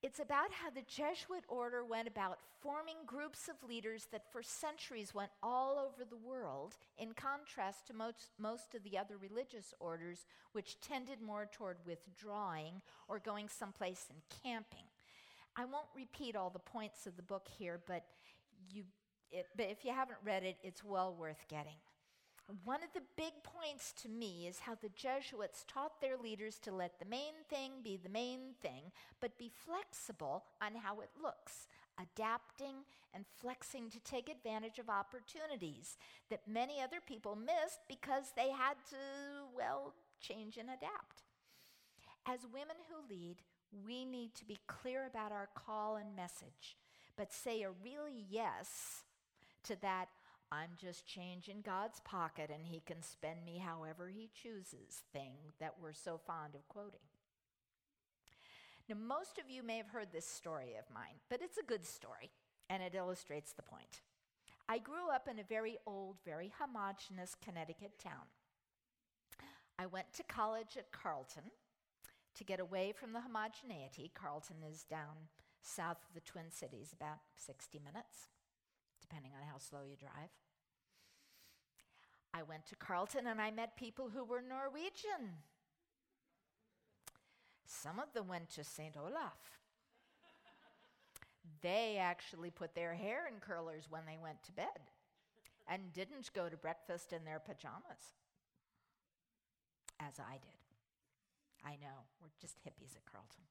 It's 0.00 0.20
about 0.20 0.52
how 0.52 0.70
the 0.70 0.82
Jesuit 0.86 1.42
order 1.48 1.84
went 1.84 2.06
about 2.06 2.38
forming 2.60 2.98
groups 3.04 3.48
of 3.48 3.68
leaders 3.68 4.06
that 4.12 4.30
for 4.30 4.44
centuries 4.44 5.12
went 5.12 5.32
all 5.42 5.76
over 5.78 6.08
the 6.08 6.16
world, 6.16 6.76
in 6.98 7.12
contrast 7.14 7.88
to 7.88 7.94
most, 7.94 8.30
most 8.38 8.76
of 8.76 8.84
the 8.84 8.96
other 8.96 9.16
religious 9.16 9.74
orders, 9.80 10.26
which 10.52 10.80
tended 10.80 11.20
more 11.20 11.48
toward 11.50 11.78
withdrawing 11.84 12.80
or 13.08 13.18
going 13.18 13.48
someplace 13.48 14.06
and 14.10 14.20
camping. 14.44 14.84
I 15.56 15.64
won't 15.64 15.88
repeat 15.96 16.36
all 16.36 16.50
the 16.50 16.60
points 16.60 17.08
of 17.08 17.16
the 17.16 17.22
book 17.22 17.48
here, 17.58 17.80
but, 17.84 18.04
you, 18.70 18.84
it, 19.32 19.46
but 19.56 19.66
if 19.70 19.84
you 19.84 19.92
haven't 19.92 20.18
read 20.24 20.42
it, 20.42 20.56
it's 20.62 20.84
well 20.84 21.14
worth 21.14 21.46
getting. 21.48 21.78
One 22.64 22.82
of 22.82 22.88
the 22.94 23.02
big 23.16 23.34
points 23.42 23.92
to 24.02 24.08
me 24.08 24.46
is 24.48 24.60
how 24.60 24.74
the 24.74 24.88
Jesuits 24.88 25.66
taught 25.68 26.00
their 26.00 26.16
leaders 26.16 26.58
to 26.60 26.72
let 26.72 26.98
the 26.98 27.04
main 27.04 27.34
thing 27.50 27.72
be 27.84 27.98
the 28.02 28.08
main 28.08 28.54
thing, 28.62 28.90
but 29.20 29.36
be 29.36 29.50
flexible 29.54 30.44
on 30.62 30.74
how 30.74 31.00
it 31.00 31.10
looks, 31.22 31.68
adapting 32.00 32.84
and 33.12 33.26
flexing 33.38 33.90
to 33.90 34.00
take 34.00 34.30
advantage 34.30 34.78
of 34.78 34.88
opportunities 34.88 35.98
that 36.30 36.48
many 36.48 36.80
other 36.80 37.00
people 37.06 37.36
missed 37.36 37.80
because 37.86 38.32
they 38.34 38.50
had 38.50 38.76
to, 38.88 38.96
well, 39.54 39.92
change 40.18 40.56
and 40.56 40.70
adapt. 40.70 41.24
As 42.26 42.46
women 42.50 42.76
who 42.88 43.14
lead, 43.14 43.42
we 43.84 44.06
need 44.06 44.34
to 44.36 44.46
be 44.46 44.58
clear 44.66 45.06
about 45.06 45.32
our 45.32 45.50
call 45.54 45.96
and 45.96 46.16
message, 46.16 46.78
but 47.14 47.30
say 47.30 47.60
a 47.60 47.70
really 47.84 48.24
yes 48.30 49.02
to 49.68 49.76
that 49.82 50.08
I'm 50.50 50.70
just 50.80 51.06
changing 51.06 51.60
God's 51.64 52.00
pocket 52.00 52.50
and 52.52 52.64
he 52.64 52.80
can 52.80 53.02
spend 53.02 53.44
me 53.44 53.58
however 53.58 54.08
he 54.08 54.30
chooses 54.32 55.02
thing 55.12 55.32
that 55.60 55.74
we're 55.80 55.92
so 55.92 56.18
fond 56.26 56.54
of 56.54 56.66
quoting. 56.68 57.04
Now, 58.88 58.96
most 58.96 59.38
of 59.38 59.50
you 59.50 59.62
may 59.62 59.76
have 59.76 59.90
heard 59.90 60.08
this 60.10 60.26
story 60.26 60.74
of 60.78 60.94
mine, 60.94 61.20
but 61.28 61.42
it's 61.42 61.58
a 61.58 61.62
good 61.62 61.84
story 61.84 62.30
and 62.70 62.82
it 62.82 62.94
illustrates 62.94 63.52
the 63.52 63.62
point. 63.62 64.00
I 64.70 64.78
grew 64.78 65.10
up 65.14 65.28
in 65.30 65.38
a 65.38 65.44
very 65.44 65.76
old, 65.86 66.16
very 66.24 66.50
homogenous 66.58 67.36
Connecticut 67.44 67.98
town. 68.02 68.28
I 69.78 69.84
went 69.84 70.14
to 70.14 70.22
college 70.22 70.78
at 70.78 70.92
Carleton 70.92 71.50
to 72.34 72.44
get 72.44 72.58
away 72.58 72.94
from 72.98 73.12
the 73.12 73.20
homogeneity. 73.20 74.10
Carleton 74.14 74.56
is 74.70 74.84
down 74.84 75.28
south 75.60 75.98
of 76.08 76.14
the 76.14 76.20
Twin 76.20 76.50
Cities, 76.50 76.94
about 76.94 77.18
60 77.36 77.78
minutes 77.84 78.28
depending 79.08 79.32
on 79.32 79.46
how 79.46 79.58
slow 79.58 79.80
you 79.88 79.96
drive. 79.96 80.30
I 82.34 82.42
went 82.42 82.66
to 82.66 82.76
Carleton 82.76 83.26
and 83.26 83.40
I 83.40 83.50
met 83.50 83.76
people 83.76 84.10
who 84.10 84.24
were 84.24 84.42
Norwegian. 84.42 85.42
Some 87.66 87.98
of 87.98 88.12
them 88.12 88.28
went 88.28 88.50
to 88.50 88.64
St. 88.64 88.96
Olaf. 88.96 89.58
they 91.62 91.96
actually 91.98 92.50
put 92.50 92.74
their 92.74 92.94
hair 92.94 93.26
in 93.26 93.40
curlers 93.40 93.86
when 93.90 94.02
they 94.06 94.18
went 94.22 94.42
to 94.44 94.52
bed 94.52 94.80
and 95.66 95.92
didn't 95.92 96.30
go 96.34 96.48
to 96.48 96.56
breakfast 96.56 97.12
in 97.12 97.24
their 97.24 97.40
pajamas, 97.40 98.14
as 100.00 100.20
I 100.20 100.34
did. 100.34 100.58
I 101.64 101.72
know, 101.72 102.06
we're 102.20 102.28
just 102.40 102.58
hippies 102.58 102.94
at 102.96 103.04
Carleton. 103.10 103.44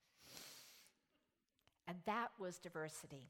And 1.88 1.97
that 2.05 2.30
was 2.39 2.58
diversity. 2.60 3.30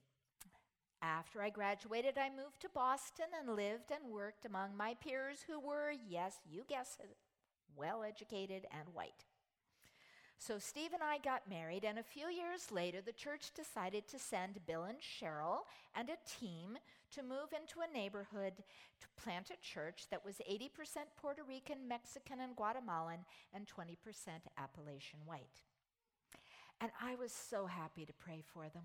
After 1.02 1.42
I 1.42 1.50
graduated, 1.50 2.18
I 2.18 2.30
moved 2.30 2.60
to 2.62 2.70
Boston 2.70 3.28
and 3.40 3.56
lived 3.56 3.92
and 3.92 4.12
worked 4.12 4.46
among 4.46 4.76
my 4.76 4.96
peers 4.96 5.46
who 5.48 5.60
were, 5.60 5.92
yes, 6.10 6.38
you 6.50 6.64
guessed 6.68 7.00
it, 7.00 7.16
well 7.76 8.04
educated 8.04 8.66
and 8.72 8.94
white. 8.94 9.26
So 10.40 10.60
Steve 10.60 10.94
and 10.94 11.02
I 11.04 11.18
got 11.18 11.50
married, 11.50 11.84
and 11.84 11.98
a 11.98 12.04
few 12.04 12.28
years 12.28 12.72
later, 12.72 13.00
the 13.02 13.12
church 13.12 13.52
decided 13.56 14.08
to 14.08 14.20
send 14.20 14.66
Bill 14.68 14.84
and 14.84 15.00
Cheryl 15.00 15.62
and 15.96 16.10
a 16.10 16.30
team 16.40 16.78
to 17.12 17.24
move 17.24 17.54
into 17.60 17.80
a 17.82 17.94
neighborhood 17.94 18.54
to 19.00 19.08
plant 19.22 19.50
a 19.50 19.62
church 19.62 20.06
that 20.12 20.24
was 20.24 20.36
80% 20.50 20.70
Puerto 21.20 21.42
Rican, 21.48 21.88
Mexican, 21.88 22.40
and 22.40 22.56
Guatemalan, 22.56 23.26
and 23.54 23.66
20% 23.66 23.98
Appalachian 24.58 25.20
white. 25.26 25.64
And 26.80 26.92
I 27.02 27.16
was 27.16 27.32
so 27.32 27.66
happy 27.66 28.06
to 28.06 28.14
pray 28.14 28.44
for 28.54 28.70
them. 28.70 28.84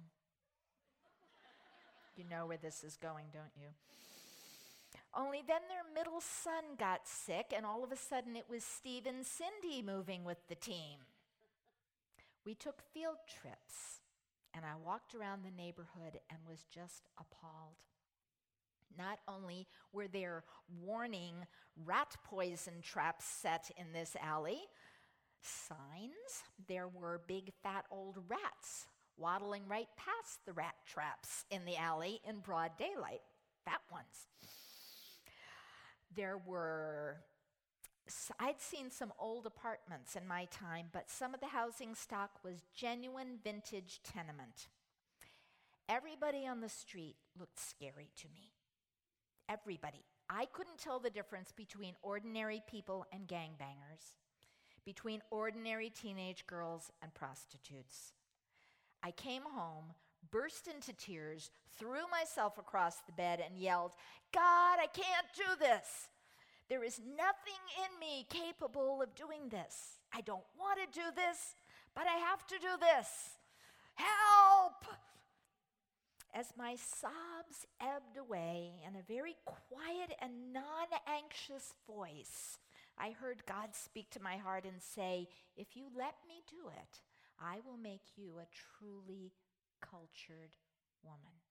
You 2.17 2.25
know 2.31 2.47
where 2.47 2.59
this 2.59 2.85
is 2.85 2.97
going, 2.97 3.27
don't 3.33 3.57
you? 3.57 3.69
Only 5.15 5.43
then 5.47 5.61
their 5.69 5.95
middle 5.95 6.21
son 6.21 6.77
got 6.79 7.07
sick, 7.07 7.53
and 7.55 7.67
all 7.67 7.85
of 7.85 7.93
a 7.93 7.97
sudden 7.97 8.37
it 8.37 8.47
was 8.49 8.65
Steve 8.65 9.07
and 9.07 9.25
Cindy 9.27 9.83
moving 9.83 10.25
with 10.25 10.39
the 10.49 10.55
team. 10.55 11.01
We 12.45 12.55
took 12.55 12.83
field 12.93 13.17
trips, 13.29 14.01
and 14.55 14.65
I 14.65 14.75
walked 14.85 15.15
around 15.15 15.43
the 15.43 15.63
neighborhood 15.63 16.21
and 16.31 16.39
was 16.49 16.65
just 16.73 17.09
appalled. 17.19 17.77
Not 18.99 19.19
only 19.29 19.67
were 19.93 20.09
there 20.09 20.45
warning 20.83 21.35
rat 21.85 22.17
poison 22.25 22.75
traps 22.83 23.25
set 23.25 23.71
in 23.79 23.93
this 23.93 24.17
alley, 24.23 24.61
signs, 25.41 26.43
there 26.69 26.89
were 26.89 27.23
big 27.27 27.53
fat 27.63 27.85
old 27.91 28.19
rats 28.29 28.87
waddling 29.17 29.63
right 29.69 29.89
past 29.97 30.45
the 30.47 30.53
rat 30.53 30.75
traps 30.87 31.45
in 31.51 31.65
the 31.65 31.77
alley 31.77 32.21
in 32.29 32.41
broad 32.41 32.73
daylight. 32.79 33.23
Fat 33.65 33.81
ones. 33.91 34.27
There 36.15 36.39
were, 36.45 37.17
I'd 38.39 38.61
seen 38.61 38.91
some 38.91 39.13
old 39.19 39.47
apartments 39.47 40.17
in 40.17 40.27
my 40.27 40.47
time, 40.47 40.87
but 40.93 41.11
some 41.11 41.35
of 41.35 41.41
the 41.41 41.47
housing 41.47 41.95
stock 41.95 42.31
was 42.45 42.65
genuine 42.75 43.39
vintage 43.43 44.01
tenement. 44.03 44.69
Everybody 45.89 46.47
on 46.47 46.61
the 46.61 46.69
street 46.69 47.17
looked 47.39 47.59
scary 47.59 48.11
to 48.19 48.29
me. 48.35 48.53
Everybody. 49.49 50.05
I 50.29 50.47
couldn't 50.47 50.79
tell 50.79 50.99
the 50.99 51.11
difference 51.11 51.53
between 51.53 51.95
ordinary 52.03 52.63
people 52.67 53.05
and 53.13 53.29
gangbangers, 53.29 54.17
between 54.85 55.21
ordinary 55.31 55.91
teenage 55.91 56.47
girls 56.47 56.91
and 57.03 57.13
prostitutes. 57.13 58.13
I 59.03 59.11
came 59.11 59.43
home, 59.43 59.95
burst 60.31 60.69
into 60.69 60.93
tears, 60.93 61.51
threw 61.79 62.09
myself 62.11 62.59
across 62.59 62.97
the 63.01 63.13
bed, 63.13 63.43
and 63.45 63.59
yelled, 63.59 63.93
God, 64.33 64.79
I 64.81 64.87
can't 64.93 65.27
do 65.37 65.57
this. 65.59 66.09
There 66.69 66.85
is 66.85 67.01
nothing 67.01 67.63
in 67.85 68.01
me 68.01 68.27
capable 68.31 69.03
of 69.03 69.15
doing 69.15 69.49
this. 69.51 69.99
I 70.13 70.21
don't 70.21 70.45
want 70.59 70.79
to 70.81 71.01
do 71.01 71.07
this, 71.15 71.55
but 71.95 72.07
I 72.07 72.17
have 72.17 72.47
to 72.47 72.55
do 72.59 72.79
this. 72.81 73.09
Help! 73.95 74.85
As 76.35 76.55
my 76.57 76.77
sobs 76.77 77.67
ebbed 77.79 78.17
away 78.17 78.73
in 78.89 78.97
a 78.97 79.03
very 79.07 79.37
quiet 79.45 80.17
and 80.21 80.53
non 80.53 80.89
anxious 81.07 81.75
voice, 81.87 82.59
I 82.97 83.11
heard 83.11 83.45
God 83.47 83.71
speak 83.73 84.09
to 84.11 84.23
my 84.23 84.39
heart 84.39 84.65
and 84.65 84.81
say, 84.81 85.29
If 85.57 85.77
you 85.77 85.89
let 85.95 86.15
me 86.27 86.43
do 86.49 86.69
it, 86.69 87.01
I 87.43 87.59
will 87.67 87.77
make 87.77 88.15
you 88.17 88.39
a 88.39 88.47
truly 88.55 89.33
cultured 89.81 90.55
woman. 91.03 91.43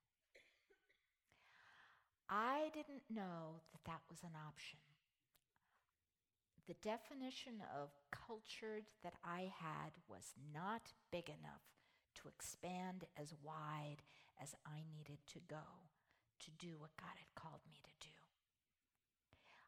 I 2.29 2.71
didn't 2.73 3.03
know 3.13 3.59
that 3.73 3.83
that 3.85 4.01
was 4.09 4.23
an 4.23 4.39
option. 4.47 4.79
The 6.67 6.75
definition 6.75 7.59
of 7.75 7.89
cultured 8.09 8.87
that 9.03 9.15
I 9.25 9.51
had 9.59 9.91
was 10.07 10.31
not 10.53 10.93
big 11.11 11.27
enough 11.27 11.67
to 12.15 12.29
expand 12.29 13.03
as 13.19 13.33
wide 13.43 13.99
as 14.41 14.55
I 14.65 14.83
needed 14.95 15.17
to 15.33 15.39
go 15.49 15.91
to 16.39 16.51
do 16.57 16.77
what 16.77 16.95
God 16.97 17.17
had 17.17 17.35
called 17.35 17.61
me 17.69 17.79
to 17.83 18.07
do. 18.07 18.13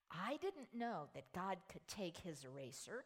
I 0.09 0.37
didn't 0.37 0.73
know 0.73 1.09
that 1.13 1.33
God 1.33 1.57
could 1.69 1.85
take 1.87 2.19
his 2.19 2.45
eraser 2.45 3.03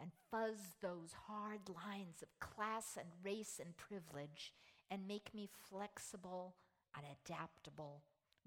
and 0.00 0.10
fuzz 0.30 0.74
those 0.80 1.12
hard 1.28 1.60
lines 1.68 2.22
of 2.22 2.38
class 2.40 2.96
and 2.98 3.08
race 3.22 3.60
and 3.60 3.76
privilege 3.76 4.52
and 4.90 5.06
make 5.06 5.34
me 5.34 5.48
flexible 5.68 6.54
and 6.96 7.04
adaptable, 7.24 8.02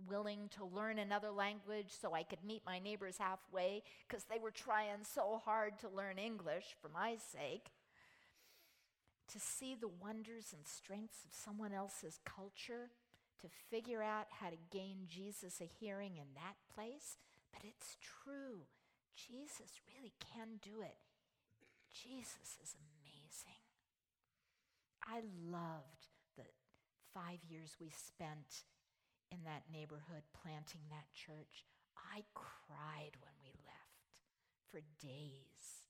willing 0.09 0.49
to 0.49 0.65
learn 0.65 0.99
another 0.99 1.31
language 1.31 1.89
so 1.89 2.13
I 2.13 2.23
could 2.23 2.43
meet 2.45 2.63
my 2.65 2.79
neighbors 2.79 3.17
halfway 3.19 3.83
because 4.07 4.25
they 4.25 4.39
were 4.39 4.51
trying 4.51 5.03
so 5.03 5.41
hard 5.43 5.79
to 5.79 5.89
learn 5.89 6.17
English 6.17 6.75
for 6.81 6.89
my 6.89 7.15
sake. 7.31 7.67
To 9.31 9.39
see 9.39 9.75
the 9.75 9.87
wonders 9.87 10.53
and 10.53 10.67
strengths 10.67 11.23
of 11.23 11.33
someone 11.33 11.73
else's 11.73 12.19
culture, 12.25 12.89
to 13.41 13.47
figure 13.69 14.03
out 14.03 14.27
how 14.29 14.49
to 14.49 14.57
gain 14.71 15.07
Jesus 15.07 15.61
a 15.61 15.69
hearing 15.79 16.17
in 16.17 16.27
that 16.35 16.55
place. 16.75 17.17
But 17.53 17.63
it's 17.63 17.97
true. 18.01 18.67
Jesus 19.15 19.79
really 19.87 20.13
can 20.19 20.59
do 20.61 20.81
it. 20.81 20.97
Jesus 21.93 22.57
is 22.57 22.73
amazing. 22.73 23.61
I 25.05 25.21
loved 25.45 26.09
the 26.35 26.49
five 27.13 27.45
years 27.45 27.77
we 27.79 27.93
spent 27.93 28.65
in 29.29 29.45
that 29.45 29.69
neighborhood 29.69 30.25
planting 30.33 30.81
that 30.89 31.13
church. 31.13 31.65
I 31.93 32.25
cried 32.33 33.13
when 33.21 33.37
we 33.45 33.53
left 33.61 34.09
for 34.73 34.81
days. 34.97 35.85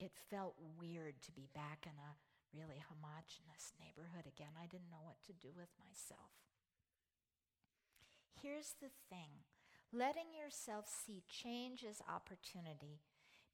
It 0.00 0.16
felt 0.32 0.56
weird 0.80 1.20
to 1.28 1.32
be 1.32 1.52
back 1.52 1.84
in 1.84 1.96
a 2.00 2.16
really 2.56 2.80
homogenous 2.88 3.76
neighborhood 3.76 4.24
again. 4.24 4.56
I 4.56 4.66
didn't 4.66 4.90
know 4.90 5.04
what 5.04 5.20
to 5.28 5.36
do 5.36 5.52
with 5.52 5.70
myself. 5.76 6.32
Here's 8.40 8.74
the 8.80 8.92
thing 9.12 9.44
letting 9.92 10.32
yourself 10.32 10.88
see 10.88 11.22
change 11.28 11.84
as 11.84 12.00
opportunity 12.08 13.04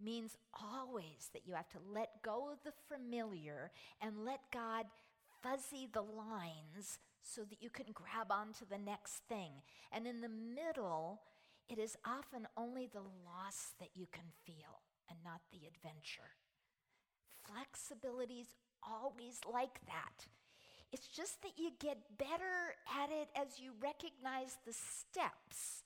means 0.02 0.36
always 0.52 1.30
that 1.32 1.46
you 1.46 1.54
have 1.54 1.68
to 1.70 1.78
let 1.92 2.22
go 2.22 2.50
of 2.50 2.58
the 2.64 2.72
familiar 2.88 3.70
and 4.00 4.24
let 4.24 4.40
God 4.52 4.86
fuzzy 5.42 5.88
the 5.92 6.02
lines 6.02 6.98
so 7.22 7.42
that 7.42 7.62
you 7.62 7.70
can 7.70 7.86
grab 7.92 8.30
onto 8.30 8.64
the 8.68 8.78
next 8.78 9.22
thing. 9.28 9.50
And 9.92 10.06
in 10.06 10.20
the 10.20 10.28
middle, 10.28 11.20
it 11.68 11.78
is 11.78 11.96
often 12.06 12.46
only 12.56 12.88
the 12.92 13.00
loss 13.00 13.74
that 13.80 13.90
you 13.94 14.06
can 14.12 14.26
feel 14.44 14.82
and 15.10 15.18
not 15.24 15.40
the 15.50 15.66
adventure. 15.66 16.36
Flexibility 17.44 18.40
is 18.40 18.54
always 18.82 19.40
like 19.50 19.80
that. 19.86 20.26
It's 20.92 21.08
just 21.08 21.42
that 21.42 21.58
you 21.58 21.70
get 21.80 22.18
better 22.18 22.74
at 23.02 23.10
it 23.10 23.28
as 23.34 23.58
you 23.58 23.72
recognize 23.82 24.58
the 24.64 24.72
steps. 24.72 25.82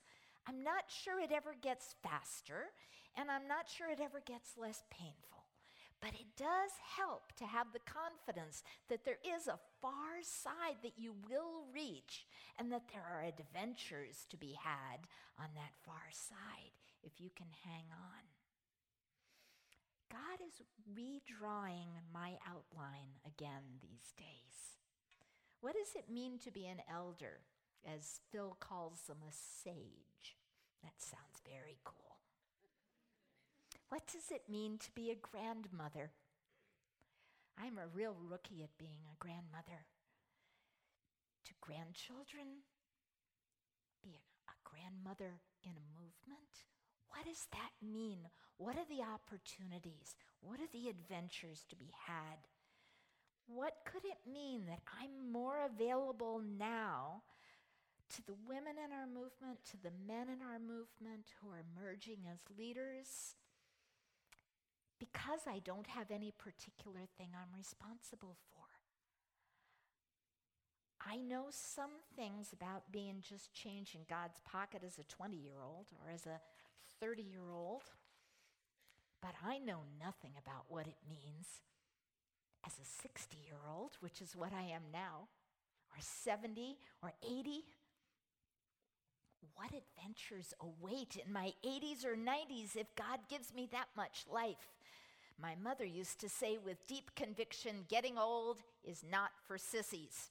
I'm 0.46 0.62
not 0.62 0.84
sure 0.88 1.20
it 1.20 1.32
ever 1.32 1.54
gets 1.60 1.94
faster, 2.02 2.72
and 3.16 3.30
I'm 3.30 3.48
not 3.48 3.68
sure 3.68 3.90
it 3.90 4.00
ever 4.00 4.20
gets 4.24 4.58
less 4.58 4.82
painful. 4.90 5.44
But 6.00 6.14
it 6.14 6.32
does 6.36 6.72
help 6.96 7.32
to 7.36 7.44
have 7.44 7.72
the 7.72 7.84
confidence 7.84 8.64
that 8.88 9.04
there 9.04 9.20
is 9.20 9.48
a 9.48 9.60
far 9.82 10.22
side 10.22 10.80
that 10.82 10.96
you 10.96 11.14
will 11.28 11.68
reach 11.74 12.24
and 12.58 12.72
that 12.72 12.88
there 12.92 13.04
are 13.04 13.22
adventures 13.22 14.24
to 14.30 14.36
be 14.38 14.56
had 14.56 15.04
on 15.38 15.48
that 15.54 15.76
far 15.84 16.08
side 16.10 16.72
if 17.02 17.20
you 17.20 17.28
can 17.36 17.48
hang 17.64 17.84
on. 17.92 18.24
God 20.10 20.40
is 20.40 20.62
redrawing 20.88 21.92
my 22.12 22.38
outline 22.48 23.20
again 23.26 23.78
these 23.82 24.12
days. 24.16 24.78
What 25.60 25.74
does 25.74 25.94
it 25.94 26.10
mean 26.12 26.38
to 26.38 26.50
be 26.50 26.66
an 26.66 26.80
elder, 26.90 27.40
as 27.84 28.20
Phil 28.32 28.56
calls 28.58 29.02
them 29.02 29.18
a 29.22 29.32
sage? 29.32 30.36
That 30.82 30.96
sounds 30.98 31.42
very 31.44 31.78
cool. 31.84 32.19
What 33.90 34.06
does 34.06 34.30
it 34.30 34.48
mean 34.48 34.78
to 34.78 34.90
be 34.94 35.10
a 35.10 35.18
grandmother? 35.18 36.12
I'm 37.58 37.76
a 37.76 37.90
real 37.92 38.14
rookie 38.14 38.62
at 38.62 38.78
being 38.78 39.02
a 39.10 39.18
grandmother. 39.18 39.82
To 41.46 41.52
grandchildren? 41.60 42.62
Be 44.00 44.14
a 44.46 44.54
grandmother 44.62 45.42
in 45.66 45.74
a 45.74 45.90
movement? 45.98 46.70
What 47.10 47.26
does 47.26 47.50
that 47.50 47.74
mean? 47.82 48.30
What 48.58 48.76
are 48.76 48.86
the 48.86 49.02
opportunities? 49.02 50.14
What 50.40 50.60
are 50.60 50.70
the 50.70 50.88
adventures 50.88 51.66
to 51.68 51.74
be 51.74 51.90
had? 52.06 52.46
What 53.48 53.82
could 53.84 54.04
it 54.04 54.22
mean 54.30 54.66
that 54.70 54.86
I'm 54.86 55.32
more 55.32 55.66
available 55.66 56.40
now 56.40 57.22
to 58.14 58.22
the 58.24 58.38
women 58.46 58.78
in 58.78 58.94
our 58.94 59.10
movement, 59.10 59.66
to 59.74 59.82
the 59.82 59.90
men 60.06 60.30
in 60.30 60.46
our 60.46 60.60
movement 60.62 61.34
who 61.42 61.50
are 61.50 61.66
emerging 61.74 62.30
as 62.30 62.38
leaders? 62.56 63.34
Because 65.00 65.40
I 65.48 65.60
don't 65.64 65.86
have 65.88 66.10
any 66.10 66.30
particular 66.30 67.00
thing 67.16 67.30
I'm 67.34 67.56
responsible 67.56 68.36
for. 68.52 68.60
I 71.04 71.16
know 71.16 71.46
some 71.48 71.90
things 72.14 72.52
about 72.52 72.92
being 72.92 73.24
just 73.26 73.54
changed 73.54 73.94
in 73.94 74.02
God's 74.08 74.38
pocket 74.44 74.82
as 74.86 74.98
a 74.98 75.04
20 75.04 75.36
year 75.36 75.56
old 75.64 75.86
or 76.04 76.12
as 76.12 76.26
a 76.26 76.38
30 77.00 77.22
year 77.22 77.50
old, 77.50 77.84
but 79.22 79.34
I 79.44 79.58
know 79.58 79.80
nothing 79.98 80.32
about 80.38 80.64
what 80.68 80.86
it 80.86 80.98
means 81.08 81.62
as 82.66 82.74
a 82.74 83.02
60 83.02 83.38
year 83.46 83.58
old, 83.74 83.96
which 84.00 84.20
is 84.20 84.36
what 84.36 84.52
I 84.52 84.62
am 84.62 84.82
now, 84.92 85.28
or 85.90 86.00
70 86.00 86.76
or 87.02 87.12
80? 87.26 87.64
What 89.54 89.70
adventures 89.72 90.52
await 90.60 91.16
in 91.16 91.32
my 91.32 91.52
80s 91.64 92.04
or 92.04 92.14
90s 92.14 92.76
if 92.76 92.94
God 92.94 93.20
gives 93.28 93.54
me 93.54 93.68
that 93.72 93.88
much 93.96 94.24
life? 94.30 94.79
My 95.40 95.54
mother 95.62 95.84
used 95.84 96.20
to 96.20 96.28
say 96.28 96.58
with 96.58 96.86
deep 96.86 97.14
conviction 97.14 97.84
getting 97.88 98.18
old 98.18 98.58
is 98.84 99.04
not 99.10 99.30
for 99.46 99.56
sissies. 99.56 100.30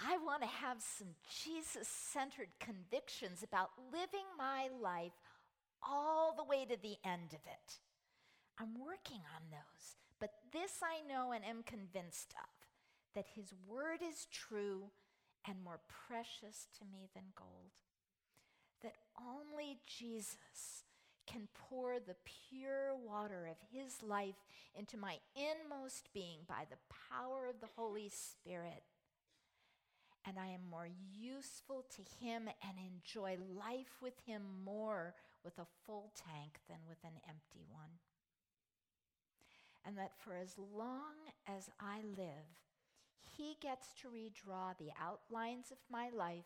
I 0.00 0.16
want 0.18 0.42
to 0.42 0.48
have 0.48 0.80
some 0.80 1.08
Jesus 1.44 1.88
centered 1.88 2.48
convictions 2.60 3.42
about 3.42 3.70
living 3.92 4.26
my 4.38 4.68
life 4.80 5.12
all 5.82 6.34
the 6.36 6.44
way 6.44 6.64
to 6.64 6.76
the 6.80 6.96
end 7.04 7.32
of 7.32 7.40
it. 7.46 7.78
I'm 8.58 8.78
working 8.78 9.20
on 9.34 9.42
those. 9.50 9.96
But 10.20 10.30
this 10.52 10.80
I 10.82 11.06
know 11.06 11.32
and 11.32 11.44
am 11.44 11.62
convinced 11.62 12.34
of 12.42 12.48
that 13.14 13.26
His 13.34 13.52
word 13.66 14.00
is 14.02 14.26
true 14.30 14.90
and 15.46 15.62
more 15.62 15.80
precious 16.06 16.66
to 16.78 16.84
me 16.84 17.08
than 17.14 17.24
gold. 17.36 17.72
That 18.82 18.94
only 19.18 19.78
Jesus 19.86 20.84
can 21.30 21.48
pour 21.68 21.98
the 21.98 22.16
pure 22.48 22.94
water 23.06 23.46
of 23.50 23.56
His 23.70 24.02
life 24.02 24.36
into 24.74 24.96
my 24.96 25.16
inmost 25.36 26.12
being 26.14 26.38
by 26.48 26.64
the 26.70 26.78
power 27.10 27.46
of 27.48 27.60
the 27.60 27.68
Holy 27.76 28.08
Spirit. 28.08 28.82
And 30.26 30.38
I 30.38 30.46
am 30.48 30.60
more 30.70 30.88
useful 31.18 31.84
to 31.96 32.24
Him 32.24 32.48
and 32.62 32.76
enjoy 32.78 33.36
life 33.54 34.00
with 34.00 34.18
Him 34.26 34.42
more 34.64 35.14
with 35.44 35.58
a 35.58 35.66
full 35.86 36.12
tank 36.14 36.60
than 36.68 36.78
with 36.88 36.98
an 37.04 37.20
empty 37.28 37.64
one 37.70 37.98
and 39.88 39.96
that 39.96 40.12
for 40.18 40.34
as 40.34 40.54
long 40.58 41.16
as 41.46 41.70
I 41.80 42.00
live, 42.16 42.60
He 43.36 43.56
gets 43.60 43.88
to 44.02 44.08
redraw 44.08 44.76
the 44.76 44.92
outlines 45.00 45.70
of 45.70 45.78
my 45.90 46.10
life 46.10 46.44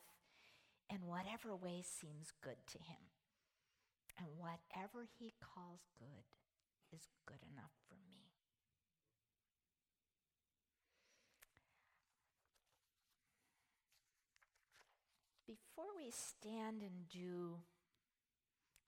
in 0.89 1.07
whatever 1.07 1.57
way 1.57 1.83
seems 1.83 2.33
good 2.43 2.59
to 2.69 2.79
Him. 2.79 3.12
And 4.19 4.29
whatever 4.39 5.07
He 5.19 5.35
calls 5.41 5.81
good 5.99 6.27
is 6.93 7.09
good 7.27 7.43
enough 7.53 7.73
for 7.89 7.95
me. 7.95 8.31
Before 15.47 15.91
we 15.97 16.11
stand 16.11 16.83
and 16.83 17.09
do 17.11 17.59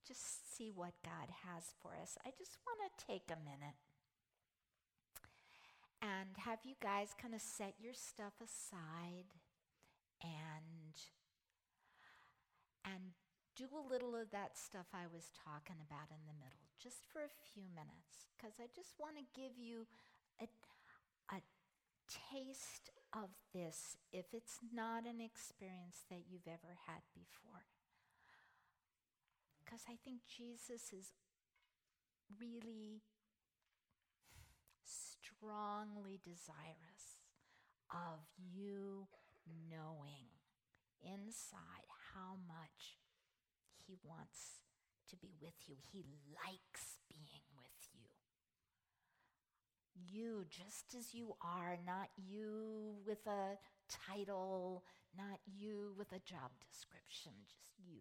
just 0.06 0.54
see 0.56 0.70
what 0.70 0.92
God 1.02 1.28
has 1.44 1.72
for 1.82 1.96
us, 2.00 2.16
I 2.24 2.30
just 2.38 2.58
want 2.66 2.78
to 2.84 3.06
take 3.06 3.24
a 3.28 3.36
minute 3.42 3.76
and 6.02 6.36
have 6.36 6.58
you 6.64 6.74
guys 6.82 7.14
kind 7.20 7.34
of 7.34 7.40
set 7.40 7.74
your 7.80 7.94
stuff 7.94 8.34
aside 8.42 9.32
and 10.22 10.94
and 12.84 13.12
do 13.57 13.70
a 13.70 13.86
little 13.86 14.14
of 14.18 14.30
that 14.34 14.59
stuff 14.59 14.86
I 14.92 15.07
was 15.07 15.30
talking 15.32 15.78
about 15.78 16.11
in 16.11 16.22
the 16.26 16.38
middle, 16.42 16.66
just 16.82 17.07
for 17.07 17.22
a 17.22 17.38
few 17.55 17.64
minutes, 17.70 18.26
because 18.34 18.59
I 18.59 18.66
just 18.74 18.98
want 18.98 19.14
to 19.16 19.24
give 19.38 19.55
you 19.59 19.86
a, 20.42 20.46
a 21.30 21.40
taste 22.11 22.90
of 23.14 23.30
this 23.55 23.96
if 24.12 24.26
it's 24.34 24.59
not 24.74 25.07
an 25.07 25.22
experience 25.22 26.02
that 26.11 26.26
you've 26.26 26.50
ever 26.50 26.74
had 26.86 27.07
before. 27.14 27.62
Because 29.62 29.86
I 29.86 29.96
think 30.02 30.26
Jesus 30.26 30.92
is 30.92 31.14
really 32.40 33.02
strongly 34.82 36.18
desirous 36.22 37.22
of 37.90 38.26
you 38.36 39.07
knowing 39.46 40.34
inside 41.02 41.86
how 42.14 42.36
much 42.48 42.98
He 43.87 43.97
wants 44.03 44.61
to 45.11 45.16
be 45.16 45.35
with 45.41 45.55
you. 45.66 45.76
He 45.93 46.05
likes 46.35 46.99
being 47.09 47.45
with 47.57 47.70
you. 47.93 48.09
you 49.95 50.45
just 50.49 50.95
as 50.99 51.14
you 51.14 51.35
are, 51.43 51.78
not 51.87 52.09
you 52.16 52.97
with 53.07 53.26
a 53.26 53.59
title, 53.89 54.85
not 55.16 55.39
you 55.47 55.95
with 55.99 56.12
a 56.12 56.18
job 56.20 56.51
description, 56.70 57.32
just 57.47 57.72
you. 57.78 58.01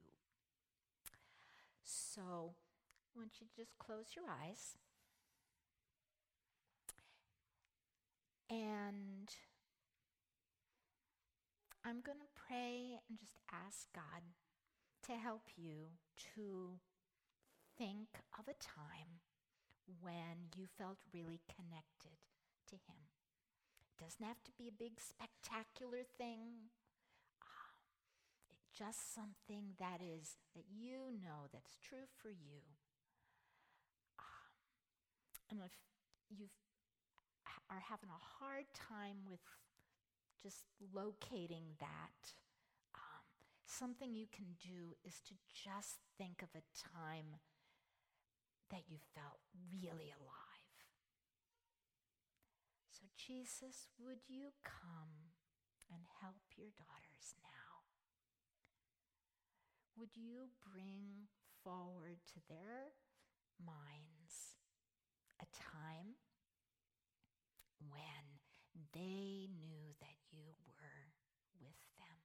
So, 1.84 2.54
I 3.16 3.20
want 3.20 3.34
you 3.40 3.48
to 3.48 3.56
just 3.56 3.78
close 3.78 4.16
your 4.16 4.26
eyes. 4.26 4.78
And 8.50 9.30
I'm 11.86 12.02
going 12.02 12.20
to 12.20 12.40
pray 12.48 13.00
and 13.10 13.20
just 13.20 13.40
ask 13.52 13.88
God 13.94 14.22
to 15.04 15.14
help 15.14 15.44
you 15.58 16.00
to 16.36 16.80
think 17.78 18.08
of 18.40 18.48
a 18.48 18.56
time 18.56 19.20
when 20.02 20.50
you 20.56 20.66
felt 20.78 20.98
really 21.14 21.42
connected 21.48 22.18
to 22.68 22.76
Him. 22.76 23.12
It 23.84 24.04
doesn't 24.04 24.26
have 24.26 24.42
to 24.44 24.52
be 24.58 24.68
a 24.68 24.72
big, 24.72 25.00
spectacular 25.00 26.04
thing. 26.18 26.72
Uh, 27.42 27.76
just 28.72 29.14
something 29.14 29.76
that 29.80 30.00
is 30.00 30.40
that 30.56 30.66
you 30.72 31.20
know 31.22 31.52
that's 31.52 31.78
true 31.82 32.08
for 32.22 32.30
you. 32.30 32.64
Uh, 34.20 34.48
and 35.52 35.60
if 35.66 35.76
you 36.30 36.48
are 37.70 37.84
having 37.90 38.10
a 38.10 38.26
hard 38.40 38.66
time 38.74 39.18
with 39.30 39.42
just 40.42 40.66
locating 40.94 41.76
that, 41.80 42.34
something 43.74 44.14
you 44.14 44.28
can 44.30 44.54
do 44.62 44.94
is 45.04 45.20
to 45.28 45.34
just 45.50 45.98
think 46.18 46.42
of 46.42 46.50
a 46.54 46.62
time 46.78 47.42
that 48.70 48.86
you 48.88 48.98
felt 49.18 49.42
really 49.74 50.14
alive. 50.14 50.78
So, 52.90 53.10
Jesus, 53.18 53.90
would 53.98 54.30
you 54.30 54.54
come 54.64 55.34
and 55.90 56.06
help 56.22 56.46
your 56.56 56.70
daughters 56.78 57.34
now? 57.42 57.90
Would 59.98 60.16
you 60.16 60.54
bring 60.62 61.30
forward 61.64 62.22
to 62.34 62.40
their 62.50 62.94
minds 63.58 64.58
a 65.42 65.46
time 65.50 66.16
when 67.80 68.40
they 68.94 69.50
knew 69.50 69.94
that 70.00 70.18
you 70.32 70.44
were 70.66 71.14
with 71.60 71.80
them. 71.98 72.20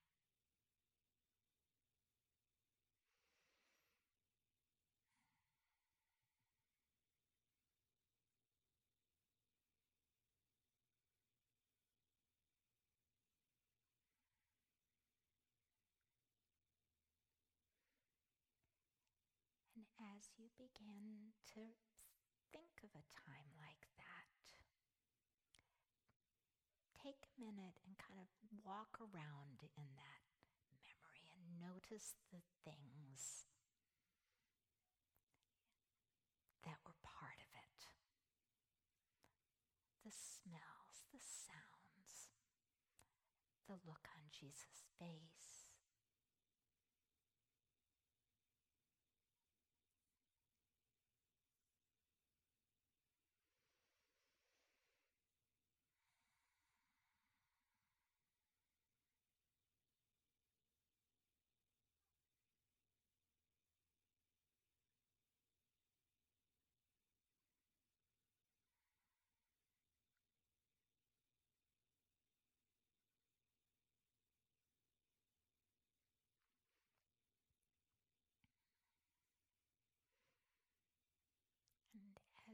And 19.76 19.86
as 20.19 20.35
you 20.35 20.51
begin 20.59 21.31
to 21.47 21.62
think 22.51 22.75
of 22.83 22.91
a 22.91 23.07
time 23.14 23.55
like 23.62 23.87
that, 23.95 24.27
take 26.99 27.23
a 27.23 27.39
minute 27.39 27.79
and 27.87 27.95
kind 28.03 28.19
of 28.19 28.27
walk 28.66 28.99
around 28.99 29.62
in 29.79 29.87
that 29.95 30.23
memory 30.75 31.23
and 31.39 31.62
notice 31.62 32.19
the 32.35 32.43
things 32.66 33.47
that 36.66 36.83
were 36.83 36.99
part 37.07 37.39
of 37.39 37.55
it 37.55 37.79
the 40.03 40.11
smells, 40.11 41.07
the 41.14 41.23
sounds, 41.23 42.35
the 43.71 43.79
look 43.87 44.11
on 44.19 44.27
Jesus' 44.35 44.83
face. 44.99 45.38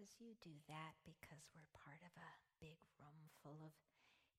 As 0.05 0.21
you 0.21 0.37
do 0.45 0.53
that, 0.69 1.01
because 1.09 1.49
we're 1.57 1.73
part 1.73 2.05
of 2.05 2.13
a 2.13 2.31
big 2.61 2.77
room 3.01 3.25
full 3.41 3.57
of 3.65 3.73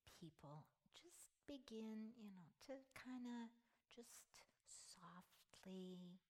people, 0.05 0.61
just 0.93 1.33
begin, 1.49 2.13
you 2.13 2.29
know, 2.29 2.53
to 2.69 2.77
kind 2.93 3.25
of 3.25 3.49
just 3.89 4.45
softly 4.61 6.21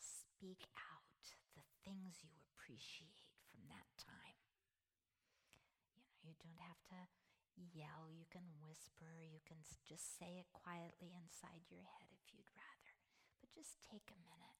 speak 0.00 0.64
out 0.88 1.20
the 1.52 1.60
things 1.84 2.24
you 2.24 2.32
appreciate 2.56 3.28
from 3.52 3.60
that 3.68 3.92
time. 4.00 4.40
You 5.92 6.00
know, 6.00 6.32
you 6.32 6.36
don't 6.40 6.64
have 6.64 6.80
to 6.96 7.00
yell, 7.76 8.08
you 8.08 8.24
can 8.32 8.56
whisper, 8.64 9.20
you 9.20 9.44
can 9.44 9.60
just 9.84 10.16
say 10.16 10.40
it 10.40 10.48
quietly 10.56 11.12
inside 11.12 11.68
your 11.68 11.84
head 11.84 12.08
if 12.08 12.24
you'd 12.32 12.48
rather. 12.56 12.96
But 13.36 13.52
just 13.52 13.84
take 13.84 14.08
a 14.08 14.24
minute 14.32 14.56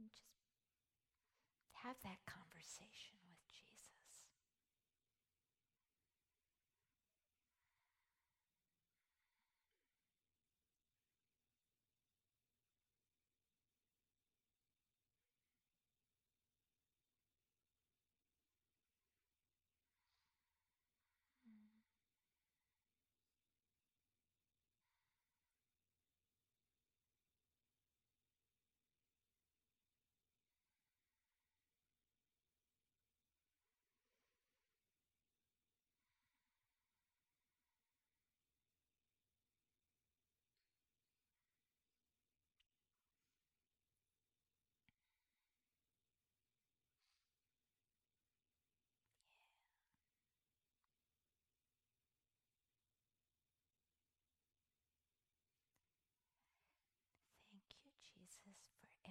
and 0.00 0.08
just 0.08 0.35
that 2.04 2.18
conversation. 2.26 3.35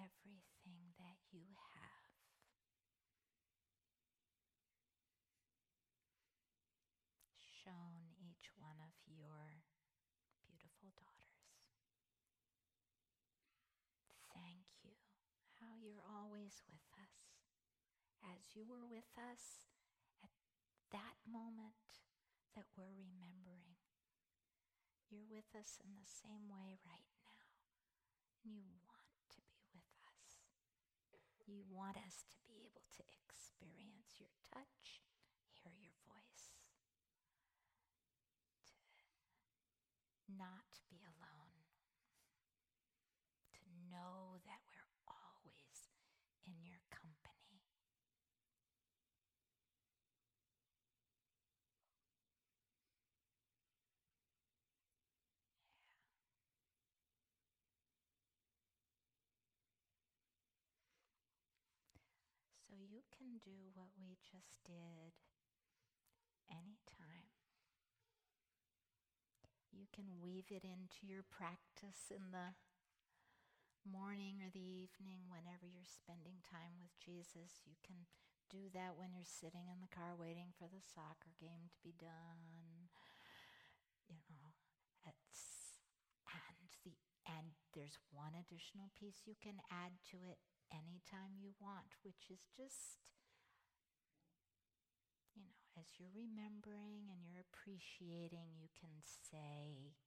Everything 0.06 0.93
that 1.01 1.18
you 1.34 1.49
have. 1.74 2.14
Shown 7.41 8.14
each 8.22 8.53
one 8.62 8.78
of 8.86 8.93
your 9.10 9.66
beautiful 10.45 10.93
daughters. 10.93 11.58
Thank 14.30 14.70
you, 14.86 14.93
how 15.58 15.74
you're 15.82 16.06
always 16.06 16.62
with 16.70 16.86
us, 17.01 17.41
as 18.22 18.53
you 18.53 18.70
were 18.70 18.86
with 18.86 19.10
us 19.18 19.66
at 20.22 20.30
that 20.93 21.18
moment 21.26 22.06
that 22.53 22.70
we're 22.78 22.93
remembering. 22.93 23.82
You're 25.10 25.26
with 25.26 25.49
us 25.58 25.82
in 25.82 25.97
the 25.97 26.06
same 26.06 26.45
way 26.53 26.78
right 26.86 27.10
now. 27.26 27.41
And 28.45 28.62
you 28.62 28.85
you 31.48 31.62
want 31.70 31.98
us 31.98 32.26
to 32.30 32.38
be 32.50 32.58
able 32.66 32.86
to 32.98 33.04
experience 33.22 34.18
your 34.18 34.34
touch, 34.50 35.06
hear 35.54 35.74
your 35.78 35.93
voice, 36.06 36.58
to 40.26 40.34
not 40.34 40.82
be 40.89 41.02
alone, 41.06 41.70
to 43.54 43.62
know 43.93 44.41
that 44.46 44.62
we're 44.74 44.89
always 45.06 45.93
in 46.50 46.66
your 46.66 46.82
company. 46.89 47.46
You 62.86 63.02
can 63.10 63.42
do 63.42 63.74
what 63.74 63.90
we 63.98 64.22
just 64.22 64.62
did 64.62 65.18
anytime. 66.46 67.34
You 69.74 69.90
can 69.90 70.22
weave 70.22 70.54
it 70.54 70.64
into 70.64 71.04
your 71.04 71.26
practice 71.26 72.14
in 72.14 72.32
the 72.32 72.56
morning 73.84 74.40
or 74.42 74.50
the 74.54 74.64
evening, 74.64 75.26
whenever 75.28 75.66
you're 75.66 75.90
spending 75.90 76.40
time 76.46 76.78
with 76.80 76.94
Jesus. 77.02 77.66
You 77.66 77.76
can 77.82 78.08
do 78.48 78.70
that 78.72 78.96
when 78.96 79.12
you're 79.12 79.28
sitting 79.28 79.68
in 79.68 79.82
the 79.82 79.92
car 79.92 80.14
waiting 80.16 80.54
for 80.56 80.70
the 80.70 80.82
soccer 80.82 81.34
game 81.42 81.68
to 81.74 81.80
be 81.82 81.98
done. 81.98 82.90
You 84.08 84.22
know, 84.30 84.54
it's, 85.04 85.82
and 86.30 86.70
the 86.86 86.94
and 87.26 87.58
there's 87.74 87.98
one 88.14 88.38
additional 88.38 88.94
piece 88.94 89.26
you 89.26 89.34
can 89.42 89.58
add 89.74 89.98
to 90.14 90.22
it 90.30 90.38
anytime 90.72 91.38
you 91.38 91.53
want, 91.57 91.97
which 92.01 92.30
is 92.30 92.45
just 92.53 93.01
you 95.36 95.43
know, 95.43 95.55
as 95.76 95.99
you're 95.99 96.13
remembering 96.16 97.11
and 97.11 97.26
you're 97.28 97.43
appreciating, 97.43 98.55
you 98.55 98.72
can 98.72 98.95
say, 99.03 99.97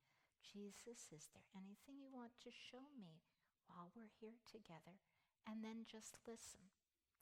Jesus, 0.41 1.13
is 1.13 1.29
there 1.31 1.45
anything 1.53 2.01
you 2.01 2.09
want 2.09 2.33
to 2.41 2.51
show 2.51 2.89
me 2.97 3.21
while 3.69 3.93
we're 3.93 4.15
here 4.17 4.41
together? 4.49 5.05
And 5.45 5.61
then 5.61 5.85
just 5.85 6.17
listen. 6.25 6.73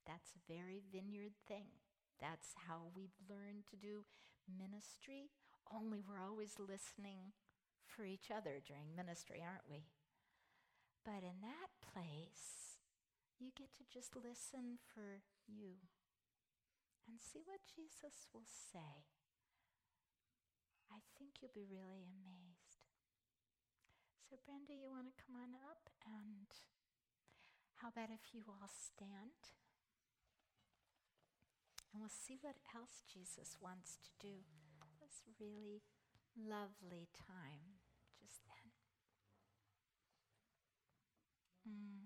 That's 0.07 0.35
a 0.39 0.47
very 0.47 0.83
vineyard 0.87 1.35
thing. 1.51 1.83
That's 2.23 2.55
how 2.71 2.95
we've 2.95 3.19
learned 3.27 3.67
to 3.71 3.77
do 3.77 4.07
ministry, 4.47 5.31
only 5.67 5.99
we're 6.01 6.23
always 6.23 6.55
listening 6.59 7.35
for 7.85 8.05
each 8.05 8.31
other 8.31 8.63
during 8.63 8.95
ministry, 8.95 9.43
aren't 9.43 9.69
we? 9.69 9.91
But 11.05 11.23
in 11.23 11.43
that 11.43 11.71
place, 11.83 12.66
you 13.39 13.53
get 13.53 13.69
to 13.77 13.85
just 13.93 14.17
listen 14.17 14.81
for 14.81 15.21
you 15.47 15.85
and 17.07 17.21
see 17.21 17.45
what 17.45 17.61
Jesus 17.69 18.27
will 18.33 18.49
say. 18.49 19.07
I 20.91 21.05
think 21.19 21.39
you'll 21.41 21.55
be 21.55 21.69
really 21.69 22.03
amazed. 22.03 22.81
So, 24.25 24.37
Brenda, 24.43 24.73
you 24.73 24.91
want 24.91 25.07
to 25.07 25.21
come 25.21 25.37
on 25.37 25.53
up? 25.69 25.93
And 26.03 26.49
how 27.79 27.89
about 27.89 28.11
if 28.11 28.33
you 28.33 28.43
all 28.49 28.71
stand? 28.73 29.53
And 31.93 32.01
we'll 32.01 32.11
see 32.13 32.39
what 32.41 32.57
else 32.75 33.05
Jesus 33.07 33.57
wants 33.61 33.99
to 34.03 34.11
do. 34.21 34.45
This 35.01 35.23
really 35.39 35.83
lovely 36.37 37.09
time 37.15 37.81
just 38.21 38.41
then. 38.49 38.73
Mm. 41.69 42.06